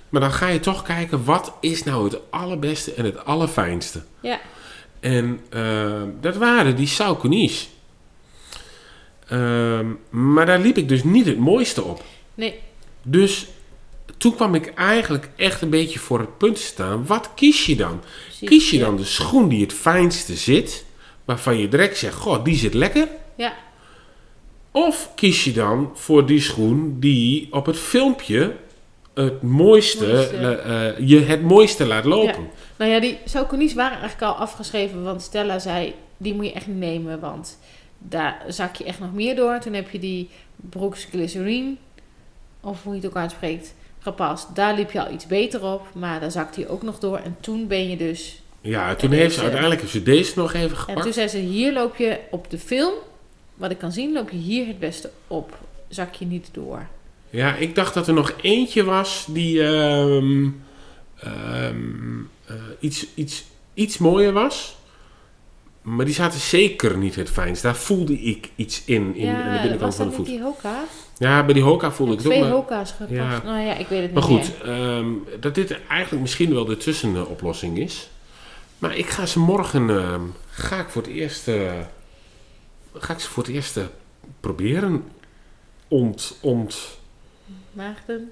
Maar 0.10 0.22
dan 0.22 0.32
ga 0.32 0.48
je 0.48 0.60
toch 0.60 0.84
kijken, 0.84 1.24
wat 1.24 1.54
is 1.60 1.84
nou 1.84 2.04
het 2.04 2.20
allerbeste 2.30 2.94
en 2.94 3.06
het 3.06 3.26
allerfijnste? 3.26 4.04
Ja. 4.22 4.40
En 5.00 5.40
eh, 5.50 6.02
dat 6.22 6.36
waren 6.36 6.76
die 6.76 6.88
Saucony's. 6.88 7.76
Ehm, 9.30 9.86
maar 10.10 10.46
daar 10.46 10.60
liep 10.60 10.78
ik 10.78 10.90
dus 10.90 11.04
niet 11.04 11.26
het 11.26 11.38
mooiste 11.38 11.84
op. 11.84 12.04
Nee. 12.36 12.60
Dus 13.02 13.48
toen 14.18 14.36
kwam 14.36 14.56
ik 14.56 14.74
eigenlijk 14.74 15.30
echt 15.36 15.62
een 15.62 15.70
beetje 15.70 16.00
voor 16.00 16.20
het 16.20 16.38
punt 16.38 16.56
te 16.56 16.62
staan. 16.62 17.06
Wat 17.06 17.30
kies 17.36 17.66
je 17.66 17.76
dan? 17.76 18.00
Precies, 18.24 18.50
kies 18.50 18.70
je 18.70 18.78
ja. 18.78 18.86
dan 18.86 18.96
de 18.96 19.06
schoen 19.06 19.48
die 19.48 19.62
het 19.62 19.74
fijnste 19.74 20.36
zit, 20.36 20.86
waarvan 21.26 21.58
je 21.58 21.68
direct 21.68 21.98
zegt, 21.98 22.16
goh, 22.16 22.44
die 22.44 22.56
zit 22.56 22.74
lekker? 22.74 23.08
Ja. 23.36 23.54
Of 24.72 25.12
kies 25.16 25.44
je 25.44 25.52
dan 25.52 25.92
voor 25.94 26.26
die 26.26 26.42
schoen 26.42 27.00
die 27.00 27.48
op 27.52 27.66
het 27.66 27.78
filmpje 27.78 28.56
het 29.14 29.42
mooiste, 29.42 30.06
Mooiste. 30.06 30.56
eh, 30.56 31.08
je 31.08 31.20
het 31.20 31.42
mooiste 31.42 31.86
laat 31.86 32.06
lopen? 32.06 32.42
Ja. 32.42 32.50
Nou 32.78 32.92
ja, 32.92 33.00
die 33.00 33.18
Saucony's 33.26 33.74
waren 33.74 34.00
eigenlijk 34.00 34.32
al 34.32 34.40
afgeschreven, 34.40 35.04
want 35.04 35.22
Stella 35.22 35.60
zei, 35.60 35.94
die 36.18 36.34
moet 36.34 36.46
je 36.46 36.54
echt 36.54 36.68
nemen, 36.68 37.20
want 37.20 37.58
daar 38.10 38.44
zak 38.48 38.76
je 38.76 38.84
echt 38.84 39.00
nog 39.00 39.14
meer 39.14 39.36
door. 39.36 39.60
Toen 39.60 39.74
heb 39.74 39.90
je 39.90 40.00
die 40.00 40.30
Brooks 40.56 41.04
Glycerine, 41.04 41.76
of 42.62 42.84
hoe 42.84 42.94
je 42.94 43.00
het 43.02 43.10
ook 43.10 43.16
uitspreekt, 43.16 43.74
gepast. 44.00 44.56
Daar 44.56 44.76
liep 44.76 44.92
je 44.92 45.06
al 45.06 45.14
iets 45.14 45.28
beter 45.28 45.64
op, 45.64 45.88
maar 45.94 46.20
daar 46.20 46.32
zakte 46.32 46.60
hij 46.60 46.70
ook 46.70 46.82
nog 46.82 47.00
door. 47.00 47.18
En 47.18 47.38
toen 47.40 47.68
ben 47.68 47.90
je 47.90 47.98
dus... 47.98 48.42
Ja, 48.62 48.96
toen 48.96 49.12
En 49.12 49.18
heeft 49.18 49.36
ze 49.36 49.42
uiteindelijk 49.42 49.82
heeft 49.82 49.94
ze 49.94 50.04
deze 50.04 50.34
nog 50.36 50.54
even 50.54 50.70
En 50.70 50.76
gepakt. 50.76 51.02
toen 51.02 51.14
zei 51.14 51.28
ze, 51.28 51.38
hier 51.38 51.74
loop 51.74 51.96
je 51.96 52.20
op 52.32 52.50
de 52.50 52.58
film, 52.58 52.94
wat 53.56 53.72
ik 53.72 53.78
kan 53.78 53.92
zien, 53.92 54.14
loop 54.14 54.30
je 54.30 54.38
hier 54.38 54.68
het 54.68 54.80
beste 54.80 55.12
op. 55.28 55.58
Zak 55.88 56.14
je 56.14 56.26
niet 56.26 56.50
door. 56.52 56.88
Ja, 57.30 57.56
ik 57.56 57.76
dacht 57.76 57.94
dat 57.94 58.08
er 58.08 58.14
nog 58.14 58.34
eentje 58.42 58.84
was 58.84 59.26
die 59.30 59.64
ehm, 59.64 60.50
ehm, 61.20 62.20
eh, 62.46 62.56
iets, 62.80 63.06
iets, 63.16 63.44
iets 63.74 63.98
mooier 63.98 64.34
was. 64.34 64.78
Maar 65.88 66.06
die 66.06 66.14
zaten 66.14 66.40
zeker 66.40 66.98
niet 66.98 67.16
het 67.16 67.30
fijnst. 67.30 67.62
Daar 67.62 67.76
voelde 67.76 68.20
ik 68.20 68.50
iets 68.56 68.82
in, 68.86 69.16
in 69.16 69.36
aan 69.36 69.54
de 69.54 69.60
binnenkant 69.62 69.96
van 69.96 70.08
de 70.08 70.14
voet. 70.14 70.26
die 70.26 70.42
Hoka? 70.42 70.84
Ja, 71.18 71.46
bij 71.46 71.54
die 71.54 71.64
Hoka 71.64 71.92
voelde 71.92 72.12
ik 72.12 72.18
het 72.18 72.28
ook. 72.28 72.34
Twee 72.34 72.44
Maar, 72.44 72.54
Hoka's 72.54 72.92
gepast. 72.92 73.12
Ja. 73.12 73.42
Nou 73.44 73.60
ja, 73.60 73.74
ik 73.76 73.88
weet 73.88 74.02
het 74.02 74.14
maar 74.14 74.30
niet 74.30 74.46
goed, 74.46 74.64
meer. 74.64 74.74
ehm, 74.74 75.08
dat 75.40 75.56
dit 75.56 75.80
eigenlijk 75.90 76.22
misschien 76.22 76.54
wel 76.54 76.66
de 76.66 76.78
tussenoplossing 76.78 77.78
is. 77.78 78.10
Maar 78.78 78.98
ik 78.98 79.10
ga 79.10 79.26
ze 79.26 79.40
morgen, 79.40 79.90
ehm, 79.90 80.22
ga 80.50 80.80
ik 80.80 80.90
voor 80.90 81.02
het 81.02 81.12
eerst, 81.12 81.48
eh, 81.48 81.72
ga 82.94 83.14
ik 83.14 83.20
ze 83.20 83.30
voor 83.30 83.44
het 83.44 83.54
eerst 83.54 83.78
eh, 83.78 83.84
proberen. 84.40 85.04
Ont, 85.88 86.38
ont, 86.42 86.98
Maagden. 87.72 88.32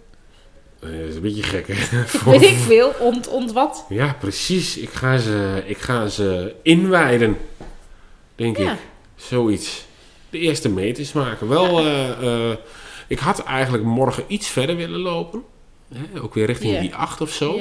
Eh, 0.94 1.00
dat 1.00 1.10
is 1.10 1.16
een 1.16 1.22
beetje 1.22 1.44
gek 1.44 1.68
hè. 1.68 2.04
Weet 2.32 2.42
ik 2.42 2.56
veel. 2.58 2.94
Ont, 3.00 3.28
ont 3.28 3.52
wat? 3.52 3.86
Ja, 3.90 4.16
precies. 4.20 4.78
Ik 4.78 4.90
ga 4.90 5.18
ze, 5.18 5.64
ik 5.66 5.78
ga 5.78 6.08
ze 6.08 6.56
inwijden. 6.64 7.38
Denk 8.36 8.58
Ja. 8.58 8.72
ik. 8.74 8.80
Zoiets. 9.16 9.86
De 10.30 10.40
eerste 10.40 10.70
meters 10.70 11.14
maken. 11.14 11.48
Wel, 11.48 11.80
eh, 11.80 12.50
eh, 12.52 12.58
ik 13.08 13.20
had 13.20 13.44
eigenlijk 13.44 13.84
morgen 13.84 14.24
iets 14.28 14.48
verder 14.48 14.76
willen 14.76 15.00
lopen. 15.00 15.44
Hè, 15.94 16.22
ook 16.22 16.34
weer 16.34 16.46
richting 16.46 16.80
die 16.80 16.96
8 16.96 17.22
of 17.22 17.30
zo. 17.32 17.60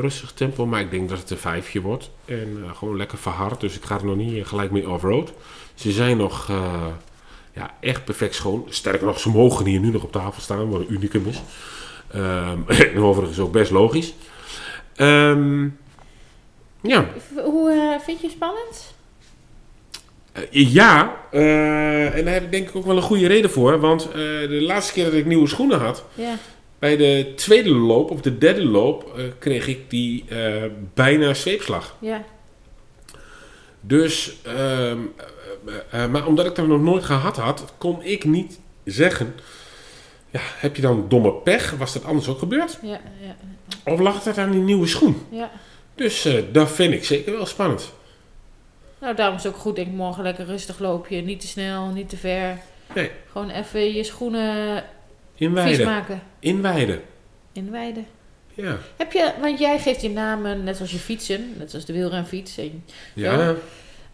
Rustig 0.00 0.32
tempo, 0.32 0.66
maar 0.66 0.80
ik 0.80 0.90
denk 0.90 1.08
dat 1.08 1.18
het 1.18 1.30
een 1.30 1.36
vijfje 1.38 1.80
wordt. 1.80 2.10
En 2.24 2.64
gewoon 2.74 2.96
lekker 2.96 3.18
verhard. 3.18 3.60
Dus 3.60 3.76
ik 3.76 3.84
ga 3.84 3.94
er 3.98 4.04
nog 4.04 4.16
niet 4.16 4.46
gelijk 4.46 4.70
mee 4.70 4.88
off-road. 4.90 5.32
Ze 5.74 5.92
zijn 5.92 6.16
nog 6.16 6.50
ja, 7.54 7.74
echt 7.80 8.04
perfect 8.04 8.34
schoon. 8.34 8.66
Sterker 8.68 9.06
nog, 9.06 9.20
ze 9.20 9.28
mogen 9.28 9.66
hier 9.66 9.80
nu 9.80 9.90
nog 9.90 10.02
op 10.02 10.12
tafel 10.12 10.42
staan, 10.42 10.70
wat 10.70 10.80
een 10.80 10.92
unicum 10.92 11.26
is. 11.26 11.42
Ehm 12.12 12.58
en 12.94 12.96
overigens 12.98 13.38
ook 13.38 13.52
best 13.52 13.70
logisch. 13.70 14.14
Ehm, 14.96 15.68
ja, 16.82 17.08
Hoe 17.44 17.70
eh, 17.70 18.04
vind 18.04 18.20
je 18.20 18.26
het 18.26 18.36
spannend? 18.36 18.94
Eh, 20.32 20.72
ja, 20.72 21.16
eh, 21.30 22.16
en 22.16 22.24
daar 22.24 22.34
heb 22.34 22.42
ik 22.44 22.50
denk 22.50 22.68
ik 22.68 22.76
ook 22.76 22.86
wel 22.86 22.96
een 22.96 23.02
goede 23.02 23.26
reden 23.26 23.50
voor. 23.50 23.80
Want 23.80 24.12
de 24.12 24.58
laatste 24.60 24.92
keer 24.92 25.04
dat 25.04 25.12
ik 25.12 25.26
nieuwe 25.26 25.48
schoenen 25.48 25.78
had, 25.78 26.04
Ja. 26.14 26.34
bij 26.78 26.96
de 26.96 27.32
tweede 27.36 27.70
loop 27.70 28.10
of 28.10 28.20
de 28.20 28.38
derde 28.38 28.64
loop, 28.64 29.20
kreeg 29.38 29.66
ik 29.66 29.90
die 29.90 30.24
bijna 30.94 31.34
zweepslag. 31.34 31.96
Ja. 32.00 32.24
Dus, 33.80 34.36
eh, 35.90 36.06
maar 36.06 36.26
omdat 36.26 36.46
ik 36.46 36.54
dat 36.54 36.66
nog 36.66 36.80
nooit 36.80 37.04
gehad 37.04 37.36
had, 37.36 37.72
kon 37.78 38.02
ik 38.02 38.24
niet 38.24 38.58
zeggen. 38.84 39.34
Ja, 40.30 40.40
heb 40.42 40.76
je 40.76 40.82
dan 40.82 41.04
domme 41.08 41.32
pech? 41.32 41.70
Was 41.70 41.92
dat 41.92 42.04
anders 42.04 42.28
ook 42.28 42.38
gebeurd? 42.38 42.78
Ja. 42.82 43.00
Ja. 43.20 43.36
Of 43.92 44.00
lag 44.00 44.24
het 44.24 44.38
aan 44.38 44.50
die 44.50 44.60
nieuwe 44.60 44.86
schoen? 44.86 45.26
ja. 45.30 45.50
Dus 45.94 46.24
eh, 46.24 46.34
dat 46.52 46.70
vind 46.70 46.94
ik 46.94 47.04
zeker 47.04 47.32
wel 47.32 47.46
spannend. 47.46 47.92
Nou, 49.00 49.14
daarom 49.14 49.36
is 49.36 49.42
het 49.44 49.52
ook 49.54 49.58
goed, 49.60 49.76
denk 49.76 49.88
ik, 49.88 49.94
morgen 49.94 50.22
lekker 50.22 50.44
rustig 50.44 50.78
loopje. 50.78 51.20
Niet 51.20 51.40
te 51.40 51.46
snel, 51.46 51.86
niet 51.86 52.08
te 52.08 52.16
ver. 52.16 52.58
Nee, 52.94 53.10
Gewoon 53.32 53.50
even 53.50 53.92
je 53.94 54.04
schoenen 54.04 54.84
vies 55.34 55.46
inwijden. 55.48 55.86
maken. 55.86 56.22
Inwijden. 56.38 57.00
In 57.52 57.64
de 57.64 57.70
weide. 57.70 58.02
Ja. 58.54 58.78
Heb 58.96 59.12
je, 59.12 59.32
want 59.40 59.58
jij 59.58 59.78
geeft 59.78 60.00
je 60.02 60.10
namen, 60.10 60.64
net 60.64 60.76
zoals 60.76 60.90
je 60.92 60.98
fietsen, 60.98 61.54
net 61.58 61.70
zoals 61.70 61.84
de 61.84 61.92
wielrenfiets. 61.92 62.58
En, 62.58 62.84
Ja. 63.14 63.32
Ja. 63.40 63.54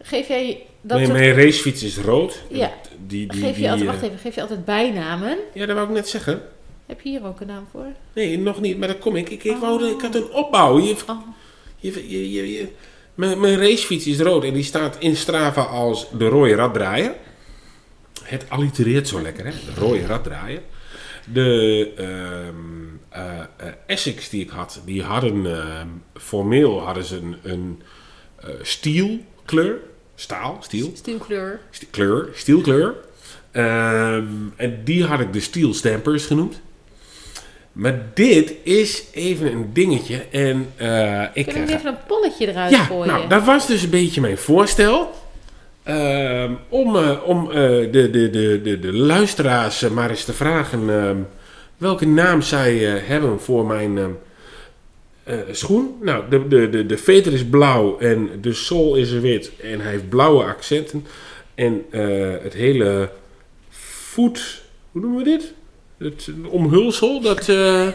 Geef 0.01 0.27
jij 0.27 0.65
dat 0.81 0.97
mijn, 0.97 1.09
soort- 1.09 1.19
mijn 1.19 1.33
racefiets 1.35 1.83
is 1.83 1.97
rood. 1.97 2.43
Ja. 2.49 2.73
Die, 3.07 3.27
die, 3.27 3.41
geef 3.41 3.55
je 3.55 3.61
die, 3.61 3.69
altijd, 3.69 3.87
eh, 3.87 3.93
wacht 3.93 4.03
even, 4.05 4.17
geef 4.19 4.35
je 4.35 4.41
altijd 4.41 4.65
bijnamen? 4.65 5.37
Ja, 5.53 5.65
dat 5.65 5.75
wou 5.75 5.87
ik 5.87 5.93
net 5.93 6.09
zeggen. 6.09 6.41
Heb 6.85 7.01
je 7.01 7.09
hier 7.09 7.25
ook 7.25 7.39
een 7.41 7.47
naam 7.47 7.67
voor? 7.71 7.85
Nee, 8.13 8.37
nog 8.39 8.61
niet, 8.61 8.77
maar 8.77 8.87
daar 8.87 8.97
kom 8.97 9.15
ik. 9.15 9.29
Ik, 9.29 9.43
ik, 9.43 9.57
wou, 9.57 9.85
ik 9.85 10.01
had 10.01 10.15
een 10.15 10.31
opbouw. 10.31 10.79
Je, 10.79 10.95
Oh. 11.07 11.17
je, 11.77 12.09
je, 12.09 12.31
je, 12.31 12.51
je- 12.51 12.67
Mijn, 13.15 13.39
mijn 13.39 13.57
racefiets 13.59 14.07
is 14.07 14.19
rood 14.19 14.43
en 14.43 14.53
die 14.53 14.63
staat 14.63 14.95
in 14.99 15.15
Strava 15.15 15.61
als 15.61 16.07
de 16.17 16.27
rode 16.27 16.55
raddraaier. 16.55 17.13
Het 18.23 18.45
allitereert 18.49 19.07
zo 19.07 19.21
lekker, 19.21 19.45
hè? 19.45 19.51
De 19.51 19.79
rode 19.79 20.05
raddraaier. 20.05 20.61
De 21.33 21.91
ehm 21.97 22.85
eh, 23.09 23.39
eh, 23.39 23.45
Essex 23.87 24.29
die 24.29 24.41
ik 24.43 24.49
had, 24.49 24.81
die 24.85 25.03
hadden 25.03 25.45
ehm, 25.55 25.87
formeel 26.13 26.81
hadden 26.81 27.03
ze 27.03 27.15
een, 27.17 27.35
een 27.43 27.81
eh, 28.39 28.49
stielkleur. 29.47 29.79
Staal, 30.15 30.57
stiel. 30.61 30.91
Stielkleur. 30.95 31.59
Sti- 31.71 31.87
kleur, 31.91 32.29
stielkleur. 32.33 32.93
Ehm, 33.51 34.25
en 34.55 34.81
die 34.83 35.03
had 35.03 35.19
ik 35.19 35.33
de 35.33 35.39
steel 35.39 35.73
stampers 35.73 36.25
genoemd. 36.25 36.61
Maar 37.71 38.01
dit 38.13 38.53
is 38.63 39.03
even 39.11 39.51
een 39.51 39.69
dingetje. 39.73 40.25
En 40.31 40.67
eh, 40.75 41.21
ik 41.33 41.45
Kunnen 41.45 41.65
we 41.65 41.71
eh, 41.71 41.77
even 41.77 41.89
een 41.91 42.05
polletje 42.07 42.47
eruit 42.47 42.71
ja, 42.71 42.83
gooien? 42.83 43.07
nou, 43.13 43.27
dat 43.27 43.43
was 43.43 43.67
dus 43.67 43.83
een 43.83 43.89
beetje 43.89 44.21
mijn 44.21 44.37
voorstel. 44.37 45.11
Ehm, 45.83 46.51
om 46.69 46.95
eh, 46.95 47.11
om 47.25 47.49
eh, 47.51 47.55
de, 47.91 48.09
de, 48.11 48.29
de, 48.29 48.61
de, 48.63 48.79
de 48.79 48.93
luisteraars 48.93 49.81
eh, 49.81 49.89
maar 49.89 50.09
eens 50.09 50.23
te 50.25 50.33
vragen 50.33 50.89
ehm, 50.89 51.17
welke 51.77 52.05
naam 52.07 52.41
zij 52.41 52.95
eh, 52.95 53.07
hebben 53.07 53.39
voor 53.41 53.65
mijn 53.65 54.15
eh, 55.27 55.37
schoen. 55.51 55.95
Nou, 56.01 56.23
de, 56.29 56.47
de, 56.47 56.69
de, 56.69 56.85
de 56.85 56.97
veter 56.97 57.33
is 57.33 57.45
blauw 57.45 57.97
en 57.99 58.29
de 58.41 58.53
sol 58.53 58.95
is 58.95 59.11
wit 59.11 59.51
en 59.61 59.79
hij 59.81 59.91
heeft 59.91 60.09
blauwe 60.09 60.43
accenten. 60.43 61.05
En 61.55 61.85
eh, 61.89 62.33
het 62.41 62.53
hele 62.53 63.09
voet, 63.69 64.61
hoe 64.91 65.01
noemen 65.01 65.23
we 65.23 65.29
dit? 65.29 65.53
Het 65.97 66.29
omhulsel, 66.49 67.21
dat... 67.21 67.49
eh, 67.49 67.87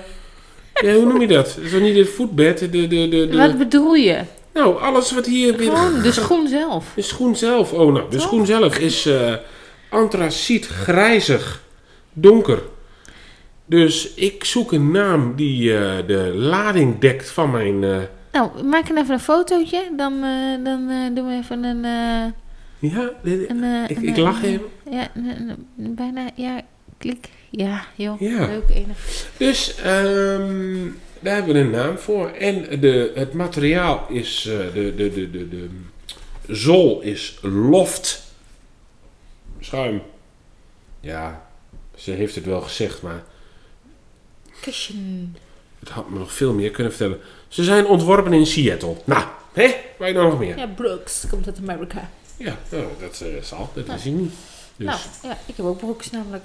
ja, 0.74 0.94
hoe 0.94 1.04
noem 1.04 1.20
je 1.20 1.26
dat? 1.26 1.58
Is 1.62 1.70
toch 1.70 1.80
niet 1.80 1.96
het 1.96 2.08
voetbed? 2.08 2.58
De, 2.58 2.68
de, 2.70 2.88
de, 2.88 3.08
de, 3.08 3.36
Wat 3.36 3.58
bedoel 3.58 3.94
je? 3.94 4.20
nou, 4.54 4.80
alles 4.80 5.12
wat 5.12 5.26
hier... 5.26 5.54
Gewoon 5.54 6.02
de 6.02 6.12
schoen 6.12 6.48
zelf. 6.48 6.92
De 6.94 7.02
schoen 7.02 7.36
zelf. 7.36 7.72
Oh, 7.72 7.92
nou, 7.92 8.10
de 8.10 8.20
schoen 8.20 8.46
zelf 8.46 8.78
is 8.78 9.08
antraciet, 9.88 10.66
grijzig, 10.66 11.62
donker. 12.12 12.62
Dus 13.66 14.14
ik 14.14 14.44
zoek 14.44 14.72
een 14.72 14.90
naam 14.90 15.36
die 15.36 15.76
eh, 15.78 16.06
de 16.06 16.32
lading 16.34 16.98
dekt 16.98 17.30
van 17.30 17.50
mijn... 17.50 17.84
eh, 17.84 17.98
Nou, 18.32 18.64
maak 18.64 18.88
er 18.88 18.96
even 18.96 19.14
een 19.14 19.20
fotootje. 19.20 19.90
Dan, 19.96 20.12
eh, 20.22 20.64
dan 20.64 20.90
doen 21.14 21.26
we 21.26 21.34
even 21.42 21.64
een... 21.64 21.84
eh, 21.84 22.90
ja, 22.90 23.10
dit- 23.22 23.50
een, 23.50 23.64
ik, 23.88 23.96
een, 23.96 24.08
ik 24.08 24.16
lach 24.16 24.42
even. 24.42 24.66
Ja, 24.90 25.08
een- 25.14 25.66
bijna... 25.76 26.30
Ja, 26.34 26.60
klik. 26.98 27.28
Ja, 27.50 27.84
joh. 27.94 28.20
Ja. 28.20 28.46
Leuk, 28.46 28.68
enig. 28.74 29.26
Dus 29.36 29.74
ehm, 29.76 30.76
daar 31.20 31.34
hebben 31.34 31.54
we 31.54 31.60
een 31.60 31.70
naam 31.70 31.98
voor. 31.98 32.28
En 32.30 32.80
de, 32.80 33.12
het 33.14 33.32
materiaal 33.32 34.06
is... 34.08 34.42
de, 34.42 34.92
de, 34.96 35.10
de, 35.12 35.30
de, 35.30 35.48
de 35.48 35.68
zool 36.48 37.00
is 37.00 37.38
loft. 37.42 38.22
Schuim. 39.60 40.02
Ja, 41.00 41.46
ze 41.96 42.10
heeft 42.10 42.34
het 42.34 42.44
wel 42.44 42.60
gezegd, 42.60 43.02
maar... 43.02 43.22
Het 45.78 45.88
had 45.88 46.10
me 46.10 46.18
nog 46.18 46.32
veel 46.32 46.52
meer 46.52 46.70
kunnen 46.70 46.92
vertellen. 46.92 47.20
Ze 47.48 47.64
zijn 47.64 47.86
ontworpen 47.86 48.32
in 48.32 48.46
Seattle. 48.46 48.96
Nou, 49.04 49.24
hè? 49.52 49.74
Waar 49.98 50.08
je 50.08 50.14
nou 50.14 50.30
nog 50.30 50.38
meer? 50.38 50.58
Ja, 50.58 50.66
Brooks. 50.66 51.24
Komt 51.30 51.46
uit 51.46 51.58
Amerika. 51.58 52.10
Ja, 52.36 52.58
nou, 52.70 52.84
dat 53.00 53.20
eh, 53.20 53.42
zal. 53.42 53.70
Dat 53.74 53.88
is 53.96 54.02
hij 54.02 54.12
niet. 54.12 54.32
Dus, 54.76 54.86
Nou, 54.86 54.98
ja, 55.22 55.38
ik 55.46 55.56
heb 55.56 55.66
ook 55.66 55.78
Brooks 55.78 56.10
namelijk. 56.10 56.44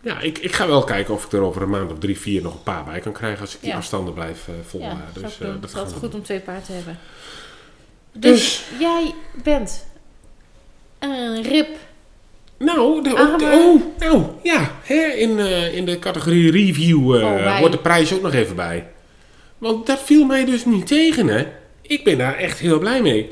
ja, 0.00 0.20
ik, 0.20 0.38
ik 0.38 0.52
ga 0.52 0.66
wel 0.66 0.84
kijken 0.84 1.14
of 1.14 1.24
ik 1.24 1.32
er 1.32 1.40
over 1.40 1.62
een 1.62 1.70
maand 1.70 1.92
of 1.92 1.98
drie, 1.98 2.18
vier 2.18 2.42
nog 2.42 2.54
een 2.54 2.62
paar 2.62 2.84
bij 2.84 3.00
kan 3.00 3.12
krijgen. 3.12 3.40
Als 3.40 3.54
ik 3.54 3.60
die 3.60 3.70
Ja. 3.70 3.76
afstanden 3.76 4.14
blijf 4.14 4.48
eh, 4.48 4.54
volgen. 4.66 4.88
ja, 4.90 5.04
dus 5.12 5.22
dus, 5.22 5.40
eh, 5.40 5.46
dat 5.46 5.54
Het 5.60 5.70
is 5.70 5.76
altijd 5.76 5.96
goed 5.96 6.14
om 6.14 6.22
twee 6.22 6.40
paarden 6.40 6.64
te 6.64 6.72
hebben. 6.72 6.98
Dus, 8.12 8.64
jij 8.78 9.14
bent 9.42 9.86
een 10.98 11.42
rip. 11.42 11.68
Nou, 12.64 13.02
de, 13.02 13.16
Ah, 13.16 13.42
oh, 13.42 13.82
nou, 13.98 14.22
ja. 14.42 14.70
Hè, 14.82 15.04
in, 15.04 15.38
eh, 15.38 15.74
in 15.76 15.84
de 15.84 15.98
categorie 15.98 16.50
review 16.50 17.14
eh, 17.16 17.24
Oh, 17.26 17.34
wij. 17.42 17.58
hoort 17.58 17.72
de 17.72 17.78
prijs 17.78 18.12
ook 18.14 18.22
nog 18.22 18.32
even 18.32 18.56
bij. 18.56 18.86
Want 19.58 19.86
dat 19.86 20.00
viel 20.02 20.24
mij 20.24 20.44
dus 20.44 20.64
niet 20.64 20.86
tegen, 20.86 21.26
hè. 21.26 21.46
Ik 21.82 22.04
ben 22.04 22.18
daar 22.18 22.34
echt 22.36 22.58
heel 22.58 22.78
blij 22.78 23.02
mee. 23.02 23.30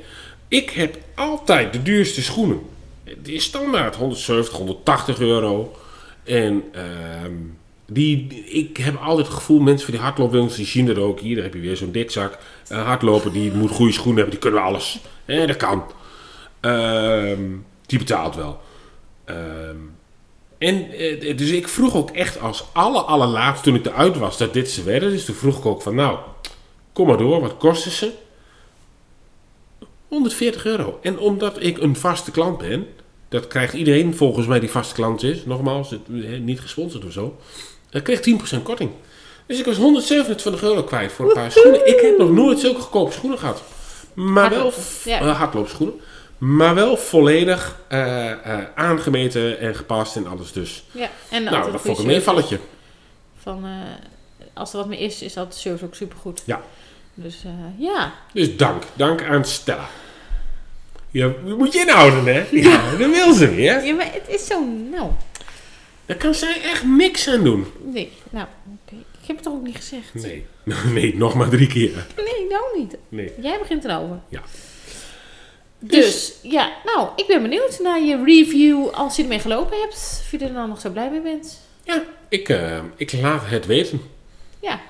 Ik 0.49 0.70
heb 0.70 0.97
altijd 1.14 1.72
de 1.72 1.83
duurste 1.83 2.22
schoenen. 2.22 2.61
Die 3.22 3.35
is 3.35 3.45
standaard 3.45 3.97
170, 3.97 4.57
180 4.57 5.20
euro. 5.20 5.76
En 6.24 6.62
ehm, 6.72 7.33
die, 7.87 8.45
ik 8.47 8.76
heb 8.76 8.97
altijd 9.01 9.26
het 9.26 9.37
gevoel, 9.37 9.61
mensen 9.61 9.85
van 9.87 9.95
die 9.95 10.03
hardloopwinkels, 10.05 10.57
die 10.57 10.66
zien 10.66 10.87
dat 10.87 10.97
ook. 10.99 11.20
Hier, 11.20 11.35
daar 11.35 11.45
heb 11.45 11.55
je 11.55 11.61
weer 11.61 11.76
zo'n 11.76 11.93
dikzak. 11.93 12.39
Een 12.68 12.79
hardloper 12.79 13.33
die 13.33 13.53
moet 13.53 13.70
goede 13.70 13.93
schoenen 13.93 14.16
hebben, 14.16 14.33
die 14.41 14.43
kunnen 14.43 14.62
alles. 14.62 14.99
Hè, 15.24 15.47
dat 15.47 15.57
kan. 15.57 15.83
Ehm, 16.61 17.43
die 17.87 17.99
betaalt 17.99 18.35
wel. 18.35 18.61
Ehm, 19.29 19.76
en 20.59 20.91
eh, 20.93 21.37
dus 21.37 21.51
ik 21.51 21.68
vroeg 21.68 21.95
ook 21.95 22.11
echt 22.11 22.41
als 22.41 22.64
aller 22.72 23.03
allerlaatst 23.03 23.62
toen 23.62 23.74
ik 23.74 23.87
eruit 23.87 24.16
was 24.16 24.39
dat 24.39 24.53
dit 24.53 24.70
ze 24.70 24.83
werden. 24.83 25.11
Dus 25.11 25.24
toen 25.24 25.35
vroeg 25.35 25.59
ik 25.59 25.66
ook 25.66 25.83
van 25.83 25.95
nou, 25.95 26.18
kom 26.93 27.07
maar 27.07 27.16
door, 27.16 27.41
wat 27.41 27.57
kosten 27.57 27.91
ze? 27.91 28.12
140 30.09 30.64
euro. 30.64 30.99
En 31.03 31.18
omdat 31.18 31.62
ik 31.62 31.79
een 31.79 31.97
vaste 31.97 32.31
klant 32.31 32.59
ben, 32.59 32.87
dat 33.29 33.47
krijgt 33.47 33.74
iedereen 33.74 34.16
volgens 34.16 34.47
mij 34.47 34.61
die 34.61 34.70
vaste 34.70 34.95
klant 34.95 35.22
is, 35.22 35.45
nogmaals, 35.45 35.91
het, 35.91 36.09
niet 36.41 36.61
gesponsord 36.61 37.05
of 37.05 37.12
zo, 37.12 37.37
dan 37.91 38.03
kreeg 38.03 38.20
10% 38.59 38.62
korting. 38.62 38.91
Dus 39.47 39.59
ik 39.59 39.64
was 39.64 39.76
127 39.76 40.62
euro 40.62 40.83
kwijt 40.83 41.12
voor 41.12 41.26
een 41.29 41.35
paar 41.35 41.53
schoenen. 41.53 41.87
Ik 41.87 42.01
heb 42.01 42.18
nog 42.18 42.31
nooit 42.31 42.59
zulke 42.59 42.81
goedkope 42.81 43.12
schoenen 43.12 43.39
gehad. 43.39 43.62
Maar 44.14 44.51
wel 44.51 44.72
ja. 45.05 45.20
eh, 45.20 45.39
hardloopschoenen. 45.39 45.95
Maar 46.39 46.74
wel 46.74 46.97
volledig 46.97 47.80
eh, 47.89 48.30
eh, 48.30 48.64
aangemeten 48.74 49.59
en 49.59 49.74
gepast 49.74 50.16
en 50.16 50.26
alles 50.26 50.53
dus. 50.53 50.84
Ja, 50.91 51.11
en 51.30 51.45
nou, 51.45 51.72
dat 51.72 51.80
vond 51.80 51.99
ik 51.99 52.05
een 52.05 52.11
meevalletje. 52.11 52.59
Van, 53.43 53.64
eh, 53.64 53.70
als 54.55 54.72
er 54.72 54.78
wat 54.78 54.89
meer 54.89 55.01
is, 55.01 55.22
is 55.22 55.32
dat 55.32 55.55
service 55.57 55.84
ook 55.84 55.95
supergoed. 55.95 56.43
Ja. 56.45 56.62
Dus 57.14 57.43
ja. 57.76 58.12
Dus 58.32 58.57
dank. 58.57 58.82
Dank 58.95 59.22
aan 59.22 59.45
Stella. 59.45 59.89
Ja, 61.11 61.32
moet 61.45 61.72
je 61.72 61.78
inhouden, 61.78 62.34
hè? 62.34 62.45
Ja, 62.68 62.91
dat 62.91 63.11
wil 63.11 63.32
ze 63.32 63.55
weer. 63.55 63.84
ja, 63.84 63.95
maar 63.95 64.12
het 64.12 64.28
is 64.28 64.47
zo... 64.47 64.64
Nou, 64.91 65.11
Daar 66.07 66.16
kan 66.16 66.34
zij 66.34 66.62
echt 66.62 66.84
niks 66.84 67.28
aan 67.28 67.45
doen. 67.45 67.66
nee. 67.84 68.12
Nou, 68.30 68.47
oké. 68.66 68.95
Ik 69.22 69.26
heb 69.34 69.36
het 69.36 69.45
toch 69.45 69.55
ook 69.55 69.66
niet 69.66 69.76
gezegd? 69.76 70.14
Nee. 70.14 70.47
Nee, 70.95 71.16
nog 71.16 71.34
maar 71.34 71.49
drie 71.49 71.66
keer. 71.66 72.07
Nee, 72.16 72.47
nou 72.49 72.78
niet. 72.78 72.97
Nee. 73.09 73.32
Jij 73.41 73.59
begint 73.59 73.84
erover. 73.84 74.18
Ja. 74.28 74.43
Dus, 75.79 76.35
ja, 76.43 76.72
nou, 76.85 77.09
ik 77.16 77.26
ben 77.26 77.43
benieuwd 77.43 77.79
naar 77.83 78.01
je 78.03 78.24
review 78.24 78.89
als 78.89 79.16
je 79.16 79.22
ermee 79.22 79.39
gelopen 79.39 79.81
hebt. 79.81 80.20
Of 80.24 80.31
je 80.31 80.39
er 80.39 80.53
dan 80.53 80.68
nog 80.68 80.81
zo 80.81 80.91
blij 80.91 81.11
mee 81.11 81.20
bent. 81.20 81.61
Ja, 81.85 82.03
ik, 82.29 82.49
eh, 82.49 82.79
ik 82.97 83.12
laat 83.12 83.43
het 83.47 83.66
weten. 83.66 84.01
Ja, 84.61 84.81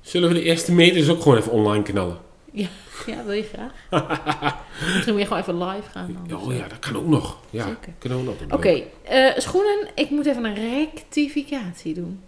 Zullen 0.00 0.28
we 0.28 0.34
de 0.34 0.42
eerste 0.42 0.72
meters 0.72 1.08
ook 1.08 1.22
gewoon 1.22 1.38
even 1.38 1.52
online 1.52 1.82
knallen? 1.82 2.18
ja, 2.52 2.68
ja 3.06 3.24
wil 3.24 3.34
je 3.34 3.42
graag. 3.54 3.72
Misschien 4.94 5.12
moet 5.12 5.22
je 5.22 5.26
gewoon 5.28 5.42
even 5.42 5.62
live 5.68 5.90
gaan. 5.90 6.24
dan. 6.26 6.40
Oh 6.40 6.54
ja, 6.54 6.68
dat 6.68 6.78
kan 6.78 6.96
ook 6.96 7.06
nog. 7.06 7.36
Ja, 7.50 7.64
Zeker. 7.66 7.92
kan 7.98 8.12
ook 8.12 8.22
nog. 8.24 8.34
Oké, 8.50 8.82
eh, 9.02 9.30
schoenen. 9.36 9.88
Ik 9.94 10.10
moet 10.10 10.26
even 10.26 10.44
een 10.44 10.54
rectificatie 10.54 11.94
doen. 11.94 12.22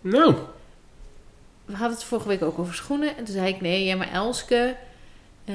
Nou, 0.00 0.34
We 1.64 1.72
hadden 1.76 1.96
het 1.96 2.04
vorige 2.06 2.28
week 2.28 2.42
ook 2.42 2.58
over 2.58 2.74
schoenen. 2.74 3.16
En 3.16 3.24
toen 3.24 3.34
zei 3.34 3.48
ik, 3.48 3.60
nee, 3.60 3.84
ja, 3.84 3.96
maar 3.96 4.12
Elske... 4.12 4.76
eh, 5.48 5.54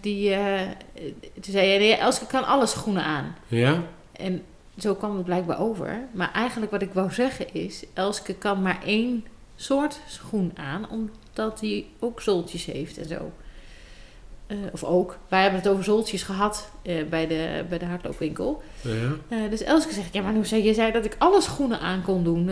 die, 0.00 0.34
eh, 0.34 0.60
toen 1.40 1.52
zei 1.52 1.92
Elske 1.92 2.26
kan 2.26 2.44
alle 2.46 2.66
schoenen 2.66 3.04
aan. 3.04 3.36
ja. 3.48 3.82
En 4.12 4.42
zo 4.78 4.94
kwam 4.94 5.16
het 5.16 5.24
blijkbaar 5.24 5.60
over. 5.60 6.00
Maar 6.12 6.32
eigenlijk 6.32 6.72
wat 6.72 6.82
ik 6.82 6.92
wou 6.92 7.12
zeggen 7.12 7.54
is... 7.54 7.84
Elske 7.94 8.34
kan 8.34 8.62
maar 8.62 8.80
één 8.84 9.24
soort 9.56 10.00
schoen 10.06 10.52
aan... 10.54 10.90
omdat 10.90 11.60
hij 11.60 11.86
ook 11.98 12.20
zooltjes 12.20 12.64
heeft 12.64 12.98
en 12.98 13.08
zo. 13.08 13.32
Eh, 14.46 14.56
of 14.72 14.84
ook. 14.84 15.18
Wij 15.28 15.42
hebben 15.42 15.60
het 15.60 15.68
over 15.68 15.84
zooltjes 15.84 16.22
gehad... 16.22 16.70
eh, 16.82 17.04
bij, 17.04 17.26
de, 17.26 17.64
bij 17.68 17.78
de 17.78 17.84
hardloopwinkel. 17.84 18.62
ja. 19.28 19.48
Dus 19.48 19.62
Elske 19.62 19.92
zegt... 19.92 20.12
Ja, 20.14 20.22
maar 20.22 20.34
hoe 20.34 20.46
zei 20.46 20.64
je 20.64 20.74
zei 20.74 20.92
dat 20.92 21.04
ik 21.04 21.16
alle 21.18 21.40
schoenen 21.40 21.80
aan 21.80 22.02
kon 22.02 22.24
doen. 22.24 22.50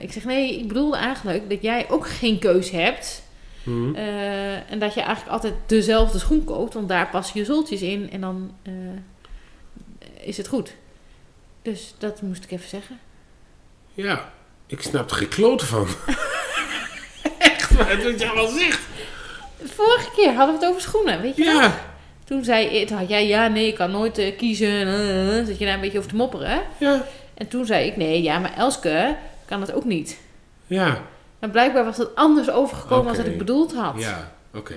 Ik 0.00 0.12
zeg, 0.12 0.24
nee, 0.24 0.58
ik 0.58 0.68
bedoelde 0.68 0.96
eigenlijk... 0.96 1.50
dat 1.50 1.62
jij 1.62 1.90
ook 1.90 2.08
geen 2.08 2.38
keus 2.38 2.70
hebt... 2.70 3.22
Hm. 3.66 3.94
Eh, 3.94 4.70
en 4.72 4.78
dat 4.78 4.94
je 4.94 5.00
eigenlijk 5.00 5.32
altijd 5.32 5.54
dezelfde 5.66 6.18
schoen 6.18 6.44
koopt, 6.44 6.74
want 6.74 6.88
daar 6.88 7.08
passen 7.08 7.40
je 7.40 7.46
zooltjes 7.46 7.82
in 7.82 8.10
en 8.10 8.20
dan 8.20 8.54
eh, 8.62 8.72
is 10.20 10.36
het 10.36 10.48
goed. 10.48 10.74
Dus 11.62 11.94
dat 11.98 12.22
moest 12.22 12.44
ik 12.44 12.50
even 12.50 12.68
zeggen. 12.68 12.98
Ja, 13.94 14.32
ik 14.66 14.82
snap 14.82 15.10
er 15.10 15.16
geen 15.16 15.28
kloten 15.28 15.66
van. 15.66 15.86
Echt, 17.38 17.70
maar 17.70 18.02
wat 18.02 18.20
jij 18.20 18.34
wel 18.34 18.48
zegt. 18.48 18.80
Vorige 19.64 20.10
keer 20.16 20.34
hadden 20.34 20.54
we 20.58 20.60
het 20.60 20.70
over 20.70 20.80
schoenen, 20.82 21.20
weet 21.20 21.36
je 21.36 21.44
nog? 21.44 21.62
Ja, 21.62 21.80
Toen 22.24 22.44
zei 22.44 22.84
toen 22.84 22.96
had 22.98 23.08
jij, 23.08 23.26
ja 23.26 23.48
nee, 23.48 23.66
ik 23.66 23.74
kan 23.74 23.90
nooit 23.90 24.18
eh, 24.18 24.36
kiezen. 24.36 25.46
zat 25.46 25.58
je 25.58 25.64
daar 25.64 25.74
een 25.74 25.80
beetje 25.80 25.98
over 25.98 26.10
te 26.10 26.16
mopperen. 26.16 26.62
ja, 26.78 27.04
En 27.34 27.48
toen 27.48 27.66
zei 27.66 27.86
ik, 27.86 27.96
nee, 27.96 28.22
ja, 28.22 28.38
maar 28.38 28.54
Elske 28.56 29.16
kan 29.44 29.60
dat 29.60 29.72
ook 29.72 29.84
niet. 29.84 30.18
ja, 30.66 31.02
Blijkbaar 31.50 31.84
was 31.84 31.96
het 31.96 32.14
anders 32.14 32.50
overgekomen 32.50 32.98
Oké. 32.98 33.08
als 33.08 33.16
dat 33.16 33.26
ik 33.26 33.38
bedoeld 33.38 33.74
had. 33.74 33.94
ja, 33.98 34.32
oké. 34.54 34.74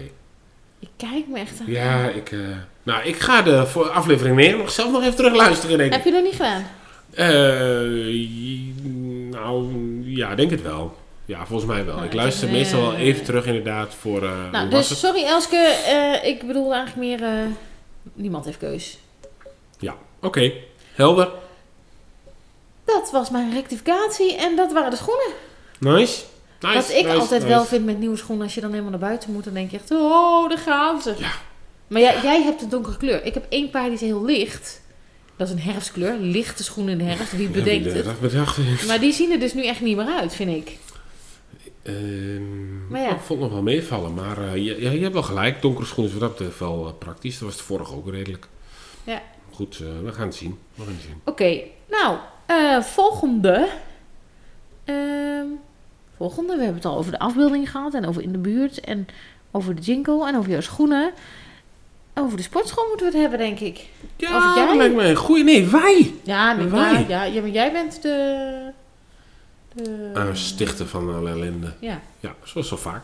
Je 0.80 0.88
kijkt 0.97 1.28
me 1.28 1.39
echt 1.39 1.59
aan. 1.59 1.65
Ja, 1.72 2.07
ik, 2.07 2.32
eh, 2.32 2.39
nou, 2.84 3.03
ik 3.03 3.20
ga 3.20 3.41
de 3.41 3.65
voor 3.67 3.89
aflevering 3.89 4.36
9 4.36 4.57
nog 4.57 4.72
zelf 4.72 4.91
nog 4.91 5.01
even 5.01 5.15
terug 5.15 5.36
luisteren, 5.36 5.78
denk 5.78 5.89
ik. 5.89 5.95
Heb 5.95 6.05
je 6.05 6.11
dat 6.11 6.24
niet 6.24 6.36
gedaan? 6.36 6.65
Eh, 7.13 8.13
j- 8.13 8.74
nou, 9.30 9.72
ja, 10.05 10.36
denk 10.36 10.51
het 10.51 10.61
wel. 10.61 10.97
Ja, 11.26 11.45
volgens 11.45 11.70
mij 11.72 11.86
wel. 11.86 11.93
Nou, 11.93 12.05
ik 12.05 12.11
ik 12.11 12.17
luister 12.20 12.47
heb, 12.47 12.57
meestal 12.57 12.82
wel 12.82 12.93
eh, 12.93 12.99
even 12.99 13.24
terug 13.24 13.45
inderdaad 13.45 13.93
voor... 13.99 14.24
eh 14.24 14.51
Nou, 14.51 14.70
dus 14.70 14.99
sorry 14.99 15.24
Elske, 15.24 15.57
eh, 15.88 16.30
ik 16.30 16.47
bedoel 16.47 16.74
eigenlijk 16.74 17.20
meer... 17.20 17.24
eh, 17.30 17.45
niemand 18.13 18.45
heeft 18.45 18.57
keus. 18.57 18.97
Ja, 19.80 19.95
oké. 20.22 20.51
Helder. 20.93 21.30
Dat 22.86 23.09
was 23.11 23.30
mijn 23.30 23.53
rectificatie 23.53 24.36
en 24.36 24.55
dat 24.55 24.72
waren 24.74 24.89
de 24.91 24.95
schoenen. 24.97 25.28
Nice. 25.80 26.22
Nice 26.62 26.76
Wat 26.76 26.89
ik 26.89 27.05
nice, 27.05 27.18
altijd 27.18 27.41
nice. 27.41 27.53
wel 27.53 27.66
vind 27.66 27.86
met 27.86 27.99
nieuwe 27.99 28.18
schoenen, 28.18 28.43
als 28.45 28.55
je 28.55 28.62
dan 28.62 28.70
helemaal 28.70 28.91
naar 28.91 28.99
buiten 28.99 29.32
moet, 29.32 29.43
dan 29.43 29.53
denk 29.53 29.72
je 29.72 29.78
echt, 29.78 29.91
oh, 29.91 30.49
daar 30.49 30.57
gaan 30.57 31.01
ze. 31.01 31.16
Maar 31.88 32.01
jij, 32.01 32.22
jij 32.22 32.41
hebt 32.43 32.62
een 32.62 32.70
donkere 32.70 32.97
kleur. 32.97 33.26
Ik 33.26 33.34
heb 33.34 33.45
één 33.49 33.70
paar 33.70 33.84
die 33.84 33.93
is 33.93 34.01
heel 34.01 34.26
licht. 34.26 34.82
Dat 35.36 35.47
is 35.47 35.53
een 35.53 35.60
herfstkleur, 35.60 36.18
lichte 36.20 36.64
schoenen 36.64 36.91
in 36.91 36.97
de 37.05 37.14
herfst. 37.14 37.32
Wie 37.36 37.47
Ja, 37.47 37.53
bedenkt 37.53 37.86
wie 37.86 37.93
het? 37.93 38.05
dat 38.05 38.20
bedacht 38.20 38.55
heeft. 38.55 38.88
Maar 38.88 38.99
die 38.99 39.14
zien 39.14 39.32
er 39.32 39.39
dus 39.39 39.53
nu 39.53 39.66
echt 39.66 39.82
niet 39.82 39.95
meer 39.97 40.05
uit, 40.05 40.36
vind 40.36 40.68
ik. 40.68 40.78
Ehm, 41.84 42.88
Maar 42.88 43.01
ja. 43.01 43.10
Ik 43.10 43.20
vond 43.20 43.30
het 43.30 43.39
nog 43.39 43.51
wel 43.51 43.62
meevallen, 43.62 44.14
maar 44.14 44.38
eh, 44.38 44.53
je, 44.55 44.82
ja, 44.82 44.89
je 44.91 44.99
hebt 44.99 45.14
wel 45.14 45.24
gelijk. 45.24 45.62
Donkere 45.62 45.86
schoenen 45.86 46.14
is 46.14 46.20
wat 46.20 46.28
dat 46.30 46.38
betreft 46.38 46.60
wel 46.60 46.86
eh, 46.88 46.93
praktisch. 46.99 47.39
Dat 47.39 47.47
was 47.47 47.57
de 47.57 47.64
vorige 47.64 47.93
ook 47.95 48.10
redelijk. 48.10 48.47
Ja. 49.03 49.22
Goed, 49.51 49.80
eh, 49.80 49.88
we 50.03 50.12
gaan 50.14 50.26
het 50.28 50.36
zien. 50.36 50.57
We 50.76 50.84
gaan 50.84 50.93
het 50.93 51.01
zien. 51.03 51.22
Oké, 51.24 51.60
nou, 51.89 52.18
volgende. 52.84 53.68
Ehm, 54.86 55.45
volgende, 56.20 56.55
we 56.55 56.63
hebben 56.63 56.82
het 56.82 56.86
al 56.86 56.97
over 56.97 57.11
de 57.11 57.20
afbeelding 57.20 57.72
gehad 57.72 57.93
en 57.93 58.05
over 58.05 58.22
in 58.22 58.32
de 58.32 58.38
buurt 58.38 58.80
en 58.80 59.07
over 59.51 59.76
de 59.76 59.82
jingle 59.82 60.28
en 60.28 60.38
over 60.38 60.51
jouw 60.51 60.61
schoenen. 60.61 61.11
Over 62.13 62.38
de 62.38 62.43
sportschool 62.43 62.88
moeten 62.88 63.05
we 63.05 63.11
het 63.11 63.22
hebben, 63.22 63.39
denk 63.39 63.59
ik. 63.59 63.88
Ja, 64.15 64.53
jij? 64.55 64.65
dat 64.65 64.76
lijkt 64.76 64.95
me 64.95 65.03
een 65.03 65.15
goeie. 65.15 65.43
Nee, 65.43 65.65
wij! 65.67 66.13
Ja, 66.24 66.53
nee, 66.53 66.67
Wij. 66.67 66.91
maar, 66.91 67.09
ja, 67.09 67.24
ja, 67.24 67.41
maar 67.41 67.49
jij 67.49 67.72
bent 67.72 68.01
de... 68.01 68.72
de 69.74 70.11
Uh, 70.15 70.24
stichten 70.34 70.88
van 70.88 71.15
alle 71.15 71.30
ellende. 71.30 71.74
Ja. 71.80 72.01
Ja, 72.20 72.36
zoals 72.43 72.67
zo 72.67 72.76
vaak. 72.76 73.03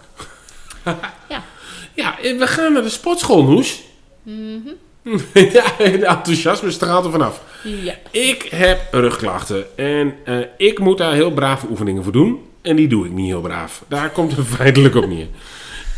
Ja. 1.29 1.43
Ja, 1.93 2.19
eh, 2.19 2.37
we 2.37 2.47
gaan 2.47 2.73
naar 2.73 2.81
de 2.81 2.89
sportschool, 2.89 3.43
Noes. 3.43 3.83
Mhm. 4.23 4.67
ja, 5.33 5.63
de 5.77 6.05
enthousiasme 6.05 6.71
straalt 6.71 7.05
er 7.05 7.11
vanaf. 7.11 7.41
Ja. 7.63 7.95
Ik 8.11 8.41
heb 8.43 8.79
rugklachten 8.91 9.77
en 9.77 10.15
eh, 10.23 10.39
ik 10.57 10.79
moet 10.79 10.97
daar 10.97 11.13
heel 11.13 11.31
brave 11.31 11.67
oefeningen 11.69 12.03
voor 12.03 12.11
doen. 12.11 12.39
En 12.65 12.75
die 12.75 12.87
doe 12.87 13.05
ik 13.05 13.11
niet 13.11 13.25
heel 13.25 13.41
braaf. 13.41 13.83
Daar 13.87 14.09
komt 14.09 14.35
het 14.35 14.47
feitelijk 14.57 14.95
op 14.95 15.07
neer. 15.07 15.27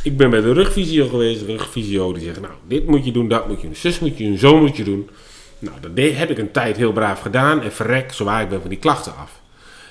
Ik 0.03 0.17
ben 0.17 0.29
bij 0.29 0.41
de 0.41 0.53
rugfysio 0.53 1.07
geweest. 1.07 1.39
De 1.39 1.45
rugfysio 1.45 2.13
die 2.13 2.23
zegt, 2.23 2.41
nou, 2.41 2.53
dit 2.67 2.87
moet 2.87 3.05
je 3.05 3.11
doen, 3.11 3.27
dat 3.27 3.47
moet 3.47 3.61
je 3.61 3.67
doen. 3.67 3.75
Zus 3.75 3.99
moet 3.99 4.17
je 4.17 4.23
doen, 4.23 4.37
zo 4.37 4.57
moet 4.57 4.77
je 4.77 4.83
doen. 4.83 5.09
Nou, 5.59 5.75
dat 5.81 5.91
heb 6.15 6.29
ik 6.29 6.37
een 6.37 6.51
tijd 6.51 6.77
heel 6.77 6.91
braaf 6.91 7.21
gedaan. 7.21 7.61
En 7.61 7.71
verrek, 7.71 8.13
zo 8.13 8.23
waar 8.23 8.41
ik 8.41 8.49
ben 8.49 8.61
van 8.61 8.69
die 8.69 8.79
klachten 8.79 9.15
af. 9.15 9.39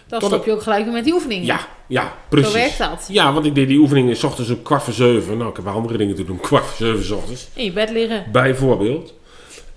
Dan 0.06 0.20
Tot 0.20 0.28
stop 0.28 0.44
je 0.44 0.52
ook 0.52 0.62
gelijk 0.62 0.84
weer 0.84 0.92
met 0.92 1.04
die 1.04 1.12
oefeningen. 1.12 1.44
Ja, 1.44 1.68
ja, 1.86 2.14
precies. 2.28 2.50
Zo 2.50 2.58
werkt 2.58 2.78
dat. 2.78 3.06
Ja, 3.08 3.32
want 3.32 3.46
ik 3.46 3.54
deed 3.54 3.68
die 3.68 3.78
oefeningen 3.78 4.16
s 4.16 4.22
ochtends 4.22 4.50
om 4.50 4.62
kwart 4.62 4.82
voor 4.82 4.92
zeven. 4.92 5.36
Nou, 5.36 5.50
ik 5.50 5.56
heb 5.56 5.64
wel 5.64 5.74
andere 5.74 5.98
dingen 5.98 6.14
te 6.14 6.24
doen. 6.24 6.40
Kwart 6.40 6.64
voor 6.64 6.86
zeven 6.86 7.04
s 7.04 7.10
ochtends. 7.10 7.48
In 7.54 7.64
je 7.64 7.72
bed 7.72 7.90
liggen. 7.90 8.24
Bijvoorbeeld. 8.32 9.14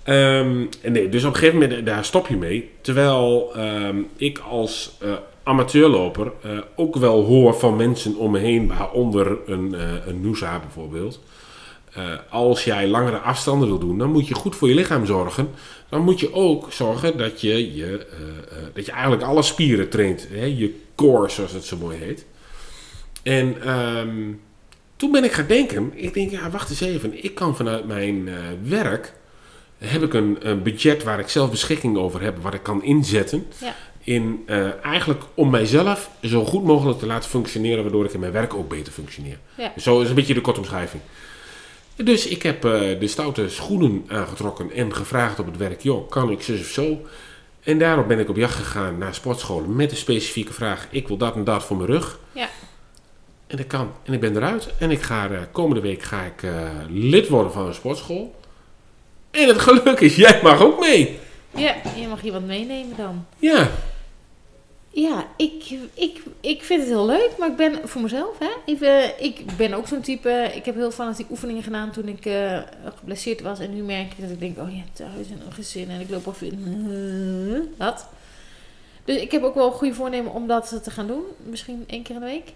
En 0.02 0.68
nee, 0.82 1.08
dus 1.08 1.24
op 1.24 1.32
een 1.32 1.38
gegeven 1.38 1.58
moment, 1.58 1.86
daar 1.86 2.04
stop 2.04 2.28
je 2.28 2.36
mee. 2.36 2.70
Terwijl 2.80 3.52
ehm, 3.54 3.96
ik 4.16 4.38
als 4.38 4.96
eh, 4.98 5.12
amateurloper 5.50 6.32
eh, 6.42 6.58
ook 6.76 6.96
wel 6.96 7.24
hoor 7.24 7.54
van 7.54 7.76
mensen 7.76 8.16
om 8.16 8.30
me 8.30 8.38
heen, 8.38 8.68
waaronder 8.68 9.38
een, 9.46 9.74
eh 9.74 10.06
een 10.06 10.20
Noosa 10.20 10.58
bijvoorbeeld. 10.58 11.20
Eh, 11.92 12.04
als 12.30 12.64
jij 12.64 12.88
langere 12.88 13.18
afstanden 13.18 13.68
wil 13.68 13.78
doen, 13.78 13.98
dan 13.98 14.10
moet 14.10 14.28
je 14.28 14.34
goed 14.34 14.56
voor 14.56 14.68
je 14.68 14.74
lichaam 14.74 15.06
zorgen. 15.06 15.48
Dan 15.88 16.02
moet 16.02 16.20
je 16.20 16.34
ook 16.34 16.72
zorgen 16.72 17.18
dat 17.18 17.40
je, 17.40 17.74
je, 17.74 18.06
dat 18.74 18.86
je 18.86 18.92
eigenlijk 18.92 19.22
alle 19.22 19.42
spieren 19.42 19.88
traint. 19.88 20.28
Hè? 20.30 20.44
Je 20.44 20.80
core, 20.94 21.28
zoals 21.28 21.52
het 21.52 21.64
zo 21.64 21.76
mooi 21.76 21.98
heet. 21.98 22.26
En 23.22 23.62
ehm, 23.62 24.32
toen 24.96 25.12
ben 25.12 25.24
ik 25.24 25.32
gaan 25.32 25.46
denken, 25.46 25.92
ik 25.94 26.14
denk, 26.14 26.30
ja, 26.30 26.50
wacht 26.50 26.70
eens 26.70 26.80
even. 26.80 27.24
Ik 27.24 27.34
kan 27.34 27.56
vanuit 27.56 27.86
mijn 27.86 28.28
werk, 28.62 29.12
heb 29.78 30.02
ik 30.02 30.14
een, 30.14 30.36
een 30.40 30.62
budget 30.62 31.02
waar 31.02 31.18
ik 31.18 31.28
zelf 31.28 31.50
beschikking 31.50 31.96
over 31.96 32.22
heb, 32.22 32.42
wat 32.42 32.54
ik 32.54 32.62
kan 32.62 32.82
inzetten. 32.82 33.46
Ja. 33.60 33.74
In, 34.04 34.42
eh, 34.46 34.84
eigenlijk 34.84 35.22
om 35.34 35.50
mijzelf 35.50 36.10
zo 36.22 36.44
goed 36.44 36.64
mogelijk 36.64 36.98
te 36.98 37.06
laten 37.06 37.30
functioneren, 37.30 37.82
waardoor 37.82 38.04
ik 38.04 38.12
in 38.12 38.20
mijn 38.20 38.32
werk 38.32 38.54
ook 38.54 38.68
beter 38.68 38.92
functioneer. 38.92 39.38
Ja. 39.54 39.72
Zo 39.76 40.00
is 40.00 40.08
een 40.08 40.14
beetje 40.14 40.34
de 40.34 40.40
korte 40.40 40.60
omschrijving. 40.60 41.02
Dus 42.04 42.26
ik 42.26 42.42
heb 42.42 42.64
eh, 42.64 43.00
de 43.00 43.08
stoute 43.08 43.48
schoenen 43.48 44.04
aangetrokken 44.08 44.70
en 44.70 44.94
gevraagd 44.94 45.38
op 45.38 45.46
het 45.46 45.56
werk, 45.56 45.80
joh, 45.80 46.08
kan 46.08 46.30
ik 46.30 46.42
zus 46.42 46.60
of 46.60 46.66
zo? 46.66 47.06
En 47.62 47.78
daarop 47.78 48.08
ben 48.08 48.18
ik 48.18 48.28
op 48.28 48.36
jacht 48.36 48.54
gegaan 48.54 48.98
naar 48.98 49.14
sportscholen 49.14 49.76
met 49.76 49.90
de 49.90 49.96
specifieke 49.96 50.52
vraag, 50.52 50.86
ik 50.90 51.08
wil 51.08 51.16
dat 51.16 51.34
en 51.34 51.44
dat 51.44 51.64
voor 51.64 51.76
mijn 51.76 51.88
rug. 51.88 52.18
Ja. 52.32 52.48
En 53.46 53.56
dat 53.56 53.66
kan. 53.66 53.92
En 54.04 54.12
ik 54.12 54.20
ben 54.20 54.36
eruit. 54.36 54.68
En 54.78 54.90
ik 54.90 55.02
ga, 55.02 55.30
eh, 55.30 55.38
komende 55.52 55.80
week 55.80 56.02
ga 56.02 56.22
ik 56.22 56.50
lid 56.88 57.28
worden 57.28 57.52
van 57.52 57.66
een 57.66 57.74
sportschool. 57.74 58.34
En 59.30 59.48
het 59.48 59.58
geluk 59.58 60.00
is, 60.00 60.16
jij 60.26 60.40
mag 60.42 60.62
ook 60.62 60.80
mee. 60.80 61.18
Ja, 61.56 61.74
je 61.96 62.06
mag 62.08 62.20
hier 62.20 62.32
wat 62.32 62.44
meenemen 62.44 62.96
dan. 62.96 63.26
Ja. 63.38 63.70
Ja, 64.92 65.26
ik, 65.36 65.70
ik, 65.94 66.22
ik 66.40 66.62
vind 66.62 66.80
het 66.80 66.88
heel 66.88 67.06
leuk, 67.06 67.30
maar 67.38 67.48
ik 67.48 67.56
ben 67.56 67.88
voor 67.88 68.00
mezelf, 68.00 68.38
hè. 68.38 68.50
Ik, 68.64 68.80
eh, 68.80 69.56
ben 69.56 69.74
ook 69.74 69.86
zo'n 69.86 70.00
type, 70.00 70.50
ik 70.54 70.64
heb 70.64 70.74
heel 70.74 70.90
fanatiek 70.90 71.30
oefeningen 71.30 71.62
gedaan 71.62 71.90
toen 71.90 72.08
ik 72.08 72.26
eh, 72.26 72.60
geblesseerd 72.94 73.40
was. 73.40 73.58
En 73.58 73.74
nu 73.74 73.82
merk 73.82 74.12
ik 74.12 74.20
dat 74.20 74.30
ik 74.30 74.40
denk, 74.40 74.58
oh 74.58 74.74
ja, 74.74 74.82
thuis 74.92 75.30
en 75.30 75.42
een 75.46 75.52
gezin 75.52 75.90
en 75.90 76.00
ik 76.00 76.10
loop 76.10 76.28
af 76.28 76.42
in... 76.42 77.74
Dat. 77.76 78.08
Dus 79.04 79.16
ik 79.16 79.30
heb 79.30 79.42
ook 79.42 79.54
wel 79.54 79.66
een 79.66 79.72
goede 79.72 79.94
voornemen 79.94 80.32
om 80.32 80.46
dat 80.46 80.80
te 80.82 80.90
gaan 80.90 81.06
doen. 81.06 81.22
Misschien 81.36 81.84
één 81.86 82.02
keer 82.02 82.14
in 82.14 82.20
de 82.20 82.26
week. 82.26 82.52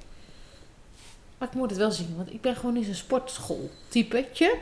Maar 1.38 1.48
ik 1.48 1.54
moet 1.54 1.70
het 1.70 1.78
wel 1.78 1.90
zien, 1.90 2.14
want 2.16 2.32
ik 2.32 2.40
ben 2.40 2.56
gewoon 2.56 2.74
niet 2.74 2.84
zo'n 2.84 2.94
sportschool-typetje. 2.94 4.56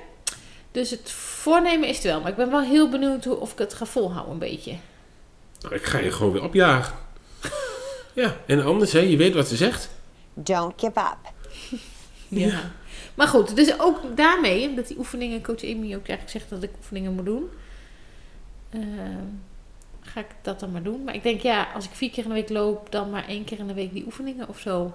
Dus 0.72 0.90
het 0.90 1.10
voornemen 1.10 1.88
is 1.88 1.96
het 1.96 2.04
wel. 2.04 2.20
Maar 2.20 2.30
ik 2.30 2.36
ben 2.36 2.50
wel 2.50 2.60
heel 2.60 2.88
benieuwd 2.88 3.24
hoe, 3.24 3.40
of 3.40 3.52
ik 3.52 3.58
het 3.58 3.74
ga 3.74 3.84
volhouden 3.84 4.32
een 4.32 4.38
beetje. 4.38 4.76
Nou, 5.60 5.74
ik 5.74 5.84
ga 5.84 5.98
je 5.98 6.10
gewoon 6.10 6.32
weer 6.32 6.42
opjagen. 6.42 6.94
Ja, 8.12 8.36
en 8.46 8.64
anders, 8.64 8.92
hè, 8.92 8.98
je 8.98 9.16
weet 9.16 9.34
wat 9.34 9.48
ze 9.48 9.56
zegt. 9.56 9.90
Don't 10.34 10.72
give 10.80 11.00
up. 11.00 11.32
Ja. 12.28 12.70
Maar 13.14 13.28
goed, 13.28 13.56
dus 13.56 13.80
ook 13.80 14.16
daarmee, 14.16 14.68
omdat 14.68 14.86
die 14.88 14.98
oefeningen, 14.98 15.42
coach 15.42 15.62
Amy 15.64 15.84
ook 15.94 16.08
eigenlijk 16.08 16.28
zegt 16.30 16.50
dat 16.50 16.62
ik 16.62 16.70
oefeningen 16.78 17.12
moet 17.12 17.24
doen. 17.24 17.48
ehm, 18.70 19.24
ga 20.00 20.20
ik 20.20 20.26
dat 20.42 20.60
dan 20.60 20.72
maar 20.72 20.82
doen. 20.82 21.04
Maar 21.04 21.14
ik 21.14 21.22
denk, 21.22 21.40
ja, 21.40 21.68
als 21.74 21.84
ik 21.84 21.90
vier 21.92 22.10
keer 22.10 22.22
in 22.22 22.28
de 22.28 22.34
week 22.34 22.48
loop, 22.48 22.92
dan 22.92 23.10
maar 23.10 23.28
één 23.28 23.44
keer 23.44 23.58
in 23.58 23.66
de 23.66 23.74
week 23.74 23.92
die 23.92 24.04
oefeningen 24.06 24.48
of 24.48 24.58
zo. 24.58 24.94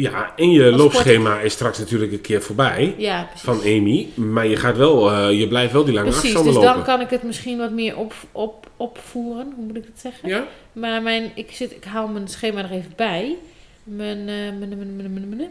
Ja, 0.00 0.32
en 0.36 0.50
je 0.50 0.66
Als 0.66 0.76
loopschema 0.76 1.40
is 1.40 1.52
straks 1.52 1.78
natuurlijk 1.78 2.12
een 2.12 2.20
keer 2.20 2.42
voorbij. 2.42 2.94
Ja, 2.98 3.22
precies. 3.24 3.44
Van 3.44 3.60
Amy. 3.60 4.08
Maar 4.14 4.46
je 4.46 4.56
gaat 4.56 4.76
wel, 4.76 5.10
eh, 5.12 5.38
je 5.38 5.48
blijft 5.48 5.72
wel 5.72 5.84
die 5.84 5.94
lange 5.94 6.06
Precies, 6.10 6.24
afstanden 6.24 6.52
dus 6.54 6.62
lopen. 6.62 6.76
dan 6.76 6.86
kan 6.86 7.00
ik 7.00 7.10
het 7.10 7.22
misschien 7.22 7.58
wat 7.58 7.70
meer 7.70 7.96
op, 7.96 8.14
op, 8.32 8.70
opvoeren. 8.76 9.52
Hoe 9.56 9.64
moet 9.64 9.76
ik 9.76 9.84
het 9.84 10.00
zeggen? 10.00 10.28
Ja? 10.28 10.46
Maar 10.72 11.02
mijn, 11.02 11.30
ik, 11.34 11.50
zit, 11.52 11.70
ik 11.72 11.84
haal 11.84 12.08
mijn 12.08 12.28
schema 12.28 12.62
er 12.62 12.70
even 12.70 12.92
bij. 12.96 13.36
Mijn, 13.84 14.18
eh, 14.18 14.24
mijn, 14.34 14.58
mijn, 14.58 14.78
mijn, 14.78 14.96
mijn, 14.96 15.12
mijn, 15.12 15.28
mijn, 15.36 15.50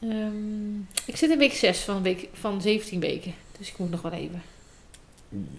ehm, 0.00 0.78
ik 1.06 1.16
zit 1.16 1.30
in 1.30 1.38
week 1.38 1.52
6 1.52 1.78
van, 1.78 2.02
week, 2.02 2.28
van 2.32 2.60
17 2.62 3.00
weken. 3.00 3.34
Dus 3.58 3.68
ik 3.68 3.78
moet 3.78 3.90
nog 3.90 4.02
wel 4.02 4.12
even. 4.12 4.42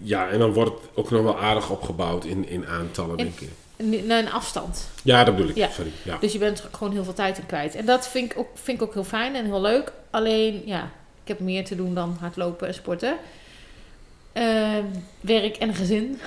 Ja, 0.02 0.28
en 0.28 0.38
dan 0.38 0.52
wordt 0.52 0.70
het 0.70 0.90
ook 0.94 1.10
nog 1.10 1.22
wel 1.22 1.38
aardig 1.38 1.70
opgebouwd 1.70 2.24
in, 2.24 2.48
in 2.48 2.66
aantallen, 2.66 3.16
En- 3.18 3.24
denk 3.24 3.40
ik. 3.40 3.48
Naar 3.76 4.18
een 4.18 4.32
afstand. 4.32 4.88
Ja, 5.02 5.24
dat 5.24 5.36
bedoel 5.36 5.50
ik. 5.50 5.56
Ja. 5.56 5.68
Sorry. 5.70 5.90
Ja. 6.02 6.16
Dus 6.20 6.32
je 6.32 6.38
bent 6.38 6.64
gewoon 6.72 6.92
heel 6.92 7.04
veel 7.04 7.12
tijd 7.12 7.38
in 7.38 7.46
kwijt. 7.46 7.74
En 7.74 7.86
dat 7.86 8.08
vind 8.08 8.32
ik, 8.32 8.38
ook, 8.38 8.48
vind 8.54 8.80
ik 8.80 8.86
ook 8.86 8.94
heel 8.94 9.04
fijn 9.04 9.34
en 9.34 9.44
heel 9.44 9.60
leuk. 9.60 9.92
Alleen, 10.10 10.62
ja, 10.64 10.90
ik 11.22 11.28
heb 11.28 11.40
meer 11.40 11.64
te 11.64 11.76
doen 11.76 11.94
dan 11.94 12.16
hardlopen 12.20 12.68
en 12.68 12.74
sporten. 12.74 13.16
Ehm, 14.32 14.84
werk 15.20 15.56
en 15.56 15.74
gezin. 15.74 16.20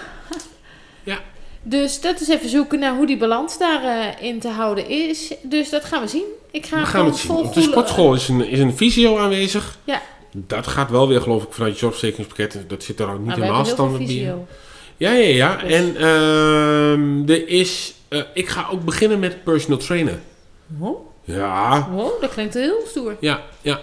Ja. 1.04 1.20
Dus 1.62 2.02
dat 2.02 2.22
is 2.22 2.28
even 2.28 2.50
zoeken 2.50 2.80
naar 2.80 2.96
hoe 2.96 3.06
die 3.06 3.18
balans 3.18 3.58
daarin 3.58 4.20
in 4.20 4.40
te 4.40 4.48
houden 4.48 4.90
is. 4.90 5.34
Dus 5.44 5.70
dat 5.70 5.86
gaan 5.86 6.02
we 6.02 6.08
zien. 6.08 6.26
Ik 6.52 6.66
ga 6.66 6.80
We 6.80 6.86
gaan 6.86 7.06
het 7.06 7.16
zien. 7.16 7.32
Op 7.32 7.54
de 7.54 7.62
sportschool 7.62 8.14
is 8.14 8.28
een, 8.28 8.48
is 8.48 8.60
een 8.60 8.78
visio 8.78 9.18
aanwezig. 9.18 9.78
Ja. 9.84 10.02
Dat 10.32 10.68
gaat 10.68 10.90
wel 10.90 11.08
weer, 11.08 11.22
geloof 11.22 11.44
ik, 11.44 11.54
vanuit 11.54 11.74
je 11.74 11.80
zorgverzekeringspakket. 11.80 12.64
Dat 12.68 12.84
zit 12.84 13.00
er 13.00 13.10
ook 13.10 13.18
niet 13.18 13.26
Maar 13.26 13.36
we 13.36 13.42
helemaal 13.42 13.66
standaard 13.66 14.06
bij. 14.06 14.36
Ja, 14.98 15.12
ja, 15.12 15.28
ja. 15.28 15.56
Dus- 15.58 15.72
En 15.74 15.96
ehm, 15.96 17.30
er 17.30 17.48
is... 17.48 17.94
eh, 18.08 18.22
ik 18.34 18.48
ga 18.50 18.68
ook 18.72 18.84
beginnen 18.86 19.20
met 19.20 19.44
personal 19.44 19.78
trainer. 19.80 20.20
Oh, 20.80 21.00
Ja, 21.24 21.90
oh, 21.96 22.22
dat 22.22 22.34
klinkt 22.34 22.54
heel 22.54 22.84
stoer. 22.88 23.16
ja, 23.20 23.42
ja. 23.62 23.80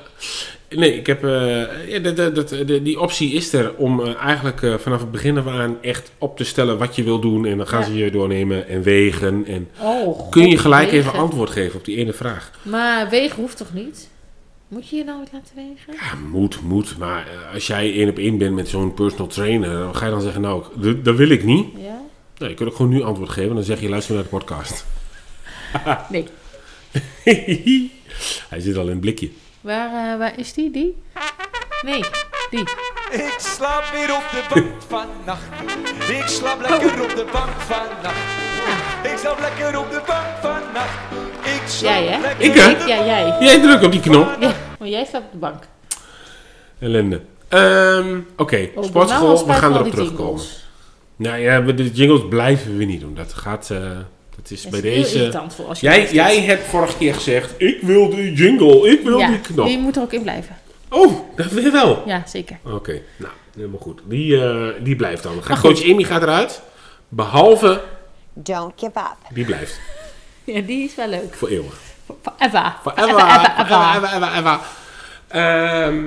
Nee, 0.68 0.96
ik 0.98 1.06
heb... 1.06 1.24
eh, 1.24 1.88
ja, 1.88 1.98
dat, 1.98 2.34
dat, 2.34 2.48
de- 2.48 2.82
die 2.82 3.00
optie 3.00 3.32
is 3.32 3.52
er 3.52 3.74
om 3.76 4.00
eh, 4.00 4.14
eigenlijk 4.16 4.62
eh, 4.62 4.74
vanaf 4.78 5.00
het 5.00 5.10
begin 5.10 5.38
af 5.38 5.46
aan 5.46 5.78
echt 5.80 6.10
op 6.18 6.36
te 6.36 6.44
stellen 6.44 6.78
wat 6.78 6.96
je 6.96 7.02
wil 7.02 7.18
doen. 7.20 7.46
En 7.46 7.56
dan 7.56 7.66
gaan 7.66 7.80
Ja. 7.80 7.86
ze 7.86 7.94
je 7.96 8.10
doornemen 8.10 8.68
en 8.68 8.82
wegen. 8.82 9.44
En 9.46 9.68
Oh, 9.80 10.30
kun 10.30 10.48
je 10.48 10.58
gelijk 10.58 10.90
wegen. 10.90 11.06
even 11.08 11.18
antwoord 11.20 11.50
geven 11.50 11.78
op 11.78 11.84
die 11.84 11.96
ene 11.96 12.12
vraag. 12.12 12.50
Maar 12.62 13.08
wegen 13.10 13.36
hoeft 13.40 13.56
toch 13.56 13.72
niet? 13.72 14.08
Moet 14.74 14.88
je 14.88 14.96
je 14.96 15.04
nou 15.04 15.18
wat 15.18 15.32
laten 15.32 15.56
wegen? 15.56 15.92
Ja, 15.92 16.14
moet, 16.28 16.62
moet. 16.62 16.98
Maar 16.98 17.26
eh, 17.26 17.52
als 17.52 17.66
jij 17.66 17.92
één 17.92 18.08
op 18.08 18.18
één 18.18 18.38
bent 18.38 18.54
met 18.54 18.68
zo'n 18.68 18.94
personal 18.94 19.26
trainer, 19.26 19.78
dan 19.78 19.96
ga 19.96 20.04
je 20.04 20.10
dan 20.10 20.20
zeggen, 20.20 20.40
nou, 20.40 20.64
dat 21.02 21.16
wil 21.16 21.28
ik 21.28 21.44
niet. 21.44 21.66
Ja? 21.76 22.00
Nee, 22.38 22.48
je 22.48 22.54
kunt 22.54 22.68
ook 22.68 22.76
gewoon 22.76 22.90
nu 22.90 23.02
antwoord 23.02 23.30
geven. 23.30 23.54
Dan 23.54 23.64
zeg 23.64 23.80
je, 23.80 23.88
luister 23.88 24.14
naar 24.14 24.22
de 24.22 24.28
podcast. 24.28 24.84
Nee. 26.10 26.26
Hij 28.50 28.60
zit 28.60 28.76
al 28.76 28.84
in 28.86 28.90
een 28.90 29.00
blikje. 29.00 29.30
Waar, 29.60 30.12
eh, 30.12 30.18
waar 30.18 30.38
is 30.38 30.52
die? 30.52 30.70
Die? 30.70 30.96
Nee, 31.82 32.02
die. 32.50 32.60
Ik 33.10 33.34
slaap 33.38 33.84
weer 33.92 34.14
op 34.14 34.24
de 34.30 34.44
bank 34.54 34.82
vannacht. 34.88 35.48
Ik 36.08 36.26
slaap 36.26 36.60
lekker 36.60 37.02
op 37.02 37.08
de 37.08 37.28
bank 37.32 37.50
vannacht. 37.50 38.43
Ik 39.12 39.16
slaap 39.18 39.38
lekker 39.40 39.78
op 39.78 39.90
de 39.90 40.00
bank 40.06 40.26
vannacht. 40.40 40.98
Ik 41.44 41.62
slaap 41.66 41.92
Jij, 41.92 42.06
hè? 42.06 42.20
lekker 42.20 42.44
Ik, 42.46 42.54
hè? 42.54 42.84
Ja, 42.86 43.04
jij. 43.04 43.36
Jij 43.40 43.60
drukt 43.60 43.84
op 43.84 43.92
die 43.92 44.00
knop. 44.00 44.36
Ja, 44.40 44.52
maar 44.78 44.88
jij 44.88 45.04
staat 45.04 45.22
op 45.22 45.32
de 45.32 45.38
bank. 45.38 45.62
Ellende. 46.78 47.20
Ehm, 47.48 48.18
Oké, 48.36 48.56
Oh, 48.68 48.74
wel 48.74 48.84
sportschool. 48.84 49.46
We 49.46 49.52
gaan 49.52 49.74
erop 49.74 49.90
terugkomen. 49.90 50.42
Nou 51.16 51.38
ja, 51.38 51.62
we- 51.64 51.74
de 51.74 51.90
jingles 51.90 52.28
blijven 52.28 52.76
we 52.76 52.84
niet 52.84 53.00
doen. 53.00 53.14
Dat 53.14 53.32
gaat... 53.32 53.70
eh, 53.70 53.78
dat 54.36 54.50
is 54.50 54.62
Dat 54.62 54.70
bij 54.70 54.80
is 54.80 55.02
deze... 55.02 55.18
irritant 55.18 55.54
voor 55.54 55.66
als 55.66 55.80
je 55.80 55.86
Jij, 55.86 56.08
jij 56.12 56.40
hebt 56.40 56.66
vorige 56.66 56.96
keer 56.96 57.14
gezegd, 57.14 57.54
ik 57.56 57.78
wil 57.82 58.10
die 58.10 58.32
jingle, 58.32 58.88
ik 58.90 59.00
wil 59.00 59.18
ja, 59.18 59.28
die 59.28 59.40
knop. 59.40 59.66
die 59.66 59.78
moet 59.78 59.96
er 59.96 60.02
ook 60.02 60.12
in 60.12 60.22
blijven. 60.22 60.56
Oh, 60.90 61.12
dat 61.36 61.46
wil 61.50 61.62
je 61.62 61.70
wel. 61.70 62.02
Ja, 62.06 62.22
zeker. 62.26 62.58
Oké, 62.64 63.00
nou, 63.16 63.32
helemaal 63.56 63.78
goed. 63.80 64.00
Die, 64.04 64.44
eh, 64.44 64.66
die 64.84 64.96
blijft 64.96 65.22
dan. 65.22 65.42
Gaat 65.42 65.60
coach 65.60 65.84
Amy 65.90 66.02
gaat 66.02 66.22
eruit. 66.22 66.62
Behalve, 67.08 67.80
Don't 68.34 68.72
give 68.76 68.92
up. 68.98 69.16
die 69.34 69.44
blijft. 69.44 69.80
Ja, 70.44 70.60
die 70.60 70.84
is 70.84 70.94
wel 70.94 71.08
leuk. 71.08 71.34
Voor 71.34 71.48
eeuwig. 71.48 71.74
Forever. 72.22 72.74
Forever, 72.82 73.08
Forever, 73.08 73.28
ever, 73.28 73.52
ever, 73.58 73.60
ever. 73.60 73.94
ever, 73.96 74.12
ever, 74.14 74.36
ever. 74.36 74.60
Ehm, 75.28 76.06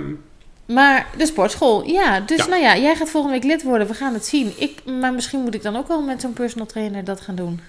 Maar 0.66 1.08
de 1.18 1.26
sportschool, 1.26 1.84
ja. 1.84 2.20
Dus 2.20 2.38
Ja. 2.38 2.48
nou 2.48 2.62
ja, 2.62 2.78
jij 2.78 2.96
gaat 2.96 3.10
volgende 3.10 3.40
week 3.40 3.48
lid 3.52 3.64
worden. 3.64 3.88
We 3.88 3.94
gaan 3.94 4.14
het 4.14 4.26
zien. 4.26 4.54
Ik, 4.58 4.86
maar 4.86 5.14
misschien 5.14 5.40
moet 5.40 5.54
ik 5.54 5.62
dan 5.64 5.76
ook 5.76 5.88
wel 5.88 6.02
met 6.02 6.22
zo'n 6.22 6.34
personal 6.34 6.66
trainer 6.68 7.04
dat 7.04 7.22
gaan 7.22 7.36
doen. 7.36 7.62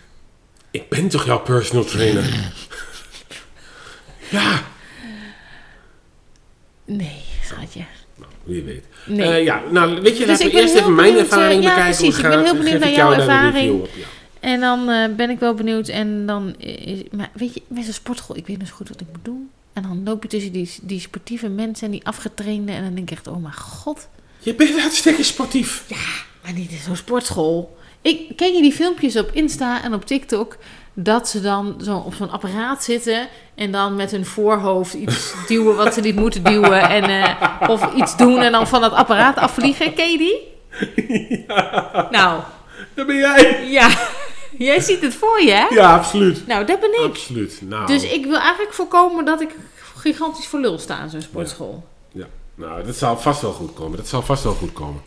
ik 0.70 0.88
ben 0.88 1.08
toch 1.08 1.24
jouw 1.26 1.38
personal 1.40 1.84
trainer? 1.84 2.52
ja, 4.30 4.60
Nee, 6.84 7.22
schatje. 7.44 7.84
wie 8.44 8.62
weet. 8.62 8.84
Nee. 9.06 9.28
Eh, 9.38 9.44
ja, 9.44 9.62
nou, 9.70 10.00
weet 10.00 10.18
je, 10.18 10.26
Dus 10.26 10.38
laten 10.40 10.46
we 10.54 10.60
eerst 10.60 10.74
even 10.74 10.94
mijn 10.94 11.16
ervaring 11.18 11.58
eh, 11.62 11.68
ja, 11.68 11.74
bekijken 11.74 11.96
precies. 11.96 12.16
hoe 12.16 12.24
Ik 12.24 12.30
ben 12.36 12.44
heel 12.44 12.56
benieuwd 12.56 12.80
naar 12.80 12.90
jou 12.90 12.98
jouw 12.98 13.14
de 13.26 13.32
ervaring. 13.32 13.80
op, 13.80 13.88
ja. 13.94 14.06
En 14.40 14.60
dan 14.60 14.88
eh, 14.88 15.14
ben 15.16 15.30
ik 15.30 15.38
wel 15.38 15.54
benieuwd. 15.54 15.88
En 15.88 16.26
dan 16.26 16.54
is... 16.58 17.02
Maar 17.10 17.30
weet 17.32 17.54
je, 17.54 17.62
met 17.66 17.84
zo'n 17.84 17.92
sportschool, 17.92 18.36
ik 18.36 18.46
weet 18.46 18.60
dus 18.60 18.70
goed 18.70 18.88
wat 18.88 19.00
ik 19.00 19.06
moet 19.12 19.24
doen. 19.24 19.50
En 19.72 19.82
dan 19.82 20.02
loop 20.04 20.22
je 20.22 20.28
tussen 20.28 20.52
die, 20.52 20.70
die 20.82 21.00
sportieve 21.00 21.48
mensen 21.48 21.86
en 21.86 21.92
die 21.92 22.06
afgetrainde. 22.06 22.72
En 22.72 22.82
dan 22.82 22.94
denk 22.94 23.10
ik 23.10 23.16
echt, 23.16 23.26
oh 23.26 23.42
mijn 23.42 23.54
god. 23.54 24.08
Je 24.38 24.54
bent 24.54 24.80
hartstikke 24.80 25.22
sportief. 25.22 25.84
Maar 26.42 26.52
niet 26.52 26.70
in 26.70 26.78
zo'n 26.78 26.96
sportschool. 26.96 27.76
Ik, 28.02 28.36
ken 28.36 28.54
je 28.54 28.62
die 28.62 28.72
filmpjes 28.72 29.16
op 29.16 29.30
Insta 29.32 29.82
en 29.82 29.94
op 29.94 30.06
TikTok? 30.06 30.56
Dat 30.94 31.28
ze 31.28 31.40
dan 31.40 31.80
zo 31.82 31.96
op 31.96 32.14
zo'n 32.14 32.30
apparaat 32.30 32.84
zitten 32.84 33.28
en 33.54 33.72
dan 33.72 33.96
met 33.96 34.10
hun 34.10 34.24
voorhoofd 34.26 34.94
iets 34.94 35.34
duwen 35.48 35.76
wat 35.76 35.94
ze 35.94 36.00
niet 36.00 36.16
moeten 36.16 36.42
duwen. 36.44 36.88
En, 36.88 37.04
eh, 37.04 37.68
of 37.68 37.94
iets 37.94 38.16
doen 38.16 38.38
en 38.40 38.52
dan 38.52 38.66
van 38.66 38.80
dat 38.80 38.92
apparaat 38.92 39.36
afvliegen. 39.36 39.94
Ken 39.94 40.10
je 40.10 40.18
die? 40.18 40.46
Nou, 42.10 42.42
Dat 42.94 43.06
ben 43.06 43.16
jij. 43.16 43.66
ja. 43.70 43.88
Jij 44.58 44.80
ziet 44.80 45.00
het 45.02 45.14
voor 45.14 45.42
je, 45.42 45.50
hè? 45.50 45.66
Ja, 45.74 45.94
absoluut. 45.96 46.46
Nou, 46.46 46.64
dat 46.66 46.80
ben 46.80 46.92
ik. 46.92 47.00
Absoluut. 47.04 47.60
Nou, 47.62 47.86
Dus 47.86 48.02
ik 48.02 48.24
wil 48.26 48.38
eigenlijk 48.38 48.72
voorkomen 48.72 49.24
dat 49.24 49.40
ik 49.40 49.54
gigantisch 49.96 50.46
voor 50.46 50.60
lul 50.60 50.78
sta 50.78 51.02
in 51.02 51.10
zo'n 51.10 51.20
sportschool. 51.22 51.84
ja. 52.12 52.26
nou, 52.54 52.84
dat 52.84 52.96
zal 52.96 53.18
vast 53.18 53.42
wel 53.42 53.52
goed 53.52 53.72
komen. 53.74 53.96
Dat 53.96 54.08
zal 54.08 54.22
vast 54.22 54.42
wel 54.44 54.54
goed 54.54 54.72
komen. 54.72 55.02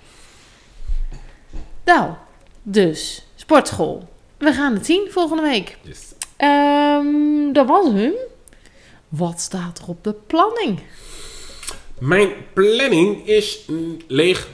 Nou, 1.86 2.10
dus 2.64 3.26
sportschool. 3.36 4.10
We 4.38 4.54
gaan 4.54 4.74
het 4.74 4.86
zien 4.86 5.08
volgende 5.12 5.42
week. 5.44 5.78
Yes. 5.82 6.00
Ehm, 6.38 7.54
dat 7.54 7.68
was 7.68 7.86
hem. 7.94 8.14
Wat 9.10 9.40
staat 9.42 9.80
er 9.80 9.88
op 9.88 10.04
de 10.04 10.14
planning? 10.28 10.80
Mijn 12.00 12.30
planning 12.54 13.28
is 13.28 13.60
leeg. 14.08 14.48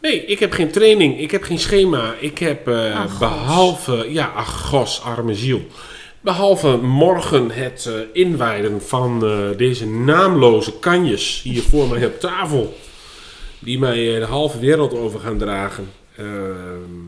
Nee, 0.00 0.24
ik 0.24 0.38
heb 0.38 0.52
geen 0.52 0.70
training. 0.70 1.18
Ik 1.20 1.30
heb 1.30 1.42
geen 1.42 1.58
schema. 1.58 2.14
Ik 2.20 2.38
heb 2.38 2.68
eh, 2.68 3.00
Ach, 3.00 3.10
gos. 3.10 3.18
behalve... 3.18 4.06
Ja, 4.12 4.26
ach 4.26 4.60
gos, 4.68 5.02
arme 5.02 5.34
ziel. 5.34 5.66
Behalve 6.20 6.76
morgen 6.76 7.50
het 7.50 7.86
eh, 7.86 7.94
inwijden 8.12 8.82
van 8.82 9.24
eh, 9.26 9.56
deze 9.56 9.88
naamloze 9.88 10.78
kanjes 10.78 11.42
hier 11.42 11.62
voor 11.62 11.88
mij 11.88 12.06
op 12.06 12.20
tafel. 12.20 12.76
Die 13.58 13.78
mij 13.78 14.18
de 14.18 14.24
halve 14.24 14.58
wereld 14.58 14.94
over 14.94 15.20
gaan 15.20 15.38
dragen. 15.38 15.92
Ehm, 16.16 17.04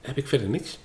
heb 0.00 0.16
ik 0.16 0.28
verder 0.28 0.48
niks. 0.48 0.78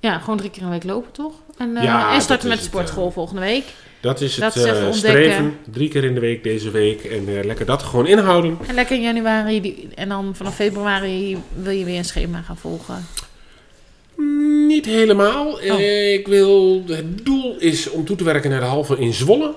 Ja, 0.00 0.18
gewoon 0.18 0.36
drie 0.36 0.50
keer 0.50 0.62
een 0.62 0.70
week 0.70 0.84
lopen, 0.84 1.12
toch? 1.12 1.32
En, 1.56 1.72
Ja, 1.82 2.14
en 2.14 2.20
starten 2.22 2.48
met 2.48 2.58
de 2.58 2.64
sportschool 2.64 3.10
volgende 3.10 3.40
week. 3.40 3.64
Dat 4.00 4.20
is 4.20 4.34
Dat 4.34 4.54
het 4.54 4.64
is 4.64 4.70
eh, 4.70 4.92
streven. 4.92 5.58
Drie 5.72 5.88
keer 5.88 6.04
in 6.04 6.14
de 6.14 6.20
week 6.20 6.42
deze 6.42 6.70
week. 6.70 7.04
En 7.04 7.38
eh, 7.38 7.44
lekker 7.44 7.66
dat 7.66 7.82
gewoon 7.82 8.06
inhouden. 8.06 8.58
En 8.66 8.74
lekker 8.74 8.96
in 8.96 9.02
januari. 9.02 9.60
Die, 9.60 9.88
en 9.94 10.08
dan 10.08 10.34
vanaf 10.34 10.54
februari 10.54 11.38
wil 11.62 11.72
je 11.72 11.84
weer 11.84 11.98
een 11.98 12.04
schema 12.04 12.42
gaan 12.42 12.56
volgen. 12.56 13.06
Niet 14.66 14.86
helemaal. 14.86 15.46
Oh. 15.52 15.62
Eh, 15.62 16.12
ik 16.12 16.26
wil, 16.26 16.82
het 16.86 17.24
doel 17.24 17.56
is 17.58 17.90
om 17.90 18.04
toe 18.04 18.16
te 18.16 18.24
werken 18.24 18.50
naar 18.50 18.60
de 18.60 18.66
halve 18.66 18.98
in 18.98 19.12
Zwolle. 19.12 19.54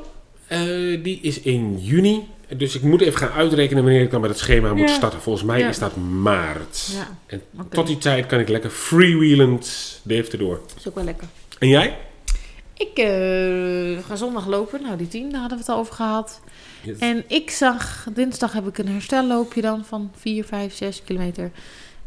Die 1.01 1.19
is 1.21 1.39
in 1.41 1.77
juni. 1.79 2.27
Dus 2.57 2.75
ik 2.75 2.81
moet 2.81 3.01
even 3.01 3.17
gaan 3.17 3.31
uitrekenen 3.31 3.83
wanneer 3.83 4.01
ik 4.01 4.11
dan 4.11 4.21
met 4.21 4.29
het 4.29 4.39
schema 4.39 4.73
moet 4.73 4.89
starten. 4.89 5.21
Volgens 5.21 5.45
mij 5.45 5.59
Ja. 5.59 5.69
is 5.69 5.79
dat 5.79 5.95
maart. 5.95 6.87
Ja, 6.93 7.17
En 7.25 7.41
tot 7.69 7.87
die 7.87 7.97
tijd 7.97 8.25
kan 8.25 8.39
ik 8.39 8.49
lekker 8.49 8.69
freewheelend 8.69 9.99
de 10.03 10.37
door. 10.37 10.59
Dat 10.67 10.75
is 10.77 10.87
ook 10.87 10.95
wel 10.95 11.03
lekker. 11.03 11.27
En 11.59 11.67
jij? 11.67 11.97
Ik 12.81 12.97
eh, 12.97 14.05
ga 14.05 14.15
zondag 14.15 14.47
lopen. 14.47 14.81
Nou, 14.81 14.97
die 14.97 15.07
tien, 15.07 15.29
daar 15.29 15.39
hadden 15.39 15.57
we 15.57 15.63
het 15.63 15.73
al 15.73 15.79
over 15.79 15.93
gehad. 15.93 16.41
Yes. 16.83 16.97
En 16.97 17.23
ik 17.27 17.49
zag, 17.49 18.07
dinsdag 18.13 18.53
heb 18.53 18.67
ik 18.67 18.77
een 18.77 18.87
herstelloopje 18.87 19.61
dan 19.61 19.85
van 19.85 20.11
4, 20.15 20.43
5, 20.45 20.75
6 20.75 21.03
kilometer 21.03 21.51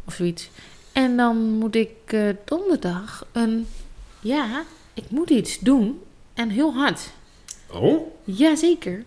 of 0.04 0.14
zoiets. 0.14 0.50
En 0.92 1.16
dan 1.16 1.36
moet 1.36 1.74
ik 1.74 1.96
eh, 2.04 2.28
donderdag 2.44 3.26
een, 3.32 3.66
ja, 4.20 4.64
ik 4.94 5.04
moet 5.10 5.30
iets 5.30 5.58
doen. 5.58 6.00
En 6.34 6.48
heel 6.48 6.74
hard. 6.74 7.10
Oh? 7.72 8.06
Jazeker. 8.24 9.04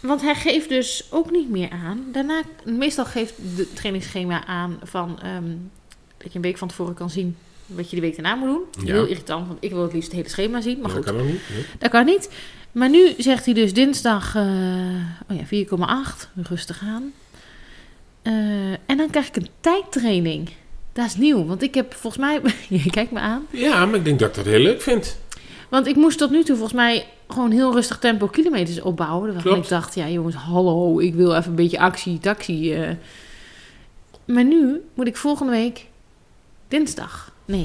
Want 0.00 0.20
hij 0.20 0.34
geeft 0.34 0.68
dus 0.68 1.06
ook 1.10 1.30
niet 1.30 1.50
meer 1.50 1.70
aan. 1.70 2.04
Daarna, 2.12 2.42
meestal 2.64 3.04
geeft 3.04 3.34
het 3.56 3.76
trainingsschema 3.76 4.46
aan 4.46 4.80
van 4.82 5.20
ehm, 5.20 5.56
dat 6.16 6.32
je 6.32 6.36
een 6.36 6.44
week 6.44 6.58
van 6.58 6.68
tevoren 6.68 6.94
kan 6.94 7.10
zien 7.10 7.36
wat 7.76 7.90
je 7.90 7.96
de 7.96 8.02
week 8.02 8.14
daarna 8.22 8.34
moet 8.34 8.48
doen. 8.48 8.86
Ja. 8.86 8.92
Heel 8.92 9.06
irritant, 9.06 9.46
want 9.46 9.64
ik 9.64 9.70
wil 9.70 9.82
het 9.82 9.92
liefst 9.92 10.08
het 10.08 10.16
hele 10.16 10.28
schema 10.28 10.60
zien. 10.60 10.80
Maar 10.80 10.90
Ja, 10.90 10.96
goed, 10.96 11.04
dat 11.04 11.14
kan 11.14 11.26
niet. 11.26 11.40
Nee. 11.52 11.64
dat 11.78 11.90
kan 11.90 12.04
niet. 12.04 12.30
Maar 12.72 12.88
nu 12.90 13.14
zegt 13.18 13.44
hij 13.44 13.54
dus 13.54 13.72
dinsdag 13.74 14.34
eh, 14.34 14.42
oh 15.28 15.36
ja, 15.50 15.64
4,8. 16.24 16.28
Rustig 16.48 16.82
aan. 16.86 17.12
Eh, 18.22 18.32
en 18.86 18.96
dan 18.96 19.10
krijg 19.10 19.28
ik 19.28 19.36
een 19.36 19.48
tijdtraining. 19.60 20.50
Dat 20.92 21.06
is 21.06 21.16
nieuw, 21.16 21.44
want 21.46 21.62
ik 21.62 21.74
heb 21.74 21.94
volgens 21.94 22.22
mij... 22.22 22.40
je 22.82 22.90
kijkt 22.90 23.10
me 23.12 23.18
aan. 23.18 23.46
Ja, 23.50 23.86
maar 23.86 23.94
ik 23.94 24.04
denk 24.04 24.18
dat 24.18 24.28
ik 24.28 24.34
dat 24.34 24.44
heel 24.44 24.58
leuk 24.60 24.80
vind. 24.82 25.18
Want 25.68 25.86
ik 25.86 25.96
moest 25.96 26.18
tot 26.18 26.30
nu 26.30 26.42
toe 26.44 26.56
volgens 26.56 26.76
mij 26.76 27.06
gewoon 27.28 27.50
heel 27.50 27.72
rustig 27.72 27.98
tempo 27.98 28.26
kilometers 28.26 28.80
opbouwen. 28.80 29.36
Klopt. 29.42 29.62
ik 29.64 29.68
dacht, 29.68 29.94
ja 29.94 30.08
jongens, 30.08 30.34
hallo, 30.34 30.98
ik 30.98 31.14
wil 31.14 31.34
even 31.34 31.50
een 31.50 31.56
beetje 31.56 31.78
actie, 31.78 32.18
taxi. 32.18 32.74
eh. 32.74 32.90
Maar 34.24 34.44
nu 34.44 34.80
moet 34.94 35.06
ik 35.06 35.16
volgende 35.16 35.52
week 35.52 35.86
dinsdag. 36.68 37.32
Nee, 37.52 37.64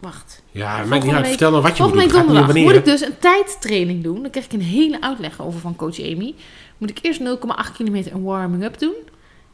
wacht. 0.00 0.42
Ja, 0.50 0.84
maakt 0.84 1.04
niet 1.04 1.12
uit. 1.12 1.20
week- 1.20 1.30
Vertel 1.30 1.50
nou 1.50 1.62
wat 1.62 1.76
je 1.76 1.82
moet 1.82 1.92
doen. 1.92 2.00
donderdag 2.26 2.54
moet 2.54 2.74
ik 2.74 2.84
dus 2.84 3.00
een 3.00 3.18
tijdtraining 3.18 4.02
doen. 4.02 4.22
Dan 4.22 4.30
krijg 4.30 4.46
ik 4.46 4.52
een 4.52 4.60
hele 4.60 5.00
uitleg 5.02 5.40
over 5.42 5.60
van 5.60 5.76
coach 5.76 6.00
Amy. 6.00 6.34
Moet 6.78 6.90
ik 6.90 6.98
eerst 7.02 7.20
0,8 7.20 7.72
kilometer 7.76 8.12
een 8.12 8.22
warming-up 8.22 8.78
doen. 8.78 8.94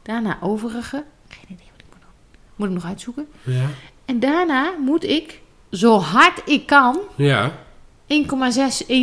Daarna 0.02 0.38
overige. 0.40 1.04
Geen 1.28 1.44
idee 1.46 1.66
wat 1.70 1.80
ik 1.80 1.84
moet 1.90 2.00
doen. 2.00 2.40
Moet 2.56 2.68
ik 2.68 2.74
nog 2.74 2.84
uitzoeken. 2.84 3.26
Ja. 3.42 3.64
En 4.04 4.20
daarna 4.20 4.72
moet 4.84 5.04
ik, 5.04 5.40
zo 5.70 5.98
hard 5.98 6.42
ik 6.44 6.66
kan, 6.66 6.98
ja. 7.14 7.52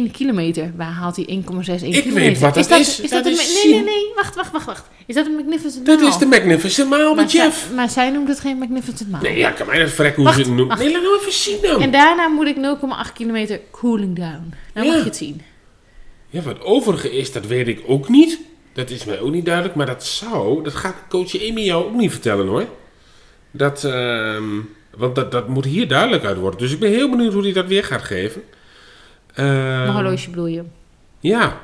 1,61 0.07 0.11
kilometer. 0.11 0.71
Waar 0.75 0.91
haalt 0.91 1.15
hij 1.15 1.25
1,61 1.25 1.41
kilometer? 1.43 2.13
weet 2.13 2.39
wat 2.39 2.53
dat 2.53 2.69
is. 2.79 2.99
Is 2.99 3.09
Dat 3.09 3.23
dat, 3.23 3.33
is 3.33 3.63
nee, 3.63 3.73
nee, 3.73 3.83
nee. 3.83 4.11
Wacht, 4.15 4.35
wacht, 4.35 4.51
wacht, 4.51 4.65
wacht. 4.65 4.85
Is 5.05 5.15
dat 5.15 5.25
een 5.25 5.35
Magnificent 5.35 5.85
Dat 5.85 5.97
Mile? 5.97 6.09
is 6.09 6.17
de 6.17 6.25
Magnificent 6.25 6.89
Mile 6.89 7.15
met 7.15 7.31
zij, 7.31 7.43
Jeff. 7.45 7.71
maar 7.75 7.89
zij 7.89 8.09
noemt 8.09 8.27
het 8.27 8.39
geen 8.39 8.57
Magnificent 8.57 9.09
Mile. 9.11 9.21
Nee, 9.21 9.37
ja, 9.37 9.51
kan 9.51 9.67
mij 9.67 9.79
dat 9.79 9.89
verrekken 9.89 10.23
hoe 10.23 10.31
Wacht, 10.31 10.35
ze 10.45 10.49
het 10.49 10.57
noemen. 10.57 10.67
wacht. 10.77 10.81
Nee, 10.81 10.91
laat 10.93 11.01
nou 11.01 11.19
even 11.19 11.31
zien 11.31 11.57
dan. 11.61 11.81
En 11.81 11.91
daarna 11.91 12.27
moet 12.27 12.47
ik 12.47 12.55
0,8 12.55 13.13
kilometer 13.13 13.59
cooling 13.71 14.15
down. 14.15 14.53
Dan 14.73 14.83
Ja. 14.83 14.89
mag 14.91 14.99
je 14.99 15.05
het 15.05 15.15
zien. 15.15 15.41
Ja, 16.29 16.41
wat 16.41 16.61
overige 16.61 17.11
is, 17.17 17.31
dat 17.31 17.45
weet 17.45 17.67
ik 17.67 17.81
ook 17.87 18.09
niet. 18.09 18.39
Dat 18.73 18.89
is 18.89 19.05
mij 19.05 19.19
ook 19.19 19.31
niet 19.31 19.45
duidelijk. 19.45 19.75
Maar 19.75 19.85
dat 19.85 20.05
zou, 20.05 20.63
dat 20.63 20.73
gaat 20.75 20.95
coach 21.09 21.49
Amy 21.49 21.61
jou 21.61 21.85
ook 21.85 21.93
niet 21.95 22.11
vertellen 22.11 22.47
hoor. 22.47 22.65
Dat, 23.51 23.83
ehm, 23.83 24.43
want 24.97 25.15
dat, 25.15 25.31
dat 25.31 25.47
moet 25.47 25.65
hier 25.65 25.87
duidelijk 25.87 26.23
uit 26.25 26.37
worden. 26.37 26.59
Dus 26.59 26.71
ik 26.71 26.79
ben 26.79 26.89
heel 26.91 27.09
benieuwd 27.09 27.33
hoe 27.33 27.43
hij 27.43 27.53
dat 27.53 27.65
weer 27.67 27.83
gaat 27.83 28.01
geven. 28.03 28.43
Ehm, 29.39 29.77
Mijn 29.77 29.89
horloge 29.91 30.29
bedoel 30.29 30.47
je. 30.47 30.63
Ja. 31.19 31.57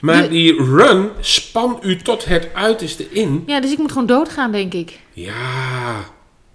Maar 0.00 0.22
De- 0.22 0.28
die 0.28 0.54
run 0.64 1.08
span 1.20 1.78
u 1.82 1.96
tot 1.96 2.24
het 2.24 2.48
uiterste 2.54 3.06
in. 3.10 3.42
Ja, 3.46 3.60
dus 3.60 3.72
ik 3.72 3.78
moet 3.78 3.92
gewoon 3.92 4.06
doodgaan, 4.06 4.52
denk 4.52 4.74
ik. 4.74 4.98
Ja, 5.12 6.04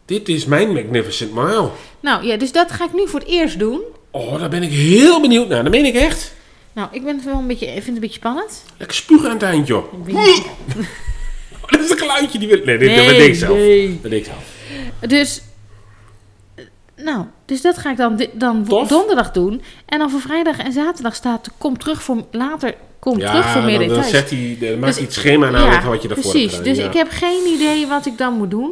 dit 0.05 0.30
is 0.30 0.45
mijn 0.45 0.74
Magnificent 0.74 1.34
Mile. 1.34 1.70
Nou 1.99 2.26
ja, 2.26 2.38
dus 2.38 2.51
dat 2.51 2.72
ga 2.72 2.84
ik 2.86 2.93
nu 2.93 3.07
voor 3.07 3.20
het 3.20 3.30
eerst 3.30 3.59
doen. 3.59 3.82
Oh, 4.12 4.39
daar 4.39 4.49
ben 4.49 4.64
ik 4.64 4.70
heel 4.72 5.22
benieuwd 5.22 5.47
naar. 5.47 5.64
Dat 5.64 5.72
meen 5.72 5.86
ik 5.86 5.95
echt. 5.95 6.34
Nou, 6.74 6.88
ik 6.91 7.03
ben 7.03 7.16
het 7.16 7.26
wel 7.26 7.38
een 7.38 7.47
beetje, 7.47 7.66
ik 7.66 7.72
vind 7.72 7.86
het 7.86 7.95
een 7.95 8.01
beetje 8.01 8.16
spannend. 8.20 8.64
Lekker 8.78 8.97
spugen 8.97 9.26
aan 9.28 9.34
het 9.34 9.43
eind, 9.43 9.68
joh. 9.68 9.93
Oh, 9.93 11.70
dat 11.70 11.80
is 11.80 11.89
een 11.89 11.97
geluidje 11.97 12.39
die 12.39 12.47
wil... 12.47 12.59
Nee, 12.66 12.78
dit, 12.78 12.88
Nee, 12.88 13.05
dat 13.05 13.16
deed 13.16 13.28
ik 13.28 13.36
zelf. 13.36 13.57
nee. 13.57 13.99
Dat 14.01 14.12
ik 14.12 14.26
zelf. 14.26 14.43
Dus, 15.07 15.41
nou, 17.04 17.26
dus 17.45 17.62
dat 17.62 17.78
ga 17.78 17.91
ik 17.91 17.97
dan, 17.97 18.26
dan 18.34 18.64
Tof. 18.68 18.88
donderdag 18.88 19.32
doen. 19.32 19.62
En 19.86 19.99
dan 19.99 20.10
voor 20.10 20.20
vrijdag 20.22 20.58
en 20.58 20.72
zaterdag 20.72 21.16
staat, 21.16 21.49
kom 21.58 21.78
terug 21.78 22.04
voor, 22.04 22.24
later, 22.32 22.76
kom 22.99 23.20
terug 23.20 23.49
voor 23.49 23.62
meer 23.64 23.80
dan, 23.80 23.88
dan 23.88 24.04
zet 24.04 24.30
hij, 24.30 24.58
dan 24.60 24.80
maakt 24.80 24.93
Dus 24.95 25.04
het 25.04 25.14
schema 25.14 25.49
namelijk 25.49 25.82
ja, 25.84 25.89
wat 25.89 26.02
je 26.02 26.08
daarvoor 26.08 26.32
precies. 26.32 26.52
hebt. 26.52 26.64
Dus 26.64 26.78
ja. 26.78 26.86
ik 26.86 26.93
heb 26.93 27.08
geen 27.10 27.45
idee 27.56 27.88
wat 27.88 28.06
ik 28.06 28.18
dan 28.18 28.34
moet 28.34 28.52
doen. 28.52 28.72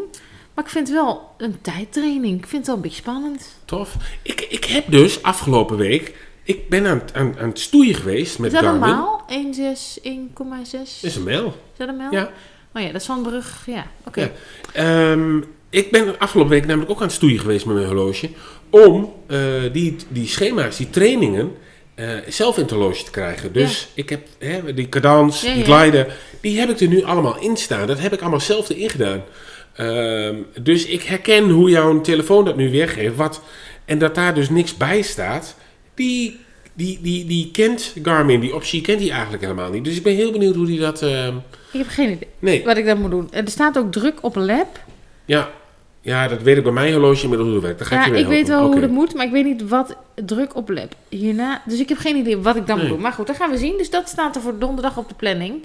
Maar 0.53 0.63
ik 0.67 0.69
vind 0.73 0.87
het 0.87 0.97
wel 0.97 1.31
een 1.37 1.61
tijdtraining. 1.61 2.37
Ik 2.37 2.47
vind 2.47 2.57
het 2.57 2.65
wel 2.67 2.75
een 2.75 2.81
beetje 2.81 2.97
spannend. 3.01 3.55
Tof. 3.65 3.95
Ik, 4.21 4.41
ik 4.49 4.63
heb 4.65 4.83
dus 4.87 5.23
afgelopen 5.23 5.77
week... 5.77 6.27
Ik 6.43 6.69
ben 6.69 6.85
aan, 6.87 6.97
het- 6.99 7.13
aan, 7.13 7.35
aan 7.39 7.49
het 7.49 7.59
stoeien 7.59 7.95
geweest 7.95 8.39
met 8.39 8.53
Is 8.53 8.59
dat 8.59 8.69
Garmin. 8.69 8.89
normaal? 8.89 9.25
1,6, 9.29 10.01
1,6? 10.03 10.71
Dat 10.71 10.87
is 11.01 11.15
een 11.15 11.23
mail. 11.23 11.45
Is 11.47 11.77
dat 11.77 11.87
een 11.87 11.97
mijl? 11.97 12.11
Ja. 12.11 12.29
Oh 12.75 12.81
ja, 12.81 12.87
dat 12.91 13.01
is 13.01 13.05
van 13.07 13.21
Brug. 13.21 13.63
Ja, 13.65 13.85
oké. 14.07 14.31
Ehm, 14.73 15.41
ik 15.69 15.91
ben 15.91 16.19
afgelopen 16.19 16.51
week 16.53 16.65
namelijk 16.65 16.91
ook 16.91 16.97
aan 16.97 17.03
het 17.07 17.15
stoeien 17.15 17.39
geweest 17.39 17.65
met 17.65 17.75
mijn 17.75 17.87
horloge. 17.87 18.29
Om 18.69 19.13
eh, 19.27 19.39
die, 19.71 19.95
die 20.07 20.27
schema's, 20.27 20.77
die 20.77 20.89
trainingen, 20.89 21.51
eh, 21.95 22.09
zelf 22.27 22.55
in 22.55 22.61
het 22.61 22.71
horloge 22.71 23.03
te 23.03 23.11
krijgen. 23.11 23.53
Dus 23.53 23.87
ik 23.93 24.09
heb 24.09 24.27
hè, 24.39 24.73
die 24.73 24.89
cadans, 24.89 25.41
Ja, 25.41 25.53
die 25.53 25.63
glider, 25.63 26.15
die 26.41 26.59
heb 26.59 26.69
ik 26.69 26.79
er 26.79 26.87
nu 26.87 27.03
allemaal 27.03 27.39
in 27.39 27.57
staan. 27.57 27.87
Dat 27.87 27.99
heb 27.99 28.13
ik 28.13 28.21
allemaal 28.21 28.39
zelf 28.39 28.69
erin 28.69 28.89
gedaan. 28.89 29.23
Ehm, 29.75 30.35
dus 30.61 30.85
ik 30.85 31.03
herken 31.03 31.49
hoe 31.49 31.69
jouw 31.69 32.01
telefoon 32.01 32.45
dat 32.45 32.55
nu 32.55 32.71
weergeeft. 32.71 33.15
Wat, 33.15 33.41
en 33.85 33.97
dat 33.99 34.15
daar 34.15 34.33
dus 34.35 34.49
niks 34.49 34.77
bij 34.77 35.01
staat. 35.01 35.55
Die, 35.95 36.39
die, 36.73 36.99
die, 37.01 37.25
die 37.25 37.51
kent 37.51 37.93
Garmin, 38.03 38.39
die 38.39 38.55
optie 38.55 38.81
kent 38.81 38.99
hij 39.01 39.09
eigenlijk 39.11 39.41
helemaal 39.43 39.69
niet. 39.71 39.83
Dus 39.83 39.95
ik 39.95 40.03
ben 40.03 40.15
heel 40.15 40.31
benieuwd 40.31 40.55
hoe 40.55 40.65
die 40.65 40.79
dat... 40.79 41.01
ehm, 41.01 41.35
Ik 41.71 41.79
heb 41.79 41.87
geen 41.87 42.09
idee 42.11 42.27
nee, 42.39 42.63
wat 42.63 42.77
ik 42.77 42.85
dan 42.85 43.01
moet 43.01 43.11
doen. 43.11 43.27
En 43.31 43.45
Er 43.45 43.51
staat 43.51 43.77
ook 43.77 43.91
druk 43.91 44.23
op 44.23 44.35
een 44.35 44.45
lab. 44.45 44.79
ja. 45.25 45.49
Ja, 46.09 46.27
dat 46.27 46.41
weet 46.41 46.57
ik 46.57 46.63
bij 46.63 46.71
mijn 46.71 46.91
horloge 46.93 47.23
inmiddels 47.23 47.49
hoe 47.49 47.57
dat 47.59 47.63
werkt. 47.65 47.79
Dat 47.79 47.87
ga 47.87 48.05
ik 48.05 48.11
Ja, 48.13 48.19
ik 48.19 48.27
weet 48.27 48.47
wel 48.47 48.71
hoe 48.71 48.79
dat 48.79 48.89
moet, 48.89 49.13
maar 49.13 49.25
ik 49.25 49.31
weet 49.31 49.45
niet 49.45 49.67
wat 49.69 49.95
druk 50.25 50.55
op 50.55 50.69
lab 50.69 50.95
hierna. 51.09 51.61
Dus 51.65 51.79
ik 51.79 51.89
heb 51.89 51.97
geen 51.97 52.15
idee 52.15 52.37
wat 52.37 52.55
ik 52.55 52.67
dan 52.67 52.75
Nee. 52.77 52.85
moet 52.85 52.93
doen. 52.93 53.03
Maar 53.03 53.11
goed, 53.13 53.27
dat 53.27 53.35
gaan 53.35 53.51
we 53.51 53.57
zien. 53.57 53.77
Dus 53.77 53.89
dat 53.89 54.07
staat 54.09 54.35
er 54.35 54.41
voor 54.41 54.59
donderdag 54.59 54.97
op 54.97 55.07
de 55.09 55.15
planning. 55.15 55.63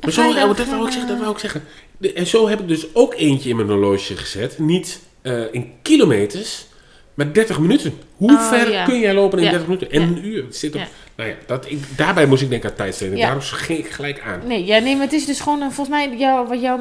Maar 0.00 0.12
zo, 0.12 0.28
oh, 0.28 0.56
dat 0.56 0.66
wou 0.68 0.86
ik 0.86 0.90
zeggen, 0.92 1.08
dat 1.10 1.18
wou 1.18 1.32
ik 1.32 1.38
zeggen. 1.38 1.62
De- 1.98 2.12
en 2.12 2.26
zo 2.26 2.48
heb 2.48 2.60
ik 2.60 2.68
dus 2.68 2.86
ook 2.94 3.14
eentje 3.14 3.48
in 3.50 3.56
mijn 3.56 3.68
horloge 3.68 4.16
gezet. 4.16 4.58
Niet 4.58 5.00
eh, 5.22 5.42
in 5.54 5.72
kilometers, 5.82 6.66
maar 7.14 7.32
30 7.32 7.58
minuten. 7.58 7.92
Hoe 8.16 8.32
Oh, 8.32 8.48
ver 8.48 8.70
ja. 8.70 8.84
kun 8.84 9.00
jij 9.00 9.14
lopen 9.14 9.38
in 9.38 9.44
Ja. 9.44 9.50
30 9.50 9.68
minuten? 9.68 9.90
En 9.90 10.00
Ja. 10.00 10.06
een 10.06 10.26
uur. 10.26 10.44
Het 10.44 10.56
zit 10.56 10.74
op, 10.74 10.82
nou 11.14 11.28
ja, 11.28 11.34
dat, 11.46 11.70
ik, 11.70 11.78
daarbij 11.96 12.26
moest 12.26 12.42
ik 12.42 12.50
denken 12.50 12.70
aan 12.70 12.76
tijdsteden. 12.76 13.18
Daarom 13.18 13.40
ging 13.40 13.78
ik 13.78 13.88
gelijk 13.90 14.20
aan. 14.20 14.40
Nee, 14.46 14.64
ja, 14.64 14.78
nee, 14.78 14.94
maar 14.94 15.04
het 15.04 15.12
is 15.12 15.26
dus 15.26 15.40
gewoon, 15.40 15.58
volgens 15.58 15.88
mij, 15.88 16.16
jou, 16.16 16.48
wat 16.48 16.60
jouw 16.60 16.78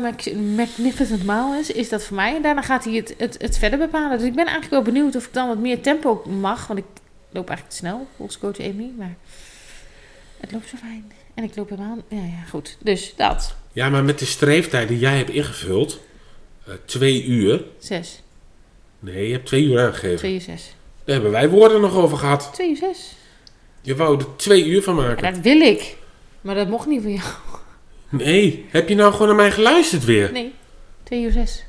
Magnificent 0.55 1.23
Mile 1.23 1.57
is, 1.59 1.71
is 1.71 1.89
dat 1.89 2.03
voor 2.03 2.15
mij. 2.15 2.35
En 2.35 2.41
daarna 2.41 2.61
gaat 2.61 2.83
hij 2.83 2.93
het, 2.93 3.13
het, 3.17 3.35
het 3.41 3.57
verder 3.57 3.79
bepalen. 3.79 4.17
Dus 4.17 4.27
ik 4.27 4.35
ben 4.35 4.45
eigenlijk 4.45 4.83
wel 4.83 4.93
benieuwd 4.93 5.15
of 5.15 5.25
ik 5.25 5.33
dan 5.33 5.47
wat 5.47 5.57
meer 5.57 5.81
tempo 5.81 6.23
mag. 6.41 6.67
Want 6.67 6.79
ik 6.79 6.85
loop 7.31 7.47
eigenlijk 7.47 7.69
te 7.69 7.75
snel, 7.75 8.07
volgens 8.15 8.37
coach 8.37 8.59
Amy. 8.59 8.91
Maar 8.97 9.15
het 10.39 10.51
loopt 10.51 10.69
zo 10.69 10.77
fijn. 10.77 11.11
En 11.33 11.43
ik 11.43 11.55
loop 11.55 11.69
helemaal... 11.69 11.97
Ja, 12.07 12.17
ja, 12.17 12.49
goed. 12.49 12.77
Dus 12.79 13.13
dat. 13.17 13.55
Ja, 13.73 13.89
maar 13.89 14.03
met 14.03 14.19
de 14.19 14.25
streeftijd 14.25 14.87
die 14.87 14.99
jij 14.99 15.17
hebt 15.17 15.29
ingevuld, 15.29 15.99
eh, 16.67 16.73
twee 16.85 17.25
uur. 17.25 17.63
Zes. 17.79 18.21
Nee, 19.03 19.27
je 19.27 19.33
hebt 19.33 19.45
twee 19.45 19.63
uur 19.63 19.79
aangegeven. 19.79 20.17
Twee 20.17 20.33
uur 20.33 20.41
zes. 20.41 20.73
Daar 21.03 21.13
hebben 21.15 21.31
wij 21.31 21.49
woorden 21.49 21.81
nog 21.81 21.95
over 21.95 22.17
gehad. 22.17 22.49
Twee 22.53 22.69
uur 22.69 22.75
zes. 22.77 23.15
Je 23.81 23.95
wou 23.95 24.19
er 24.19 24.25
twee 24.35 24.65
uur 24.65 24.83
van 24.83 24.95
maken. 24.95 25.25
Ja, 25.25 25.31
dat 25.31 25.39
wil 25.41 25.59
ik. 25.61 25.95
Maar 26.41 26.55
dat 26.55 26.67
mocht 26.67 26.87
niet 26.87 27.01
van 27.01 27.11
jou. 27.13 27.29
Nee, 28.09 28.65
heb 28.69 28.89
je 28.89 28.95
nou 28.95 29.11
gewoon 29.11 29.27
naar 29.27 29.35
mij 29.35 29.51
geluisterd 29.51 30.05
weer? 30.05 30.31
Nee. 30.31 30.53
Twee 31.03 31.23
uur 31.23 31.31
zes. 31.31 31.63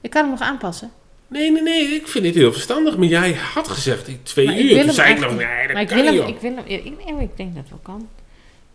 Ik 0.00 0.10
kan 0.10 0.22
hem 0.22 0.30
nog 0.30 0.40
aanpassen. 0.40 0.90
Nee, 1.28 1.50
nee, 1.50 1.62
nee, 1.62 1.82
ik 1.84 2.08
vind 2.08 2.24
dit 2.24 2.34
heel 2.34 2.52
verstandig. 2.52 2.96
Maar 2.96 3.06
jij 3.06 3.32
had 3.32 3.68
gezegd 3.68 4.08
ik- 4.08 4.24
twee 4.24 4.46
Maar 4.46 4.58
ik 4.58 4.62
uur. 4.64 4.74
wil 4.74 4.84
Toen 4.84 4.92
zei 4.94 5.12
ik 5.14 5.20
nog, 5.20 5.30
niet. 5.30 5.38
nee, 5.38 5.64
dat 5.64 5.72
Maar 5.72 5.82
ik 5.82 5.88
kan 5.88 5.96
wil 6.02 6.06
hem, 6.14 6.26
ik 6.26 6.40
wil 6.40 6.54
hem, 6.54 6.64
ik, 6.66 6.84
ik 7.20 7.36
denk 7.36 7.54
dat 7.54 7.62
het 7.62 7.70
wel 7.70 7.78
kan. 7.82 8.08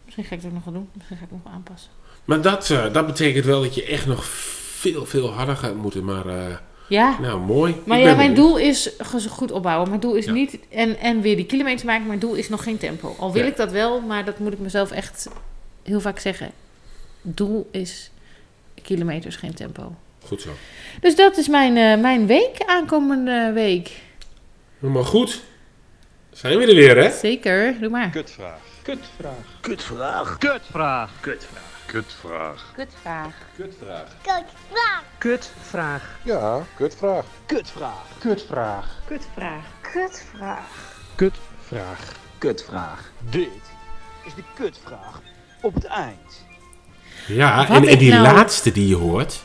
Misschien 0.06 0.24
ga 0.26 0.36
ik 0.36 0.42
het 0.42 0.50
ook 0.50 0.54
nog 0.56 0.64
wel 0.64 0.74
doen. 0.74 0.90
Misschien 0.94 1.18
ga 1.18 1.24
ik 1.24 1.30
het 1.32 1.44
nog 1.44 1.54
aanpassen. 1.54 1.90
Maar 2.26 2.42
dat, 2.42 2.70
eh, 2.70 2.94
dat 2.94 3.06
betekent 3.06 3.46
wel 3.46 3.62
dat 3.62 3.76
je 3.76 3.84
echt 3.86 4.06
nog 4.06 4.26
veel, 4.26 5.06
veel 5.06 5.30
harder 5.34 5.56
gaat 5.56 5.76
moeten. 5.76 6.04
Maar 6.06 6.26
eh, 6.28 6.56
Ja. 6.90 7.20
nou, 7.20 7.40
mooi. 7.40 7.76
Maar 7.86 7.98
Ik 8.00 8.04
ja, 8.06 8.16
mijn 8.16 8.34
benieuwd. 8.34 8.48
doel 8.50 8.58
is 8.58 8.90
goed 9.30 9.52
opbouwen. 9.52 9.90
Mijn 9.90 10.02
doel 10.02 10.16
is 10.16 10.26
Ja. 10.26 10.32
niet 10.32 10.58
en, 10.70 10.98
en 11.00 11.22
weer 11.22 11.36
die 11.36 11.46
kilometer 11.46 11.86
maken. 11.86 12.08
Mijn 12.08 12.20
doel 12.20 12.34
is 12.34 12.50
nog 12.50 12.64
geen 12.64 12.78
tempo. 12.78 13.16
Al 13.20 13.32
wil 13.34 13.44
Ja. 13.44 13.50
ik 13.50 13.56
dat 13.58 13.72
wel, 13.72 14.02
maar 14.02 14.26
dat 14.26 14.40
moet 14.40 14.54
ik 14.54 14.60
mezelf 14.60 14.92
echt 14.92 15.28
heel 15.84 16.00
vaak 16.02 16.20
zeggen. 16.20 16.52
Doel 17.22 17.68
is 17.72 18.12
kilometers, 18.82 19.36
geen 19.36 19.54
tempo. 19.54 19.96
Goed 20.26 20.42
zo. 20.42 20.50
Dus 21.02 21.16
dat 21.16 21.38
is 21.38 21.48
mijn, 21.48 21.78
eh, 21.78 22.02
mijn 22.02 22.26
week, 22.28 22.64
aankomende 22.66 23.52
week. 23.54 23.92
Helemaal 24.80 25.04
goed. 25.04 25.42
Zijn 26.32 26.58
we 26.58 26.66
er 26.66 26.76
weer, 26.76 26.98
hè? 26.98 27.12
Zeker, 27.12 27.80
doe 27.80 27.90
maar. 27.90 28.10
Kutvraag. 28.10 28.60
Kutvraag. 28.82 29.34
Kutvraag. 29.62 30.38
Kutvraag. 30.38 30.38
Kutvraag. 30.38 31.12
Kutvraag. 31.22 31.69
Kutvraag. 31.92 32.72
Kutvraag. 32.76 33.34
Kutvraag. 33.56 34.08
Kutvraag. 35.18 36.02
Ja, 36.24 36.66
kutvraag. 36.76 37.26
Kutvraag. 37.46 38.06
Kutvraag. 38.20 38.86
Kutvraag. 39.06 39.64
Kutvraag. 39.82 40.68
Kutvraag. 41.16 42.00
Kutvraag. 42.38 43.12
Dit 43.30 43.48
is 44.26 44.34
de 44.36 44.44
kutvraag 44.56 45.22
op 45.62 45.74
het 45.74 45.86
eind. 45.86 46.46
Ja, 47.28 47.70
en, 47.70 47.98
die 47.98 48.12
nou- 48.12 48.24
laatste 48.24 48.72
die 48.72 48.88
je 48.88 48.96
hoort, 48.96 49.42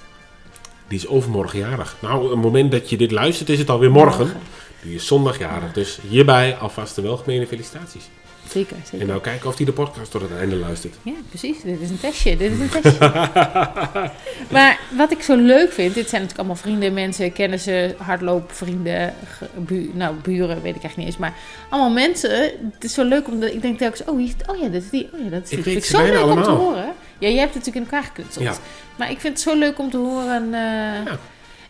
die 0.89 0.99
is 0.99 1.07
overmorgen 1.07 1.59
jarig. 1.59 1.97
Nou, 2.01 2.25
op 2.25 2.31
het 2.31 2.41
moment 2.41 2.73
dat 2.73 2.91
je 2.91 2.97
dit 2.97 3.11
luistert 3.11 3.49
is 3.49 3.59
het 3.59 3.71
alweer 3.71 3.91
morgen. 3.91 4.27
Morgen. 4.27 4.43
Die 4.83 4.95
is 4.95 5.07
zondag 5.07 5.39
jarig. 5.39 5.73
Dus 5.73 5.99
hierbij 6.09 6.57
alvast 6.57 6.95
de 6.95 7.03
welgemene 7.03 7.47
felicitaties. 7.47 8.09
Zeker, 8.55 8.77
En 9.01 9.07
nou 9.07 9.21
kijken 9.21 9.49
of 9.49 9.57
hij 9.57 9.67
de 9.67 9.73
podcast 9.73 10.11
tot 10.11 10.21
het 10.21 10.31
einde 10.39 10.57
luistert. 10.57 10.95
Ja, 11.03 11.13
precies. 11.29 11.63
Dit 11.63 11.81
is 11.81 11.91
een 11.91 12.01
testje. 12.01 12.37
Dit 12.37 12.53
is 12.53 12.59
een 12.59 12.69
testje. 12.69 12.99
maar 14.55 14.81
wat 14.97 15.13
ik 15.13 15.23
zo 15.23 15.37
leuk 15.37 15.73
vind, 15.73 15.95
dit 15.95 16.09
zijn 16.09 16.23
natuurlijk 16.23 16.39
allemaal 16.39 16.57
vrienden, 16.57 16.95
mensen, 16.95 17.33
kennissen, 17.33 17.95
hardloopvrienden, 17.99 19.15
bu 19.57 19.91
nou 19.95 20.15
buren, 20.23 20.63
weet 20.63 20.77
ik 20.77 20.83
echt 20.83 20.97
niet 20.97 21.07
eens, 21.07 21.17
maar 21.17 21.35
allemaal 21.69 21.93
mensen. 21.93 22.31
Het 22.73 22.85
is 22.85 22.95
zo 22.95 23.05
leuk 23.05 23.29
omdat 23.29 23.51
ik 23.53 23.63
denk 23.63 23.79
telkens, 23.79 24.05
oh, 24.05 24.19
hier, 24.19 24.35
oh 24.47 24.57
ja, 24.61 24.69
dat 24.69 24.83
is 24.83 24.91
die, 24.91 25.09
oh 25.13 25.25
ja, 25.25 25.31
dat 25.31 25.43
is 25.43 25.49
die. 25.49 25.59
Ik 25.59 25.65
Vind 25.65 25.85
ze 25.85 25.97
zo 25.97 26.05
leuk 26.05 26.25
om 26.27 26.43
te 26.43 26.51
horen. 26.51 26.93
Ja, 27.19 27.29
jij 27.29 27.39
hebt 27.39 27.55
het 27.55 27.65
natuurlijk 27.65 27.87
in 27.87 27.93
elkaar 27.93 28.11
geknutseld. 28.11 28.45
Ja. 28.45 28.55
Maar 28.97 29.11
ik 29.11 29.21
vind 29.21 29.33
het 29.33 29.43
zo 29.43 29.59
leuk 29.59 29.79
om 29.79 29.91
te 29.91 29.97
horen. 29.97 30.55
eh, 30.55 31.13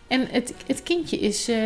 En 0.07 0.27
het, 0.31 0.53
het 0.67 0.83
kindje 0.83 1.17
is 1.19 1.47
eh 1.47 1.57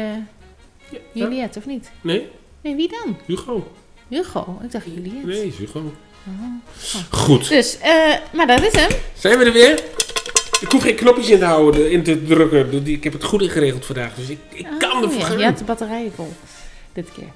Juliette, 1.14 1.60
of 1.60 1.66
niet? 1.66 1.92
Nee, 2.02 2.28
Nee, 2.62 2.76
wie 2.76 2.90
dan? 2.90 3.18
Hugo. 3.26 3.72
Hugo. 4.10 4.60
Ik 4.64 4.72
dacht 4.72 4.86
Juliette. 4.86 5.28
Nee, 5.28 5.48
is 5.48 5.58
Hugo. 5.58 5.94
Oh. 6.28 6.96
Goed. 7.10 7.50
Dus, 7.50 7.78
eh, 7.78 8.16
maar 8.32 8.48
dat 8.48 8.62
is 8.62 8.74
hem. 8.74 8.90
Zijn 9.14 9.38
we 9.38 9.46
er 9.46 9.52
weer? 9.54 9.84
Ik 10.62 10.72
hoef 10.72 10.82
geen 10.84 10.96
knopjes 10.96 11.30
in 11.30 11.40
te 11.40 11.46
houden, 11.46 11.92
in 11.92 12.04
te 12.04 12.24
drukken. 12.24 12.88
Ik 12.88 13.04
heb 13.04 13.14
het 13.14 13.24
goed 13.24 13.42
ingeregeld 13.42 13.86
vandaag, 13.86 14.16
dus 14.16 14.30
ik, 14.30 14.40
ik 14.50 14.68
kan 14.80 14.92
Oh, 14.92 15.04
ervoor 15.04 15.20
ja, 15.20 15.26
gaan. 15.26 15.38
Je 15.38 15.44
had 15.44 15.58
de 15.58 15.64
batterijen 15.64 16.12
vol. 16.16 16.34
Dit 16.94 17.08
keer. 17.16 17.28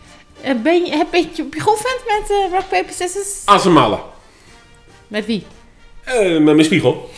Eh, 0.42 0.62
ben 0.62 0.86
je, 0.86 0.92
heb 0.92 1.14
je, 1.14 1.28
geoefend 1.50 2.02
met 2.08 2.30
eh, 2.30 2.52
rock, 2.52 2.70
paper, 2.70 2.94
scissors? 2.94 3.66
Malle. 3.66 4.00
Met 5.08 5.26
wie? 5.26 5.46
Met 6.06 6.42
mijn 6.42 6.64
spiegel. 6.64 7.10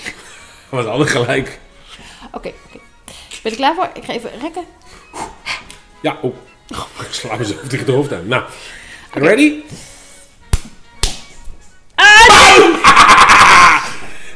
Was 0.70 0.86
altijd 0.86 1.10
gelijk. 1.10 1.60
Oké. 2.32 2.52
Ben 3.44 3.52
je 3.52 3.58
klaar 3.58 3.76
voor? 3.76 3.90
Ik 3.94 4.04
ga 4.04 4.14
even 4.14 4.30
rekken. 4.42 4.64
Ja, 6.02 6.18
oh. 6.22 6.36
Ik 7.00 7.08
sla 7.12 7.36
mezelf 7.36 7.68
tegen 7.68 7.86
de 7.86 7.92
hoofd 7.92 8.14
aan. 8.14 8.28
Nou, 8.28 8.44
ready? 9.16 9.54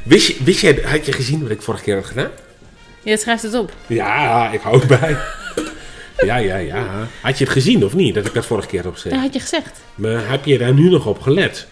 Wist 0.03 0.27
je, 0.27 0.35
wist 0.43 0.61
je, 0.61 0.81
had 0.85 1.05
je 1.05 1.11
gezien 1.11 1.41
wat 1.41 1.51
ik 1.51 1.61
vorige 1.61 1.83
keer 1.83 1.95
had 1.95 2.05
gedaan? 2.05 2.29
Je 3.03 3.17
schrijft 3.17 3.43
het 3.43 3.53
op. 3.53 3.73
Ja, 3.87 4.49
ik 4.51 4.61
hou 4.61 4.85
bij. 4.85 5.17
Ja, 6.25 6.37
ja, 6.37 6.57
ja. 6.57 7.07
Had 7.21 7.37
je 7.37 7.43
het 7.43 7.53
gezien 7.53 7.85
of 7.85 7.93
niet, 7.93 8.15
dat 8.15 8.25
ik 8.25 8.33
dat 8.33 8.45
vorige 8.45 8.67
keer 8.67 8.79
had 8.79 8.87
opgeschreven? 8.87 9.19
had 9.19 9.33
je 9.33 9.39
gezegd. 9.39 9.79
Maar 9.95 10.29
heb 10.29 10.45
je 10.45 10.57
daar 10.57 10.73
nu 10.73 10.89
nog 10.89 11.05
op 11.05 11.21
gelet? 11.21 11.67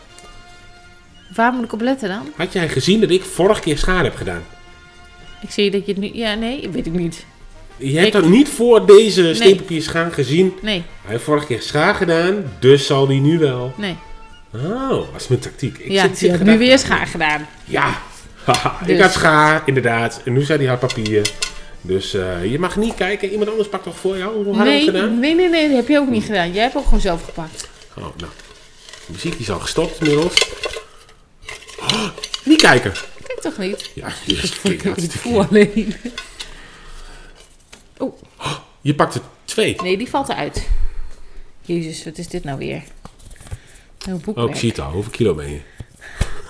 Waar 1.36 1.53
moet 1.53 1.64
ik 1.64 1.74
op 1.74 1.82
letten 1.82 2.10
dan? 2.10 2.34
Had 2.36 2.53
jij 2.53 2.70
gezien 2.70 2.99
dat 2.99 3.10
ik 3.10 3.24
vorige 3.24 3.62
keer 3.62 3.78
schade 3.78 4.03
heb 4.03 4.16
gedaan? 4.16 4.43
Ik 5.41 5.51
zie 5.51 5.72
dat 5.72 5.86
je 5.86 5.91
het 5.91 6.01
nu... 6.01 6.10
Ja, 6.14 6.34
nee, 6.34 6.70
weet 6.70 6.86
ik 6.86 6.93
niet. 6.93 7.26
Je 7.78 7.93
hebt 7.95 8.05
Ik- 8.07 8.13
dat 8.13 8.25
niet 8.25 8.49
voor 8.49 8.86
deze 8.86 9.34
steenpapier 9.36 9.82
schaar 9.82 10.11
gezien. 10.11 10.53
Nee, 10.61 10.84
Hij 11.01 11.11
heeft 11.11 11.23
vorige 11.23 11.45
keer 11.45 11.61
schaar 11.61 11.95
gedaan, 11.95 12.53
dus 12.59 12.86
zal 12.86 13.07
die 13.07 13.21
nu 13.21 13.39
wel. 13.39 13.73
nee. 13.78 13.95
Oh, 14.55 14.89
dat 14.89 15.21
is 15.21 15.28
mijn 15.28 15.39
tactiek. 15.41 15.78
Ik 15.78 15.91
ja, 15.91 16.01
zit- 16.07 16.19
je 16.19 16.30
hebt 16.30 16.43
nu 16.43 16.57
weer 16.57 16.80
schaar 16.80 17.07
gedaan. 17.07 17.47
Ja, 17.65 18.01
ik 18.82 18.88
Dus. 18.88 18.99
had 19.01 19.13
schaar, 19.13 19.61
inderdaad. 19.65 20.21
En 20.25 20.34
nu 20.34 20.41
zei 20.41 20.59
hij 20.59 20.67
had 20.67 20.80
papier. 20.80 21.32
Dus 21.82 22.13
eh, 22.13 22.51
je 22.51 22.59
mag 22.59 22.75
niet 22.75 22.95
kijken. 22.95 23.30
Iemand 23.32 23.49
anders 23.49 23.69
pakt 23.69 23.84
toch 23.84 23.97
voor 23.97 24.17
jou? 24.17 24.43
Hoe 24.43 24.55
had 24.55 24.65
hij 24.65 24.65
Nee, 24.75 24.84
gedaan? 24.86 25.19
nee, 25.19 25.36
nee, 25.36 25.49
nee, 25.49 25.67
dat 25.67 25.75
heb 25.78 25.88
je 25.88 25.99
ook 25.99 26.09
niet 26.09 26.23
gedaan. 26.23 26.53
Jij 26.53 26.63
hebt 26.63 26.75
ook 26.75 26.84
gewoon 26.84 26.99
zelf 27.01 27.23
gepakt. 27.25 27.69
Oh, 27.97 28.03
nou. 28.03 28.32
De 29.05 29.11
muziek 29.11 29.34
is 29.34 29.49
al 29.51 29.59
gestopt 29.59 29.99
inmiddels. 29.99 30.34
Oh, 31.80 32.03
niet 32.43 32.61
kijken. 32.61 32.91
Kijk 33.28 33.39
toch 33.41 33.57
niet? 33.57 33.91
Ja, 33.93 34.07
jezus, 34.25 34.53
Ik 34.63 35.11
voel 35.11 35.45
alleen. 35.49 35.95
Oh, 38.88 38.93
Je 38.93 38.95
pakt 38.95 39.15
er 39.15 39.21
twee. 39.45 39.75
nee, 39.81 39.97
die 39.97 40.09
valt 40.09 40.29
eruit. 40.29 40.67
Jezus, 41.61 42.03
wat 42.03 42.17
is 42.17 42.27
dit 42.27 42.43
nou 42.43 42.57
weer? 42.57 42.83
Een 44.05 44.13
Oh, 44.13 44.23
boekwerk. 44.23 44.49
ik 44.49 44.55
zie 44.55 44.69
het 44.69 44.79
al. 44.79 44.91
Hoeveel 44.91 45.11
kilo 45.11 45.33
ben 45.33 45.49
je? 45.51 45.59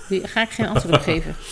Die 0.09 0.27
ga 0.27 0.41
ik 0.41 0.49
geen 0.49 0.67
antwoord 0.67 0.95
op 0.95 1.01
geven. 1.01 1.35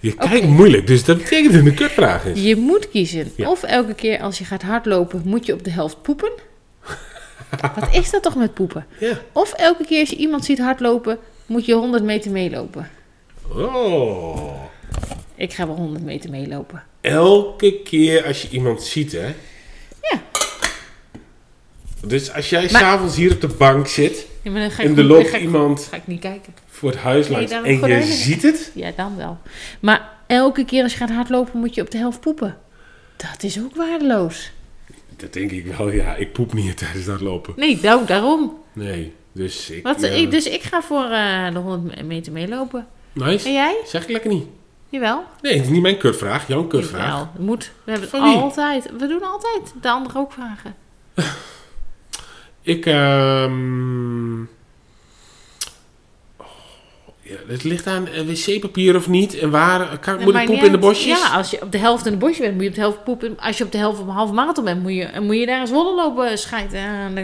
Je 0.00 0.14
kijkt 0.14 0.46
moeilijk, 0.46 0.86
dus 0.86 1.04
dat 1.04 1.16
betekent 1.18 1.52
dat 1.52 1.62
het 1.62 1.70
een 1.70 1.74
kutvraag 1.74 2.24
is. 2.24 2.42
Je 2.42 2.56
moet 2.56 2.88
kiezen. 2.88 3.32
Ja. 3.36 3.50
Of 3.50 3.62
elke 3.62 3.94
keer 3.94 4.20
als 4.20 4.38
je 4.38 4.44
gaat 4.44 4.62
hardlopen, 4.62 5.22
moet 5.24 5.46
je 5.46 5.52
op 5.52 5.64
de 5.64 5.70
helft 5.70 6.02
poepen. 6.02 6.32
Wat 7.80 7.88
is 7.94 8.10
dat 8.10 8.22
toch 8.22 8.36
met 8.36 8.54
poepen? 8.54 8.86
Ja. 8.98 9.18
Of 9.32 9.52
elke 9.52 9.84
keer 9.84 10.00
als 10.00 10.10
je 10.10 10.16
iemand 10.16 10.44
ziet 10.44 10.58
hardlopen, 10.58 11.18
moet 11.46 11.64
je 11.66 11.74
100 11.74 12.04
meter 12.04 12.30
meelopen. 12.30 12.90
Oh. 13.48 14.60
Ik 15.42 15.52
ga 15.52 15.66
wel 15.66 15.76
100 15.76 16.04
meter 16.04 16.30
meelopen. 16.30 16.82
Elke 17.00 17.80
keer 17.84 18.24
als 18.26 18.42
je 18.42 18.48
iemand 18.50 18.82
ziet, 18.82 19.12
hè? 19.12 19.26
Ja. 20.00 20.22
Dus 22.06 22.32
als 22.32 22.50
jij 22.50 22.60
Maar- 22.70 22.80
s'avonds 22.80 23.16
hier 23.16 23.32
op 23.32 23.40
de 23.40 23.48
bank 23.48 23.86
zit 23.86 24.26
Ja, 24.42 24.50
maar 24.50 24.60
dan 24.60 24.70
ga 24.70 24.82
ik 24.82 24.88
en 24.88 24.94
er 24.96 25.00
goed- 25.02 25.10
loopt 25.12 25.28
ga 25.28 25.36
ik- 25.36 25.42
iemand 25.42 25.86
Ga 25.90 25.96
ik 25.96 26.06
niet 26.06 26.20
kijken. 26.20 26.54
voor 26.66 26.90
het 26.90 26.98
huis 26.98 27.26
Nee, 27.28 27.36
langs 27.36 27.50
daar 27.50 27.64
en 27.64 27.72
je 27.72 27.78
gordijnen. 27.78 28.06
ziet 28.12 28.42
het, 28.42 28.70
Ja, 28.74 28.92
dan 28.96 29.16
wel. 29.16 29.38
Maar 29.80 30.08
elke 30.26 30.64
keer 30.64 30.82
als 30.82 30.92
je 30.92 30.98
gaat 30.98 31.10
hardlopen, 31.10 31.58
moet 31.60 31.74
je 31.74 31.80
op 31.80 31.90
de 31.90 31.98
helft 31.98 32.20
poepen. 32.20 32.56
Dat 33.16 33.42
is 33.42 33.60
ook 33.60 33.76
waardeloos. 33.76 34.50
dat 35.16 35.32
denk 35.32 35.50
ik 35.50 35.66
wel. 35.66 35.90
Ja, 35.90 36.14
ik 36.14 36.32
poep 36.32 36.52
niet 36.54 36.76
tijdens 36.82 37.04
dat 37.04 37.20
lopen. 37.20 37.54
Nee, 37.56 37.78
nou, 37.82 38.06
daarom. 38.06 38.58
Nee, 38.72 39.12
dus 39.32 39.70
ik... 39.70 39.82
Wat, 39.82 40.02
eh, 40.02 40.18
ik, 40.20 40.30
dus 40.30 40.46
ik 40.46 40.62
ga 40.62 40.82
voor 40.82 41.04
eh, 41.10 41.52
de 41.52 41.58
100 41.58 42.04
meter 42.04 42.32
meelopen. 42.32 42.86
Nice. 43.12 43.46
En 43.46 43.52
jij? 43.52 43.76
Zeg 43.86 44.02
ik 44.02 44.08
lekker 44.08 44.30
niet. 44.30 44.44
Jawel. 44.92 45.24
Nee, 45.42 45.52
het 45.54 45.62
is 45.62 45.68
niet 45.70 45.82
mijn 45.82 45.96
kutvraag. 45.98 46.46
Jouw 46.48 46.64
kutvraag. 46.64 47.06
Jawel, 47.08 47.28
moet. 47.38 47.70
We 47.84 47.90
hebben 47.90 48.08
het 48.10 48.18
Van 48.18 48.28
wie? 48.28 48.36
altijd. 48.38 48.90
We 48.98 49.06
doen 49.06 49.22
altijd 49.22 49.74
de 49.82 49.90
anderen 49.90 50.20
ook 50.20 50.32
vragen. 50.32 50.74
Ik, 52.62 52.86
ehm 52.86 54.40
oh, 56.36 56.46
ja, 57.20 57.36
het 57.46 57.64
ligt 57.64 57.86
aan 57.86 58.06
eh, 58.08 58.26
wc-papier 58.26 58.96
of 58.96 59.08
niet. 59.08 59.38
En 59.38 59.50
waar 59.50 59.98
kan, 59.98 60.14
Dat 60.14 60.22
moet 60.22 60.28
ik 60.28 60.32
maakt 60.34 60.46
poepen 60.46 60.64
niet 60.64 60.74
in 60.74 60.80
de 60.80 60.86
uit. 60.86 60.96
bosjes? 60.96 61.20
Ja, 61.20 61.36
als 61.36 61.50
je 61.50 61.62
op 61.62 61.72
de 61.72 61.78
helft 61.78 62.06
in 62.06 62.12
de 62.12 62.18
bosje 62.18 62.40
bent, 62.42 62.54
moet 62.54 62.62
je 62.62 62.68
op 62.68 62.74
de 62.74 62.80
helft 62.80 63.04
poepen. 63.04 63.38
Als 63.40 63.58
je 63.58 63.64
op 63.64 63.72
de 63.72 63.78
helft 63.78 64.00
op 64.00 64.06
een 64.06 64.12
halve 64.14 64.32
marathon 64.32 64.64
bent, 64.64 64.82
moet 64.82 64.94
je, 64.94 65.08
moet 65.20 65.36
je 65.36 65.46
daar 65.46 65.60
eens 65.60 65.68
Zwolle 65.70 65.94
lopen 65.94 66.38
schijten. 66.38 67.14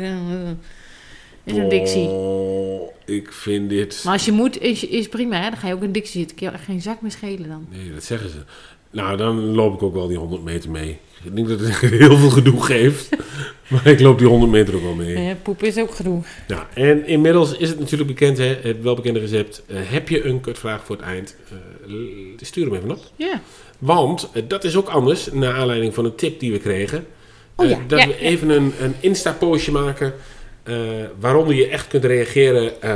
Is 1.50 1.56
een 1.56 1.68
dictie. 1.68 2.08
Oh, 2.08 2.92
ik 3.04 3.32
vind 3.32 3.68
dit... 3.68 4.00
Maar 4.04 4.12
als 4.12 4.24
je 4.24 4.32
moet, 4.32 4.60
is, 4.60 4.86
is 4.86 5.08
prima. 5.08 5.36
Hè? 5.42 5.50
Dan 5.50 5.58
ga 5.58 5.68
je 5.68 5.74
ook 5.74 5.82
in 5.82 5.92
dictie 5.92 6.18
zitten. 6.18 6.36
Kun 6.36 6.46
je 6.46 6.52
echt 6.52 6.64
geen 6.64 6.82
zak 6.82 7.00
meer 7.00 7.10
schelen 7.10 7.48
dan. 7.48 7.66
Nee, 7.70 7.92
dat 7.92 8.04
zeggen 8.04 8.30
ze. 8.30 8.38
Nou, 8.90 9.16
dan 9.16 9.54
loop 9.54 9.74
ik 9.74 9.82
ook 9.82 9.94
wel 9.94 10.06
die 10.06 10.18
100 10.18 10.42
meter 10.42 10.70
mee. 10.70 10.98
Ik 11.24 11.36
denk 11.36 11.48
dat 11.48 11.60
het 11.60 11.76
heel 12.00 12.16
veel 12.16 12.30
gedoe 12.30 12.62
geeft. 12.62 13.08
maar 13.70 13.86
ik 13.86 14.00
loop 14.00 14.18
die 14.18 14.26
100 14.26 14.52
meter 14.52 14.74
ook 14.74 14.82
wel 14.82 14.94
mee. 14.94 15.22
Ja, 15.22 15.34
poepen 15.42 15.66
is 15.66 15.78
ook 15.78 15.94
gedoe. 15.94 16.22
Ja, 16.46 16.68
en 16.74 17.06
inmiddels 17.06 17.56
is 17.56 17.68
het 17.68 17.78
natuurlijk 17.78 18.08
bekend, 18.08 18.38
hè, 18.38 18.58
het 18.62 18.82
welbekende 18.82 19.20
recept. 19.20 19.62
Eh, 19.66 19.76
heb 19.82 20.08
je 20.08 20.24
een 20.24 20.40
kutvraag 20.40 20.84
voor 20.84 20.96
het 20.96 21.04
eind? 21.04 21.36
Eh, 21.50 21.96
stuur 22.40 22.64
hem 22.64 22.74
even 22.74 22.90
op. 22.90 23.00
Ja. 23.16 23.40
Want 23.78 24.28
eh, 24.32 24.42
dat 24.48 24.64
is 24.64 24.76
ook 24.76 24.88
anders, 24.88 25.32
naar 25.32 25.54
aanleiding 25.54 25.94
van 25.94 26.04
een 26.04 26.14
tip 26.14 26.40
die 26.40 26.52
we 26.52 26.58
kregen. 26.58 27.06
Oh 27.54 27.68
ja, 27.68 27.78
dat 27.86 27.98
ja, 27.98 28.06
we 28.06 28.18
even 28.18 28.48
een, 28.48 28.72
een 28.80 28.94
Insta-postje 29.00 29.72
maken. 29.72 30.14
Eh, 30.68 30.74
waaronder 31.20 31.54
je 31.54 31.68
echt 31.68 31.86
kunt 31.88 32.04
reageren, 32.04 32.82
eh, 32.82 32.94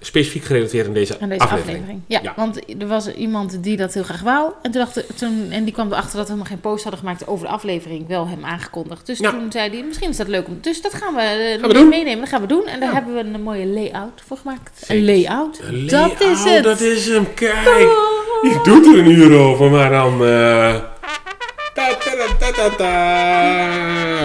specifiek 0.00 0.44
gerelateerd 0.44 0.86
aan 0.86 0.92
deze, 0.92 1.20
Aan 1.20 1.28
deze 1.28 1.44
aflevering. 1.44 2.00
Ja, 2.06 2.20
want 2.36 2.58
er 2.80 2.86
was 2.86 3.12
iemand 3.14 3.62
die 3.62 3.76
dat 3.76 3.94
heel 3.94 4.02
graag 4.02 4.20
wou. 4.22 4.52
En, 4.62 4.70
toen 4.70 4.80
dacht, 4.84 5.18
toen, 5.18 5.46
en 5.50 5.64
die 5.64 5.72
kwam 5.72 5.86
erachter 5.86 6.16
dat 6.16 6.26
we 6.26 6.32
helemaal 6.32 6.52
geen 6.52 6.60
post 6.60 6.82
hadden 6.82 7.00
gemaakt 7.00 7.26
over 7.26 7.46
de 7.46 7.52
aflevering. 7.52 8.08
Wel 8.08 8.28
hem 8.28 8.44
aangekondigd. 8.44 9.06
Dus 9.06 9.18
Ja. 9.18 9.30
toen 9.30 9.52
zei 9.52 9.70
hij, 9.70 9.82
misschien 9.84 10.08
is 10.08 10.16
dat 10.16 10.28
leuk 10.28 10.46
om... 10.46 10.58
Dus 10.60 10.82
dat 10.82 10.94
gaan 10.94 11.14
we, 11.14 11.20
eh, 11.20 11.60
Gaan 11.60 11.68
we 11.68 11.74
doen. 11.74 11.88
meenemen. 11.88 12.20
Dat 12.20 12.28
gaan 12.28 12.40
we 12.40 12.46
doen. 12.46 12.66
En 12.66 12.80
daar 12.80 12.92
hebben 12.92 13.14
we 13.14 13.20
een 13.20 13.42
mooie 13.42 13.66
layout 13.66 14.22
voor 14.26 14.36
gemaakt. 14.36 14.84
Een 14.88 15.04
layout. 15.04 15.60
Een 15.62 15.86
Dat 15.86 16.20
is 16.20 16.44
layout, 16.44 16.44
het. 16.54 16.64
Dat 16.64 16.80
is 16.80 17.06
hem, 17.08 17.34
kijk. 17.34 17.88
Je 18.42 18.60
doet 18.64 18.86
er 18.86 18.98
een 18.98 19.10
uur 19.10 19.38
over, 19.38 19.70
maar 19.70 19.90
dan... 19.90 20.20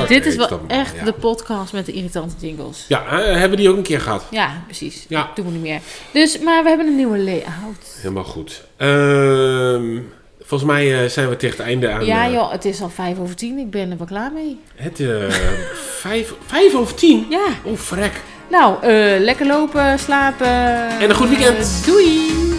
Dit 0.07 0.25
is 0.25 0.35
wel 0.35 0.61
echt 0.67 0.95
Ja, 0.99 1.03
de 1.05 1.13
podcast 1.13 1.73
met 1.73 1.85
de 1.85 1.91
irritante 1.91 2.35
jingles. 2.39 2.85
ja 2.87 3.03
hebben 3.09 3.49
we 3.49 3.55
die 3.55 3.69
ook 3.69 3.77
een 3.77 3.83
keer 3.83 4.01
gehad. 4.01 4.23
Ja, 4.31 4.63
precies. 4.65 5.05
Ja. 5.09 5.29
Doen 5.35 5.45
we 5.45 5.51
niet 5.51 5.61
meer. 5.61 5.79
Dus, 6.11 6.39
maar 6.39 6.63
we 6.63 6.69
hebben 6.69 6.87
een 6.87 6.95
nieuwe 6.95 7.17
layout. 7.17 7.97
Helemaal 8.01 8.23
goed. 8.23 8.63
Ehm, 8.77 9.99
volgens 10.41 10.69
mij 10.71 11.03
eh, 11.03 11.09
zijn 11.09 11.29
we 11.29 11.35
tegen 11.37 11.57
het 11.57 11.65
einde 11.67 11.89
aan. 11.91 12.05
ja 12.05 12.25
eh, 12.25 12.33
joh, 12.33 12.51
het 12.51 12.65
is 12.65 12.81
al 12.81 12.89
vijf 12.89 13.19
over 13.19 13.35
tien. 13.35 13.57
Ik 13.57 13.71
ben 13.71 13.91
er 13.91 13.97
wel 13.97 14.07
klaar 14.07 14.31
mee. 14.31 14.59
Het 14.75 14.99
eh, 14.99 15.29
vijf, 16.05 16.33
vijf 16.45 16.75
over 16.75 16.95
tien? 16.95 17.25
Ja. 17.29 17.47
Oh, 17.63 17.77
frek. 17.77 18.21
Nou, 18.49 18.85
lekker 19.19 19.45
lopen, 19.45 19.99
slapen. 19.99 20.47
En 20.99 21.09
een 21.09 21.15
goed 21.15 21.29
weekend. 21.29 21.83
Doei! 21.85 22.52